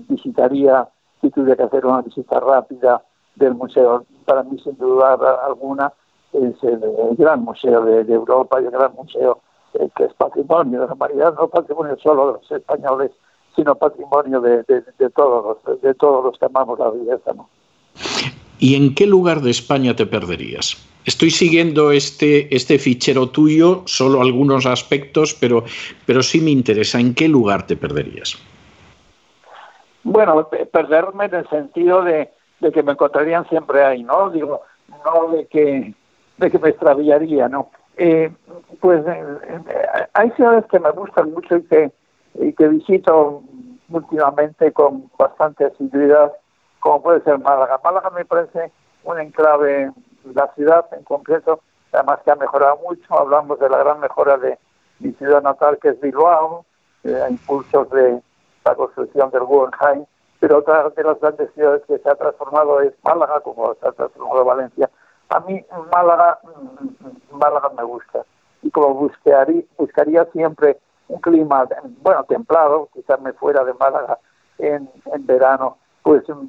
visitaría 0.08 0.88
si 1.22 1.30
tuviera 1.30 1.56
que 1.56 1.64
hacer 1.64 1.86
una 1.86 2.02
visita 2.02 2.40
rápida 2.40 3.02
del 3.36 3.56
museo. 3.56 4.06
Para 4.26 4.44
mí, 4.44 4.60
sin 4.60 4.78
duda 4.78 5.18
alguna, 5.46 5.94
es 6.34 6.64
el, 6.64 6.82
gran 7.18 7.44
museo 7.44 7.86
de, 7.86 8.04
de 8.04 8.14
Europa 8.14 8.62
y 8.62 8.66
el 8.66 8.72
gran 8.72 8.94
museo 8.96 9.40
eh, 9.74 9.90
que 9.96 10.06
es 10.06 10.14
patrimonio 10.14 10.82
de 10.82 10.88
la 10.88 10.94
humanidad, 10.94 11.34
no 11.36 11.48
patrimonio 11.48 11.98
solo 11.98 12.28
de 12.28 12.34
los 12.34 12.52
españoles, 12.52 13.12
sino 13.56 13.76
patrimonio 13.76 14.42
de, 14.42 14.64
todos, 15.16 15.58
los, 15.66 15.82
de 15.82 15.94
todos 15.94 16.26
los 16.26 16.38
que 16.38 16.46
amamos 16.46 16.80
la 16.80 16.90
belleza. 16.90 17.34
¿no? 17.34 17.50
¿Y 18.60 18.76
en 18.76 18.96
qué 18.96 19.06
lugar 19.06 19.42
de 19.42 19.52
España 19.52 19.96
te 19.96 20.06
perderías? 20.06 20.78
Estoy 21.06 21.32
siguiendo 21.32 21.92
este, 21.92 22.56
este 22.56 22.80
fichero 22.80 23.28
tuyo, 23.28 23.84
solo 23.86 24.22
algunos 24.22 24.66
aspectos, 24.66 25.34
pero, 25.34 25.66
pero 26.06 26.24
sí 26.24 26.40
me 26.40 26.52
interesa. 26.52 27.00
¿En 27.00 27.14
qué 27.14 27.28
lugar 27.28 27.68
te 27.68 27.76
perderías? 27.76 28.38
Bueno, 30.04 30.48
perderme 30.72 31.26
en 31.26 31.36
el 31.36 31.50
sentido 31.50 32.04
de, 32.04 32.30
que 32.74 32.84
me 32.84 32.94
encontrarían 32.94 33.48
siempre 33.50 33.84
ahí, 33.84 34.04
¿no? 34.04 34.30
Digo, 34.30 34.62
no 35.04 35.34
de 35.36 35.46
que, 35.48 35.94
de 36.38 36.52
que 36.52 36.60
me 36.60 36.70
extraviaría, 36.70 37.50
¿no? 37.50 37.70
Eh, 37.98 38.32
pues 38.80 39.06
eh, 39.06 39.24
eh, 39.50 40.08
hay 40.14 40.32
ciudades 40.32 40.66
que 40.72 40.80
me 40.80 40.92
gustan 40.92 41.32
mucho 41.32 41.58
y 41.58 41.64
que, 41.64 41.92
y 42.36 42.54
que 42.54 42.68
visito 42.68 43.44
últimamente 43.90 44.72
con 44.72 45.10
bastante 45.18 45.66
asiduidad, 45.66 46.34
como 46.80 47.02
puede 47.02 47.22
ser 47.22 47.40
Málaga. 47.40 47.80
Málaga 47.84 48.10
me 48.12 48.26
parece 48.26 48.72
un 49.04 49.20
enclave, 49.20 49.92
la 50.34 50.52
ciudad 50.56 50.86
en 50.94 51.04
concreto, 51.04 51.60
además 51.92 52.20
que 52.24 52.32
ha 52.32 52.36
mejorado 52.36 52.80
mucho. 52.88 53.20
Hablamos 53.20 53.60
de 53.60 53.70
la 53.70 53.78
gran 53.78 54.00
mejora 54.00 54.38
de 54.38 54.58
mi 55.00 55.12
ciudad 55.14 55.42
natal, 55.42 55.78
que 55.82 55.90
es 55.90 56.02
Bilbao, 56.02 56.66
a 57.06 57.30
impulsos 57.30 57.90
de 57.90 58.22
la 58.66 58.76
construcción 58.76 59.30
del 59.32 59.44
Guggenheim, 59.44 60.06
pero 60.40 60.60
otra 60.60 60.90
de 60.90 61.04
las 61.04 61.20
grandes 61.20 61.54
ciudades 61.54 61.84
que 61.88 61.98
se 62.00 62.10
ha 62.10 62.16
transformado 62.16 62.80
es 62.82 62.94
Málaga, 63.04 63.42
como 63.42 63.74
se 63.76 63.88
ha 63.88 63.92
transformado 63.92 64.46
Valencia, 64.46 64.90
a 65.30 65.40
mí 65.42 65.64
Málaga, 65.92 66.40
mm, 66.44 67.38
Málaga 67.38 67.70
me 67.76 67.84
gusta. 67.84 68.26
Y 68.62 68.72
como 68.72 68.94
buscaría, 68.94 69.64
buscaría 69.78 70.26
siempre 70.26 70.80
un 71.14 71.22
clima, 71.22 71.68
bueno, 72.02 72.24
templado, 72.24 72.90
quizás 72.94 73.22
me 73.22 73.34
fuera 73.34 73.64
de 73.64 73.74
Málaga 73.76 74.18
en, 74.58 74.90
en 75.14 75.26
verano, 75.26 75.78
pues 76.02 76.24
mm, 76.28 76.48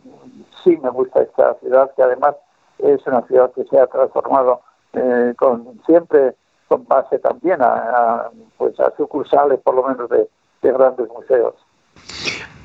sí 0.63 0.77
me 0.83 0.91
gusta 0.91 1.23
esta 1.23 1.55
ciudad, 1.61 1.93
que 1.95 2.03
además 2.03 2.37
es 2.79 3.07
una 3.07 3.23
ciudad 3.23 3.53
que 3.53 3.65
se 3.65 3.79
ha 3.79 3.87
transformado 3.87 4.63
eh, 4.95 5.35
con 5.37 5.81
siempre 5.87 6.35
con 6.69 6.87
base 6.87 7.19
también 7.19 7.61
a, 7.61 8.31
pues 8.57 8.79
a 8.81 8.91
sucursales 8.97 9.61
por 9.61 9.75
lo 9.75 9.83
menos 9.87 10.09
de 10.09 10.29
grandes 10.63 11.09
museos. 11.09 11.55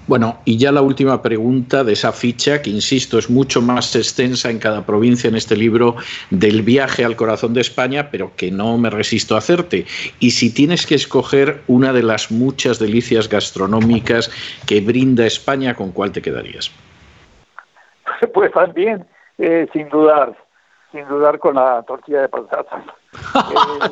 Bueno, 0.09 0.39
y 0.43 0.57
ya 0.57 0.71
la 0.71 0.81
última 0.81 1.21
pregunta 1.21 1.83
de 1.83 1.93
esa 1.93 2.11
ficha, 2.11 2.63
que 2.63 2.71
insisto, 2.71 3.19
es 3.19 3.29
mucho 3.29 3.61
más 3.61 3.95
extensa 3.95 4.49
en 4.49 4.57
cada 4.57 4.83
provincia 4.83 5.27
en 5.27 5.35
este 5.35 5.55
libro 5.55 5.97
del 6.31 6.63
viaje 6.63 7.05
al 7.05 7.15
corazón 7.15 7.53
de 7.53 7.61
España, 7.61 8.09
pero 8.09 8.31
que 8.35 8.49
no 8.49 8.75
me 8.79 8.89
resisto 8.89 9.35
a 9.35 9.37
hacerte. 9.37 9.85
Y 10.19 10.31
si 10.31 10.51
tienes 10.51 10.87
que 10.87 10.95
escoger 10.95 11.61
una 11.67 11.93
de 11.93 12.01
las 12.01 12.31
muchas 12.31 12.79
delicias 12.79 13.29
gastronómicas 13.29 14.31
que 14.65 14.81
brinda 14.81 15.27
España, 15.27 15.75
¿con 15.75 15.91
cuál 15.91 16.11
te 16.11 16.23
quedarías? 16.23 16.71
Pues 18.33 18.51
también, 18.51 19.05
eh, 19.37 19.67
sin 19.71 19.89
dudar, 19.89 20.35
sin 20.91 21.07
dudar 21.07 21.37
con 21.37 21.53
la 21.53 21.83
tortilla 21.83 22.21
de 22.21 22.29
patatas. 22.29 22.83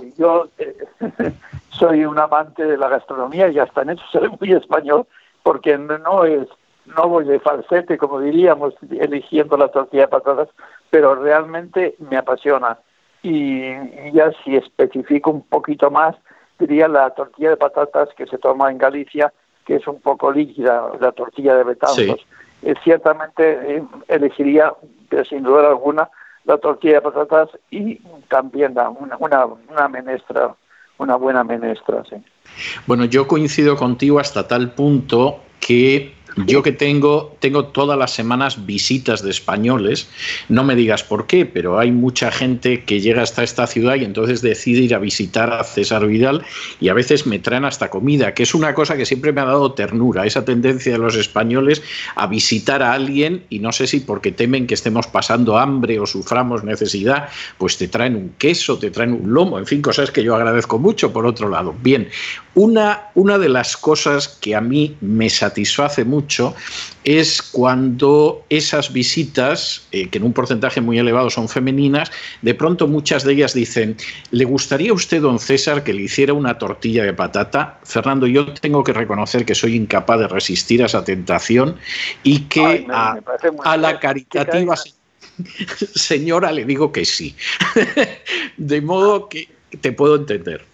Eh, 0.02 0.14
yo 0.18 0.48
eh, 0.58 0.76
soy 1.70 2.06
un 2.06 2.18
amante 2.18 2.66
de 2.66 2.76
la 2.76 2.90
gastronomía 2.90 3.50
y 3.50 3.60
hasta 3.60 3.84
en 3.84 3.92
eso 3.92 4.04
soy 4.12 4.30
muy 4.40 4.54
español 4.54 5.06
porque 5.48 5.78
no 5.78 6.26
es 6.26 6.46
no 6.88 7.08
voy 7.08 7.24
de 7.24 7.40
falsete, 7.40 7.98
como 7.98 8.20
diríamos, 8.20 8.74
eligiendo 8.92 9.56
la 9.56 9.70
tortilla 9.70 10.04
de 10.04 10.08
patatas, 10.10 10.50
pero 10.90 11.16
realmente 11.16 11.96
me 12.00 12.18
apasiona. 12.18 12.80
Y, 13.24 13.72
ya 14.12 14.34
si 14.44 14.58
especifico 14.58 15.32
un 15.32 15.44
poquito 15.44 15.90
más, 15.90 16.18
diría 16.60 16.90
la 16.90 17.12
tortilla 17.12 17.52
de 17.52 17.58
patatas 17.58 18.10
que 18.18 18.26
se 18.26 18.38
toma 18.38 18.70
en 18.72 18.78
Galicia, 18.78 19.32
que 19.66 19.78
es 19.78 19.88
un 19.88 20.02
poco 20.02 20.34
líquida, 20.34 20.92
la 21.00 21.14
tortilla 21.14 21.56
de 21.56 21.64
Betanzos. 21.64 22.26
Eh, 22.62 22.74
ciertamente 22.84 23.78
eh, 23.78 23.84
elegiría, 24.10 24.74
pero 25.08 25.24
sin 25.24 25.44
duda 25.44 25.70
alguna, 25.70 26.10
la 26.44 26.58
tortilla 26.58 26.96
de 26.96 27.02
patatas 27.04 27.50
y 27.70 28.00
también 28.28 28.72
una, 28.72 29.16
una, 29.18 29.46
una 29.46 29.88
menestra, 29.88 30.56
una 30.98 31.16
buena 31.16 31.46
menestra, 31.46 32.04
sí. 32.10 32.22
Bueno, 32.86 33.06
yo 33.06 33.28
coincido 33.28 33.76
contigo 33.76 34.20
hasta 34.20 34.48
tal 34.48 34.74
punto 34.74 35.42
que 35.60 36.18
yo 36.46 36.62
que 36.62 36.72
tengo, 36.72 37.36
tengo 37.40 37.66
todas 37.66 37.98
las 37.98 38.12
semanas 38.12 38.66
visitas 38.66 39.24
de 39.24 39.32
españoles, 39.32 40.08
no 40.50 40.64
me 40.64 40.76
digas 40.76 41.04
por 41.04 41.26
qué, 41.26 41.46
pero 41.46 41.80
hay 41.80 41.92
mucha 41.92 42.32
gente 42.32 42.84
que 42.84 43.02
llega 43.02 43.24
hasta 43.24 43.44
esta 43.44 43.66
ciudad 43.66 43.96
y 43.96 44.04
entonces 44.04 44.42
decide 44.42 44.82
ir 44.82 44.94
a 44.94 45.00
visitar 45.00 45.52
a 45.52 45.64
César 45.64 46.06
Vidal 46.06 46.44
y 46.80 46.90
a 46.90 46.94
veces 46.94 47.26
me 47.26 47.40
traen 47.40 47.66
hasta 47.66 47.90
comida, 47.90 48.34
que 48.36 48.44
es 48.44 48.54
una 48.54 48.76
cosa 48.76 48.98
que 48.98 49.06
siempre 49.06 49.32
me 49.32 49.42
ha 49.42 49.46
dado 49.46 49.72
ternura, 49.72 50.26
esa 50.26 50.46
tendencia 50.46 50.92
de 50.92 51.00
los 51.00 51.16
españoles 51.16 51.82
a 52.16 52.28
visitar 52.28 52.84
a 52.84 52.94
alguien 52.94 53.44
y 53.50 53.60
no 53.60 53.72
sé 53.72 53.88
si 53.88 54.02
porque 54.02 54.32
temen 54.32 54.68
que 54.68 54.76
estemos 54.76 55.08
pasando 55.08 55.58
hambre 55.58 56.00
o 56.00 56.06
suframos 56.06 56.64
necesidad, 56.64 57.30
pues 57.58 57.78
te 57.78 57.88
traen 57.88 58.16
un 58.16 58.30
queso, 58.38 58.78
te 58.78 58.92
traen 58.92 59.14
un 59.14 59.34
lomo, 59.34 59.58
en 59.58 59.66
fin, 59.66 59.82
cosas 59.82 60.12
que 60.12 60.24
yo 60.24 60.36
agradezco 60.36 60.78
mucho 60.78 61.12
por 61.12 61.26
otro 61.26 61.50
lado. 61.50 61.74
Bien, 61.82 62.08
una, 62.58 63.12
una 63.14 63.38
de 63.38 63.50
las 63.50 63.78
cosas 63.78 64.28
que 64.28 64.56
a 64.56 64.62
mí 64.62 64.98
me 65.00 65.30
satisface 65.30 66.04
mucho 66.04 66.56
es 67.04 67.40
cuando 67.44 68.46
esas 68.50 68.92
visitas, 68.92 69.86
eh, 69.92 70.10
que 70.10 70.18
en 70.18 70.24
un 70.24 70.34
porcentaje 70.34 70.82
muy 70.82 70.98
elevado 70.98 71.30
son 71.30 71.48
femeninas, 71.50 72.10
de 72.42 72.56
pronto 72.56 72.88
muchas 72.88 73.24
de 73.24 73.34
ellas 73.34 73.54
dicen, 73.54 73.96
¿le 74.32 74.44
gustaría 74.46 74.90
a 74.90 74.96
usted, 74.96 75.22
don 75.22 75.38
César, 75.38 75.84
que 75.84 75.94
le 75.94 76.02
hiciera 76.02 76.34
una 76.34 76.58
tortilla 76.58 77.04
de 77.04 77.14
patata? 77.14 77.80
Fernando, 77.84 78.26
yo 78.26 78.52
tengo 78.54 78.84
que 78.84 78.92
reconocer 78.92 79.46
que 79.46 79.54
soy 79.54 79.76
incapaz 79.76 80.22
de 80.22 80.28
resistir 80.28 80.82
a 80.82 80.88
esa 80.88 81.04
tentación 81.04 81.76
y 82.24 82.40
que 82.46 82.88
a, 82.90 83.78
la 83.78 84.00
caritativa... 84.00 84.76
señora, 85.94 86.52
le 86.52 86.66
digo 86.66 86.92
que 86.92 87.06
sí. 87.06 87.36
de 88.58 88.82
modo 88.82 89.30
que 89.30 89.48
te 89.80 89.92
puedo 89.92 90.16
entender. 90.16 90.66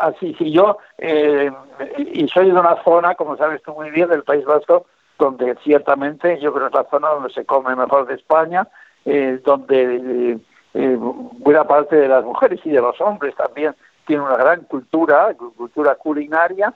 Así, 0.00 0.34
sí, 0.38 0.50
yo, 0.50 0.78
eh, 0.96 1.52
y 1.98 2.26
soy 2.28 2.46
de 2.46 2.58
una 2.58 2.82
zona, 2.82 3.14
como 3.16 3.36
sabes 3.36 3.62
tú 3.62 3.74
muy 3.74 3.90
bien, 3.90 4.08
del 4.08 4.22
País 4.22 4.46
Vasco, 4.46 4.86
donde 5.18 5.54
ciertamente 5.62 6.40
yo 6.40 6.54
creo 6.54 6.70
que 6.70 6.78
es 6.78 6.84
la 6.84 6.90
zona 6.90 7.10
donde 7.10 7.28
se 7.28 7.44
come 7.44 7.76
mejor 7.76 8.06
de 8.06 8.14
España, 8.14 8.66
eh, 9.04 9.38
donde 9.44 10.38
eh, 10.72 10.96
buena 10.98 11.64
parte 11.64 11.96
de 11.96 12.08
las 12.08 12.24
mujeres 12.24 12.60
y 12.64 12.70
de 12.70 12.80
los 12.80 12.98
hombres 13.02 13.34
también 13.36 13.74
tienen 14.06 14.24
una 14.24 14.38
gran 14.38 14.62
cultura, 14.62 15.34
cultura 15.34 15.94
culinaria, 15.96 16.72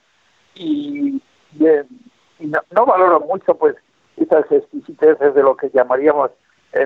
y, 0.54 1.22
no, 2.72 2.86
valoro 2.86 3.20
mucho 3.20 3.56
pues 3.56 3.74
esas 4.18 4.44
exquisiteces 4.52 5.34
de 5.34 5.42
lo 5.42 5.56
que 5.56 5.70
llamaríamos 5.70 6.30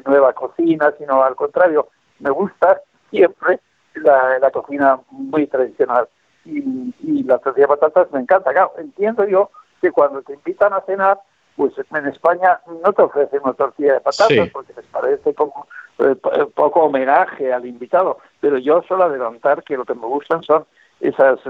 nueva 0.06 0.34
cocina, 0.34 0.92
sino 0.98 1.24
al 1.24 1.34
contrario, 1.34 1.88
me 2.20 2.30
gusta 2.30 2.80
siempre 3.10 3.58
la, 3.94 4.38
la 4.38 4.50
cocina 4.52 5.00
muy 5.10 5.48
tradicional 5.48 6.08
y, 6.44 7.22
la 7.24 7.38
tortilla 7.38 7.66
de 7.66 7.76
patatas 7.76 8.10
me 8.12 8.20
encanta. 8.20 8.52
Claro, 8.52 8.72
entiendo 8.78 9.26
yo 9.26 9.50
que 9.80 9.90
cuando 9.90 10.22
te 10.22 10.34
invitan 10.34 10.72
a 10.72 10.80
cenar, 10.80 11.20
pues 11.56 11.72
en 11.78 12.06
España 12.06 12.60
no 12.82 12.92
te 12.92 13.02
ofrecen 13.02 13.40
una 13.42 13.52
tortilla 13.52 13.94
de 13.94 14.00
patatas 14.00 14.48
porque 14.50 14.72
les 14.74 14.86
parece 14.86 15.34
como 15.34 15.66
eh, 15.98 16.14
eh, 16.32 16.46
poco 16.54 16.84
homenaje 16.84 17.52
al 17.52 17.66
invitado, 17.66 18.18
pero 18.40 18.58
yo 18.58 18.82
suelo 18.82 19.04
adelantar 19.04 19.62
que 19.64 19.76
lo 19.76 19.84
que 19.84 19.94
me 19.94 20.06
gustan 20.06 20.42
son 20.42 20.64
esas 21.00 21.40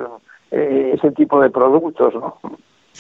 eh, 0.51 0.93
ese 0.95 1.11
tipo 1.13 1.41
de 1.41 1.51
productos, 1.51 2.15
¿no? 2.15 2.39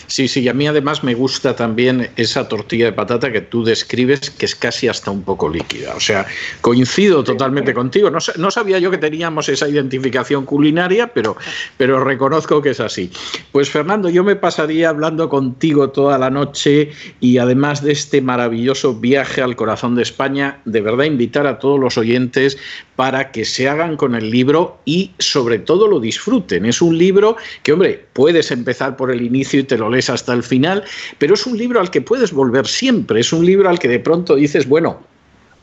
Sí, 0.06 0.28
sí, 0.28 0.40
y 0.40 0.48
a 0.48 0.54
mí 0.54 0.66
además 0.66 1.04
me 1.04 1.14
gusta 1.14 1.54
también 1.54 2.10
esa 2.16 2.48
tortilla 2.48 2.86
de 2.86 2.92
patata 2.92 3.30
que 3.32 3.40
tú 3.40 3.64
describes, 3.64 4.30
que 4.30 4.46
es 4.46 4.54
casi 4.54 4.88
hasta 4.88 5.10
un 5.10 5.22
poco 5.22 5.48
líquida. 5.48 5.94
O 5.94 6.00
sea, 6.00 6.26
coincido 6.60 7.24
totalmente 7.24 7.74
contigo. 7.74 8.10
No, 8.10 8.18
no 8.36 8.50
sabía 8.50 8.78
yo 8.78 8.90
que 8.90 8.98
teníamos 8.98 9.48
esa 9.48 9.68
identificación 9.68 10.44
culinaria, 10.44 11.08
pero, 11.08 11.36
pero 11.76 12.02
reconozco 12.02 12.62
que 12.62 12.70
es 12.70 12.80
así. 12.80 13.10
Pues 13.52 13.70
Fernando, 13.70 14.08
yo 14.08 14.24
me 14.24 14.36
pasaría 14.36 14.88
hablando 14.88 15.28
contigo 15.28 15.90
toda 15.90 16.18
la 16.18 16.30
noche 16.30 16.90
y 17.20 17.38
además 17.38 17.82
de 17.82 17.92
este 17.92 18.22
maravilloso 18.22 18.94
viaje 18.94 19.42
al 19.42 19.56
corazón 19.56 19.94
de 19.94 20.02
España, 20.02 20.60
de 20.64 20.80
verdad 20.80 21.04
invitar 21.04 21.46
a 21.46 21.58
todos 21.58 21.78
los 21.78 21.98
oyentes 21.98 22.56
para 22.96 23.30
que 23.30 23.44
se 23.44 23.68
hagan 23.68 23.96
con 23.96 24.14
el 24.14 24.30
libro 24.30 24.80
y 24.84 25.12
sobre 25.18 25.58
todo 25.58 25.86
lo 25.86 26.00
disfruten. 26.00 26.66
Es 26.66 26.82
un 26.82 26.98
libro 26.98 27.36
que, 27.62 27.72
hombre, 27.72 28.06
puedes 28.12 28.50
empezar 28.50 28.96
por 28.96 29.10
el 29.10 29.22
inicio 29.22 29.60
y 29.60 29.64
te 29.64 29.78
lo 29.78 29.87
hasta 29.96 30.32
el 30.34 30.42
final, 30.42 30.84
pero 31.18 31.34
es 31.34 31.46
un 31.46 31.56
libro 31.56 31.80
al 31.80 31.90
que 31.90 32.00
puedes 32.00 32.32
volver 32.32 32.66
siempre, 32.66 33.20
es 33.20 33.32
un 33.32 33.44
libro 33.44 33.68
al 33.68 33.78
que 33.78 33.88
de 33.88 33.98
pronto 33.98 34.36
dices, 34.36 34.68
bueno, 34.68 35.00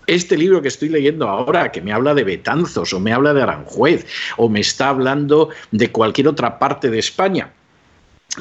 este 0.07 0.37
libro 0.37 0.61
que 0.61 0.67
estoy 0.67 0.89
leyendo 0.89 1.27
ahora, 1.27 1.71
que 1.71 1.81
me 1.81 1.93
habla 1.93 2.13
de 2.13 2.23
Betanzos 2.23 2.93
o 2.93 2.99
me 2.99 3.13
habla 3.13 3.33
de 3.33 3.41
Aranjuez 3.41 4.05
o 4.37 4.49
me 4.49 4.59
está 4.59 4.89
hablando 4.89 5.49
de 5.71 5.91
cualquier 5.91 6.27
otra 6.27 6.59
parte 6.59 6.89
de 6.89 6.99
España, 6.99 7.51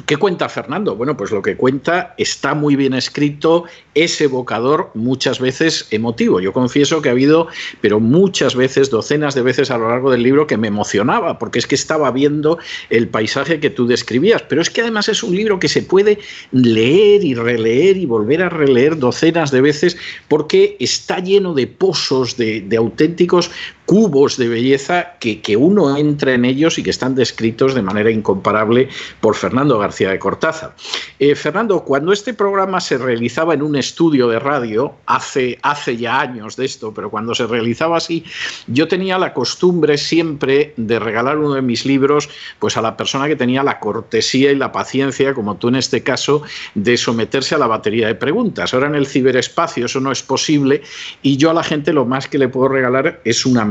¿Qué 0.06 0.16
cuenta 0.16 0.48
Fernando? 0.48 0.96
Bueno, 0.96 1.16
pues 1.16 1.30
lo 1.30 1.40
que 1.40 1.56
cuenta 1.56 2.14
está 2.18 2.54
muy 2.54 2.74
bien 2.74 2.94
escrito, 2.94 3.64
es 3.94 4.20
evocador, 4.20 4.90
muchas 4.94 5.38
veces 5.38 5.86
emotivo. 5.92 6.40
Yo 6.40 6.52
confieso 6.52 7.00
que 7.00 7.10
ha 7.10 7.12
habido, 7.12 7.46
pero 7.80 8.00
muchas 8.00 8.56
veces, 8.56 8.90
docenas 8.90 9.36
de 9.36 9.42
veces 9.42 9.70
a 9.70 9.78
lo 9.78 9.88
largo 9.88 10.10
del 10.10 10.24
libro 10.24 10.48
que 10.48 10.56
me 10.56 10.66
emocionaba, 10.66 11.38
porque 11.38 11.60
es 11.60 11.68
que 11.68 11.76
estaba 11.76 12.10
viendo 12.10 12.58
el 12.90 13.08
paisaje 13.08 13.60
que 13.60 13.70
tú 13.70 13.86
describías. 13.86 14.42
Pero 14.42 14.62
es 14.62 14.68
que 14.68 14.80
además 14.80 15.08
es 15.08 15.22
un 15.22 15.36
libro 15.36 15.60
que 15.60 15.68
se 15.68 15.82
puede 15.82 16.18
leer 16.50 17.22
y 17.22 17.34
releer 17.34 17.96
y 17.96 18.04
volver 18.04 18.42
a 18.42 18.48
releer 18.48 18.98
docenas 18.98 19.52
de 19.52 19.60
veces, 19.60 19.96
porque 20.26 20.76
está 20.80 21.20
lleno 21.20 21.54
de 21.54 21.68
pozos, 21.68 22.36
de, 22.36 22.62
de 22.62 22.76
auténticos 22.76 23.52
cubos 23.86 24.36
de 24.36 24.48
belleza 24.48 25.14
que, 25.20 25.40
que, 25.40 25.56
uno 25.56 25.96
entra 25.96 26.32
en 26.32 26.44
ellos 26.44 26.78
y 26.78 26.82
que 26.82 26.90
están 26.90 27.14
descritos 27.14 27.74
de 27.74 27.82
manera 27.82 28.10
incomparable 28.10 28.88
por 29.20 29.34
Fernando 29.34 29.78
García 29.78 30.10
de 30.10 30.18
Cortázar. 30.18 30.74
Eh, 31.18 31.34
Fernando, 31.34 31.84
cuando 31.84 32.12
este 32.12 32.34
programa 32.34 32.80
se 32.80 32.98
realizaba 32.98 33.54
en 33.54 33.62
un 33.62 33.76
estudio 33.76 34.28
de 34.28 34.38
radio, 34.38 34.94
hace, 35.06 35.58
hace 35.62 35.96
ya 35.96 36.20
años 36.20 36.56
de 36.56 36.64
esto, 36.64 36.94
pero 36.94 37.10
cuando 37.10 37.34
se 37.34 37.46
realizaba 37.46 37.98
así, 37.98 38.24
yo 38.66 38.88
tenía 38.88 39.18
la 39.18 39.34
costumbre 39.34 39.98
siempre 39.98 40.72
de 40.76 40.98
regalar 40.98 41.38
uno 41.38 41.54
de 41.54 41.62
mis 41.62 41.84
libros 41.84 42.28
pues 42.58 42.76
a 42.76 42.82
la 42.82 42.96
persona 42.96 43.28
que 43.28 43.36
tenía 43.36 43.62
la 43.62 43.80
cortesía 43.80 44.50
y 44.50 44.56
la 44.56 44.72
paciencia, 44.72 45.34
como 45.34 45.56
tú 45.56 45.68
en 45.68 45.76
este 45.76 46.02
caso, 46.02 46.42
de 46.74 46.96
someterse 46.96 47.54
a 47.54 47.58
la 47.58 47.66
batería 47.66 48.06
de 48.06 48.14
preguntas. 48.14 48.72
Ahora 48.72 48.86
en 48.86 48.94
el 48.94 49.06
ciberespacio 49.06 49.86
eso 49.86 50.00
no 50.00 50.10
es 50.10 50.22
posible 50.22 50.82
y 51.22 51.36
yo 51.36 51.50
a 51.50 51.54
la 51.54 51.62
gente 51.62 51.92
lo 51.92 52.06
más 52.06 52.28
que 52.28 52.38
le 52.38 52.48
puedo 52.48 52.68
regalar 52.68 53.20
es 53.24 53.44
una 53.46 53.64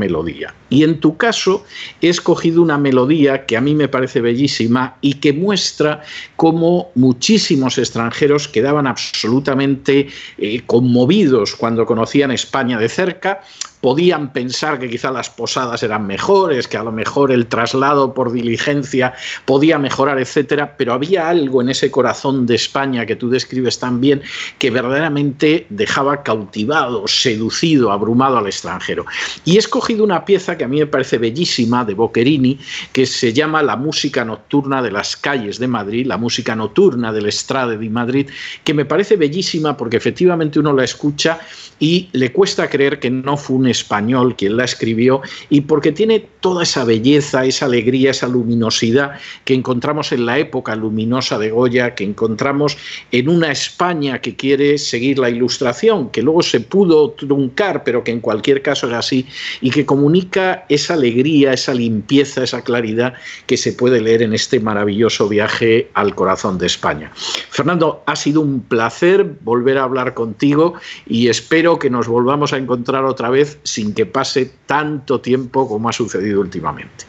Y 0.70 0.84
en 0.84 1.00
tu 1.00 1.16
caso 1.16 1.64
he 2.00 2.08
escogido 2.08 2.62
una 2.62 2.78
melodía 2.78 3.46
que 3.46 3.56
a 3.56 3.60
mí 3.60 3.74
me 3.74 3.88
parece 3.88 4.20
bellísima 4.20 4.96
y 5.00 5.14
que 5.14 5.32
muestra 5.32 6.02
cómo 6.36 6.90
muchísimos 6.94 7.78
extranjeros 7.78 8.48
quedaban 8.48 8.86
absolutamente 8.86 10.08
eh, 10.38 10.62
conmovidos 10.66 11.54
cuando 11.56 11.86
conocían 11.86 12.30
España 12.30 12.78
de 12.78 12.88
cerca, 12.88 13.42
podían 13.84 14.32
pensar 14.32 14.78
que 14.78 14.88
quizá 14.88 15.10
las 15.10 15.28
posadas 15.28 15.82
eran 15.82 16.06
mejores, 16.06 16.66
que 16.68 16.78
a 16.78 16.82
lo 16.82 16.90
mejor 16.90 17.30
el 17.30 17.48
traslado 17.48 18.14
por 18.14 18.32
diligencia 18.32 19.12
podía 19.44 19.78
mejorar, 19.78 20.18
etcétera, 20.18 20.78
pero 20.78 20.94
había 20.94 21.28
algo 21.28 21.60
en 21.60 21.68
ese 21.68 21.90
corazón 21.90 22.46
de 22.46 22.54
España 22.54 23.04
que 23.04 23.14
tú 23.14 23.28
describes 23.28 23.78
tan 23.78 24.00
bien 24.00 24.22
que 24.56 24.70
verdaderamente 24.70 25.66
dejaba 25.68 26.22
cautivado, 26.22 27.06
seducido, 27.06 27.92
abrumado 27.92 28.38
al 28.38 28.46
extranjero. 28.46 29.04
Y 29.44 29.56
he 29.56 29.58
escogido 29.58 30.02
una 30.02 30.24
pieza 30.24 30.56
que 30.56 30.64
a 30.64 30.68
mí 30.68 30.78
me 30.78 30.86
parece 30.86 31.18
bellísima 31.18 31.84
de 31.84 31.92
Boccherini, 31.92 32.58
que 32.90 33.04
se 33.04 33.34
llama 33.34 33.62
La 33.62 33.76
música 33.76 34.24
nocturna 34.24 34.80
de 34.80 34.92
las 34.92 35.14
calles 35.14 35.58
de 35.58 35.68
Madrid, 35.68 36.06
la 36.06 36.16
música 36.16 36.56
nocturna 36.56 37.12
del 37.12 37.26
Estrade 37.26 37.76
de 37.76 37.90
Madrid, 37.90 38.30
que 38.64 38.72
me 38.72 38.86
parece 38.86 39.16
bellísima 39.16 39.76
porque 39.76 39.98
efectivamente 39.98 40.58
uno 40.58 40.72
la 40.72 40.84
escucha 40.84 41.38
y 41.78 42.08
le 42.12 42.32
cuesta 42.32 42.70
creer 42.70 42.98
que 42.98 43.10
no 43.10 43.36
fue 43.36 43.56
un 43.56 43.73
español 43.74 44.36
quien 44.36 44.56
la 44.56 44.64
escribió 44.64 45.20
y 45.50 45.62
porque 45.62 45.92
tiene 45.92 46.26
toda 46.40 46.62
esa 46.62 46.84
belleza, 46.84 47.44
esa 47.44 47.66
alegría, 47.66 48.10
esa 48.10 48.28
luminosidad 48.28 49.12
que 49.44 49.54
encontramos 49.54 50.12
en 50.12 50.26
la 50.26 50.38
época 50.38 50.76
luminosa 50.76 51.38
de 51.38 51.50
Goya, 51.50 51.94
que 51.94 52.04
encontramos 52.04 52.76
en 53.12 53.28
una 53.28 53.50
España 53.50 54.20
que 54.20 54.36
quiere 54.36 54.78
seguir 54.78 55.18
la 55.18 55.30
ilustración, 55.30 56.10
que 56.10 56.22
luego 56.22 56.42
se 56.42 56.60
pudo 56.60 57.10
truncar, 57.10 57.84
pero 57.84 58.04
que 58.04 58.12
en 58.12 58.20
cualquier 58.20 58.62
caso 58.62 58.88
es 58.88 58.94
así, 58.94 59.26
y 59.60 59.70
que 59.70 59.86
comunica 59.86 60.64
esa 60.68 60.94
alegría, 60.94 61.52
esa 61.52 61.74
limpieza, 61.74 62.42
esa 62.42 62.62
claridad 62.62 63.14
que 63.46 63.56
se 63.56 63.72
puede 63.72 64.00
leer 64.00 64.22
en 64.22 64.34
este 64.34 64.60
maravilloso 64.60 65.28
viaje 65.28 65.90
al 65.94 66.14
corazón 66.14 66.58
de 66.58 66.66
España. 66.66 67.10
Fernando, 67.50 68.02
ha 68.06 68.16
sido 68.16 68.40
un 68.40 68.60
placer 68.60 69.24
volver 69.42 69.78
a 69.78 69.84
hablar 69.84 70.14
contigo 70.14 70.74
y 71.06 71.28
espero 71.28 71.78
que 71.78 71.90
nos 71.90 72.08
volvamos 72.08 72.52
a 72.52 72.58
encontrar 72.58 73.04
otra 73.04 73.30
vez 73.30 73.58
sin 73.64 73.94
que 73.94 74.06
pase 74.06 74.52
tanto 74.66 75.20
tiempo 75.20 75.66
como 75.66 75.88
ha 75.88 75.92
sucedido 75.92 76.40
últimamente. 76.40 77.06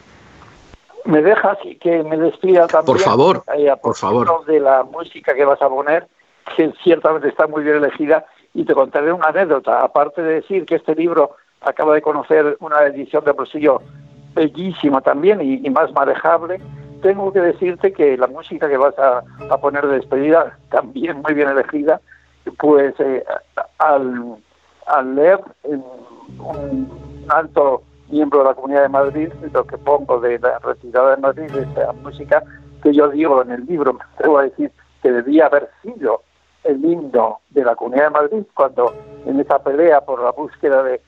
Me 1.06 1.22
dejas 1.22 1.58
que 1.80 2.04
me 2.04 2.18
despida 2.18 2.66
también. 2.66 2.86
Por 2.86 3.00
favor, 3.00 3.44
por 3.82 3.96
favor. 3.96 4.46
De 4.46 4.60
la 4.60 4.84
música 4.84 5.36
que 5.36 5.46
vas 5.46 5.62
a 5.62 5.70
poner, 5.70 6.08
que 6.58 6.74
ciertamente 6.84 7.28
está 7.28 7.46
muy 7.46 7.64
bien 7.64 7.76
elegida, 7.76 8.26
y 8.56 8.64
te 8.64 8.74
contaré 8.74 9.12
una 9.12 9.28
anécdota. 9.28 9.82
Aparte 9.82 10.24
de 10.24 10.36
decir 10.36 10.66
que 10.66 10.76
este 10.76 10.96
libro 10.96 11.36
acaba 11.62 11.94
de 11.94 12.02
conocer 12.02 12.58
una 12.60 12.84
edición 12.84 13.24
de 13.26 13.34
bolsillo 13.34 13.82
bellísima 14.34 15.02
también 15.02 15.42
y, 15.42 15.70
más 15.70 15.92
manejable, 15.92 16.60
tengo 17.02 17.32
que 17.32 17.40
decirte 17.40 17.94
que 17.94 18.18
la 18.18 18.28
música 18.28 18.68
que 18.68 18.78
vas 18.78 18.96
a, 18.98 19.24
poner 19.58 19.86
de 19.88 19.98
despedida, 19.98 20.58
también 20.70 21.22
muy 21.22 21.34
bien 21.34 21.50
elegida, 21.50 22.02
pues 22.58 22.94
eh, 23.00 23.24
al, 23.78 24.38
al 24.86 25.16
leer 25.16 25.40
un 25.64 26.88
alto 27.30 27.84
miembro 28.10 28.40
de 28.40 28.46
la 28.46 28.54
Comunidad 28.54 28.84
de 28.84 28.90
Madrid, 28.90 29.34
lo 29.52 29.66
que 29.66 29.78
pongo 29.78 30.20
de 30.20 30.40
la 30.40 30.60
retirada 30.60 31.16
de 31.16 31.22
Madrid, 31.22 31.52
de 31.52 31.64
esa 31.64 31.92
música 31.94 32.44
que 32.84 32.94
yo 32.94 33.10
digo 33.10 33.42
en 33.42 33.52
el 33.52 33.66
libro, 33.66 33.94
me 33.94 34.04
atrevo 34.14 34.40
a 34.40 34.44
decir 34.44 34.72
que 35.02 35.12
debía 35.12 35.48
haber 35.48 35.70
sido 35.82 36.22
el 36.64 36.84
himno 36.84 37.40
de 37.50 37.64
la 37.64 37.76
Comunidad 37.76 38.06
de 38.06 38.10
Madrid 38.12 38.44
cuando 38.54 38.94
en 39.26 39.40
esa 39.40 39.60
pelea 39.60 40.02
por 40.02 40.22
la 40.22 40.32
búsqueda 40.32 40.84
de, 40.84 41.02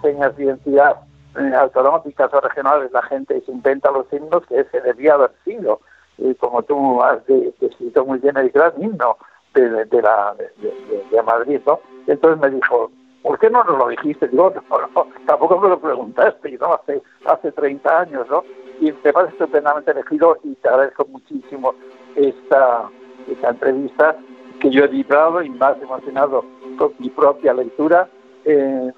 señas 0.00 0.36
de 0.36 0.44
identidad 0.44 0.96
eh, 1.38 1.54
autonómicas 1.54 2.32
o 2.32 2.40
regionales 2.40 2.92
la 2.92 3.02
gente 3.02 3.40
se 3.44 3.50
inventa 3.50 3.90
los 3.90 4.06
himnos 4.12 4.46
que 4.46 4.60
ese 4.60 4.80
debía 4.80 5.14
haber 5.14 5.32
sido, 5.44 5.80
eh, 6.18 6.34
como 6.38 6.62
tú 6.62 7.02
has 7.02 7.24
descrito 7.26 8.04
muy 8.04 8.18
bien, 8.18 8.36
el 8.36 8.52
himno 8.78 9.16
de, 9.54 10.02
la, 10.02 10.34
de, 10.34 11.22
Madrid, 11.22 11.60
¿no? 11.66 11.80
entonces 12.06 12.40
me 12.40 12.50
dijo, 12.50 12.90
¿por 13.22 13.38
qué 13.38 13.50
no 13.50 13.64
nos 13.64 13.78
lo 13.78 13.88
dijiste? 13.88 14.28
Digo, 14.28 14.52
no, 14.94 15.06
tampoco 15.26 15.60
me 15.60 15.68
lo 15.68 15.78
preguntaste, 15.78 16.58
¿no? 16.58 16.74
Hace, 16.74 17.02
hace 17.24 17.52
30 17.52 18.00
años, 18.00 18.26
¿no? 18.28 18.44
Y 18.80 18.92
te 18.92 19.12
parece 19.12 19.34
estupendamente 19.34 19.92
elegido 19.92 20.38
y 20.44 20.54
te 20.56 20.68
agradezco 20.68 21.06
muchísimo 21.06 21.74
esta, 22.16 22.88
esta 23.28 23.50
entrevista 23.50 24.16
que 24.60 24.70
yo 24.70 24.84
he 24.84 24.88
vibrado 24.88 25.42
y 25.42 25.50
más 25.50 25.80
emocionado 25.80 26.44
con 26.76 26.92
mi 26.98 27.10
propia 27.10 27.54
lectura 27.54 28.08
eh, 28.44 28.92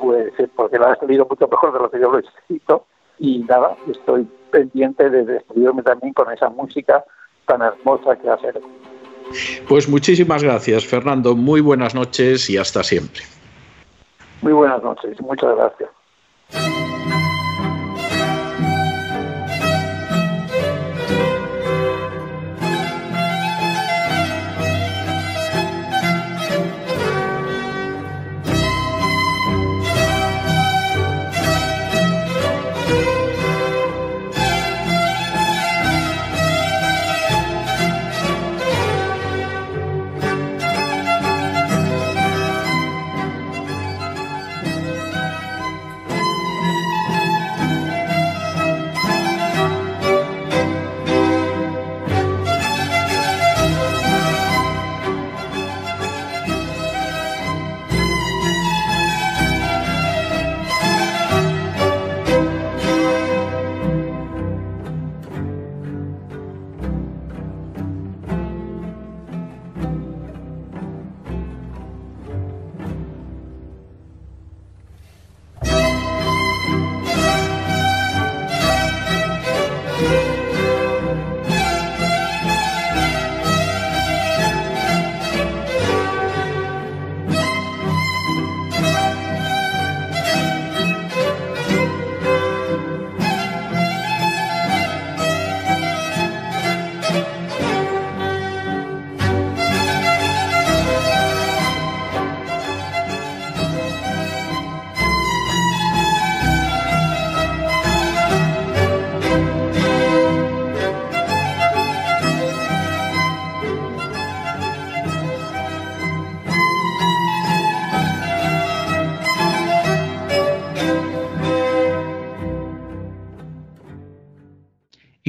pues 0.00 0.32
porque 0.54 0.78
la 0.78 0.92
ha 0.92 0.96
salido 0.96 1.26
mucho 1.28 1.48
mejor 1.48 1.72
de 1.72 1.78
lo 1.80 1.90
que 1.90 2.00
yo 2.00 2.10
lo 2.10 2.18
he 2.18 2.22
escrito 2.22 2.86
y 3.18 3.40
nada, 3.40 3.76
estoy 3.90 4.28
pendiente 4.50 5.10
de 5.10 5.24
despedirme 5.24 5.82
también 5.82 6.12
con 6.12 6.32
esa 6.32 6.48
música 6.48 7.04
tan 7.46 7.62
hermosa 7.62 8.16
que 8.16 8.30
hace. 8.30 8.52
Pues 9.68 9.88
muchísimas 9.88 10.42
gracias, 10.42 10.86
Fernando. 10.86 11.34
Muy 11.34 11.60
buenas 11.60 11.94
noches 11.94 12.48
y 12.50 12.56
hasta 12.56 12.82
siempre. 12.82 13.22
Muy 14.40 14.52
buenas 14.52 14.82
noches, 14.82 15.20
muchas 15.20 15.54
gracias. 15.56 15.90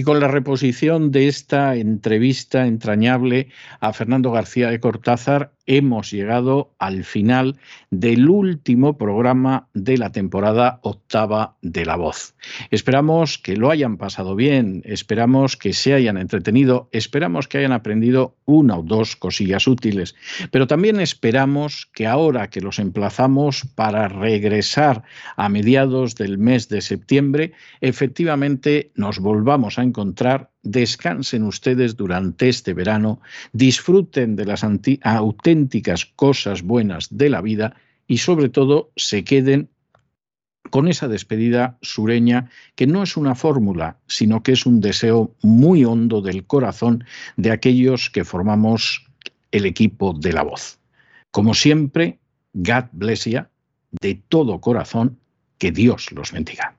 Con 0.10 0.20
la 0.20 0.28
reposición 0.28 1.12
de 1.12 1.28
esta 1.28 1.76
entrevista 1.76 2.66
entrañable 2.66 3.49
a 3.80 3.93
Fernando 3.93 4.32
García 4.32 4.72
de 4.72 4.80
Cortázar, 4.80 5.53
hemos 5.70 6.10
llegado 6.10 6.74
al 6.80 7.04
final 7.04 7.58
del 7.92 8.28
último 8.28 8.98
programa 8.98 9.68
de 9.76 10.00
la 10.00 10.12
temporada 10.12 10.80
octava 10.82 11.58
de 11.62 11.86
La 11.86 11.96
Voz. 11.96 12.34
Esperamos 12.72 13.38
que 13.38 13.56
lo 13.56 13.70
hayan 13.70 13.98
pasado 13.98 14.36
bien, 14.36 14.82
esperamos 14.84 15.56
que 15.56 15.74
se 15.74 15.94
hayan 15.94 16.18
entretenido, 16.18 16.90
esperamos 16.92 17.48
que 17.48 17.60
hayan 17.60 17.72
aprendido 17.72 18.36
una 18.46 18.80
o 18.80 18.84
dos 18.84 19.16
cosillas 19.16 19.68
útiles, 19.68 20.16
pero 20.50 20.66
también 20.66 21.00
esperamos 21.00 21.88
que 21.94 22.08
ahora 22.08 22.50
que 22.50 22.62
los 22.62 22.80
emplazamos 22.80 23.62
para 23.76 24.08
regresar 24.08 25.04
a 25.38 25.50
mediados 25.50 26.16
del 26.16 26.40
mes 26.40 26.68
de 26.70 26.82
septiembre, 26.82 27.52
efectivamente 27.80 28.92
nos 28.96 29.20
volvamos 29.20 29.78
a 29.78 29.84
encontrar 29.84 30.50
descansen 30.64 31.43
ustedes 31.43 31.95
durante 31.95 32.49
este 32.49 32.74
verano, 32.74 33.22
disfruten 33.53 34.36
de 34.36 34.45
las 34.45 34.64
auténticas 34.64 36.05
cosas 36.05 36.62
buenas 36.64 37.07
de 37.10 37.30
la 37.30 37.41
vida 37.41 37.76
y 38.07 38.18
sobre 38.18 38.49
todo 38.49 38.91
se 38.95 39.24
queden 39.24 39.70
con 40.70 40.88
esa 40.88 41.07
despedida 41.07 41.78
sureña 41.82 42.49
que 42.76 42.88
no 42.88 43.03
es 43.03 43.18
una 43.18 43.36
fórmula, 43.36 43.97
sino 44.07 44.43
que 44.43 44.51
es 44.51 44.66
un 44.66 44.82
deseo 44.82 45.34
muy 45.41 45.86
hondo 45.86 46.22
del 46.22 46.45
corazón 46.45 47.05
de 47.38 47.51
aquellos 47.51 48.10
que 48.10 48.26
formamos 48.26 49.05
el 49.51 49.66
equipo 49.66 50.14
de 50.14 50.34
la 50.34 50.43
voz. 50.43 50.80
Como 51.32 51.53
siempre, 51.53 52.20
God 52.53 52.86
bless 52.91 53.26
you, 53.26 53.41
de 54.01 54.22
todo 54.30 54.62
corazón, 54.62 55.20
que 55.57 55.72
Dios 55.72 56.12
los 56.12 56.32
bendiga. 56.32 56.79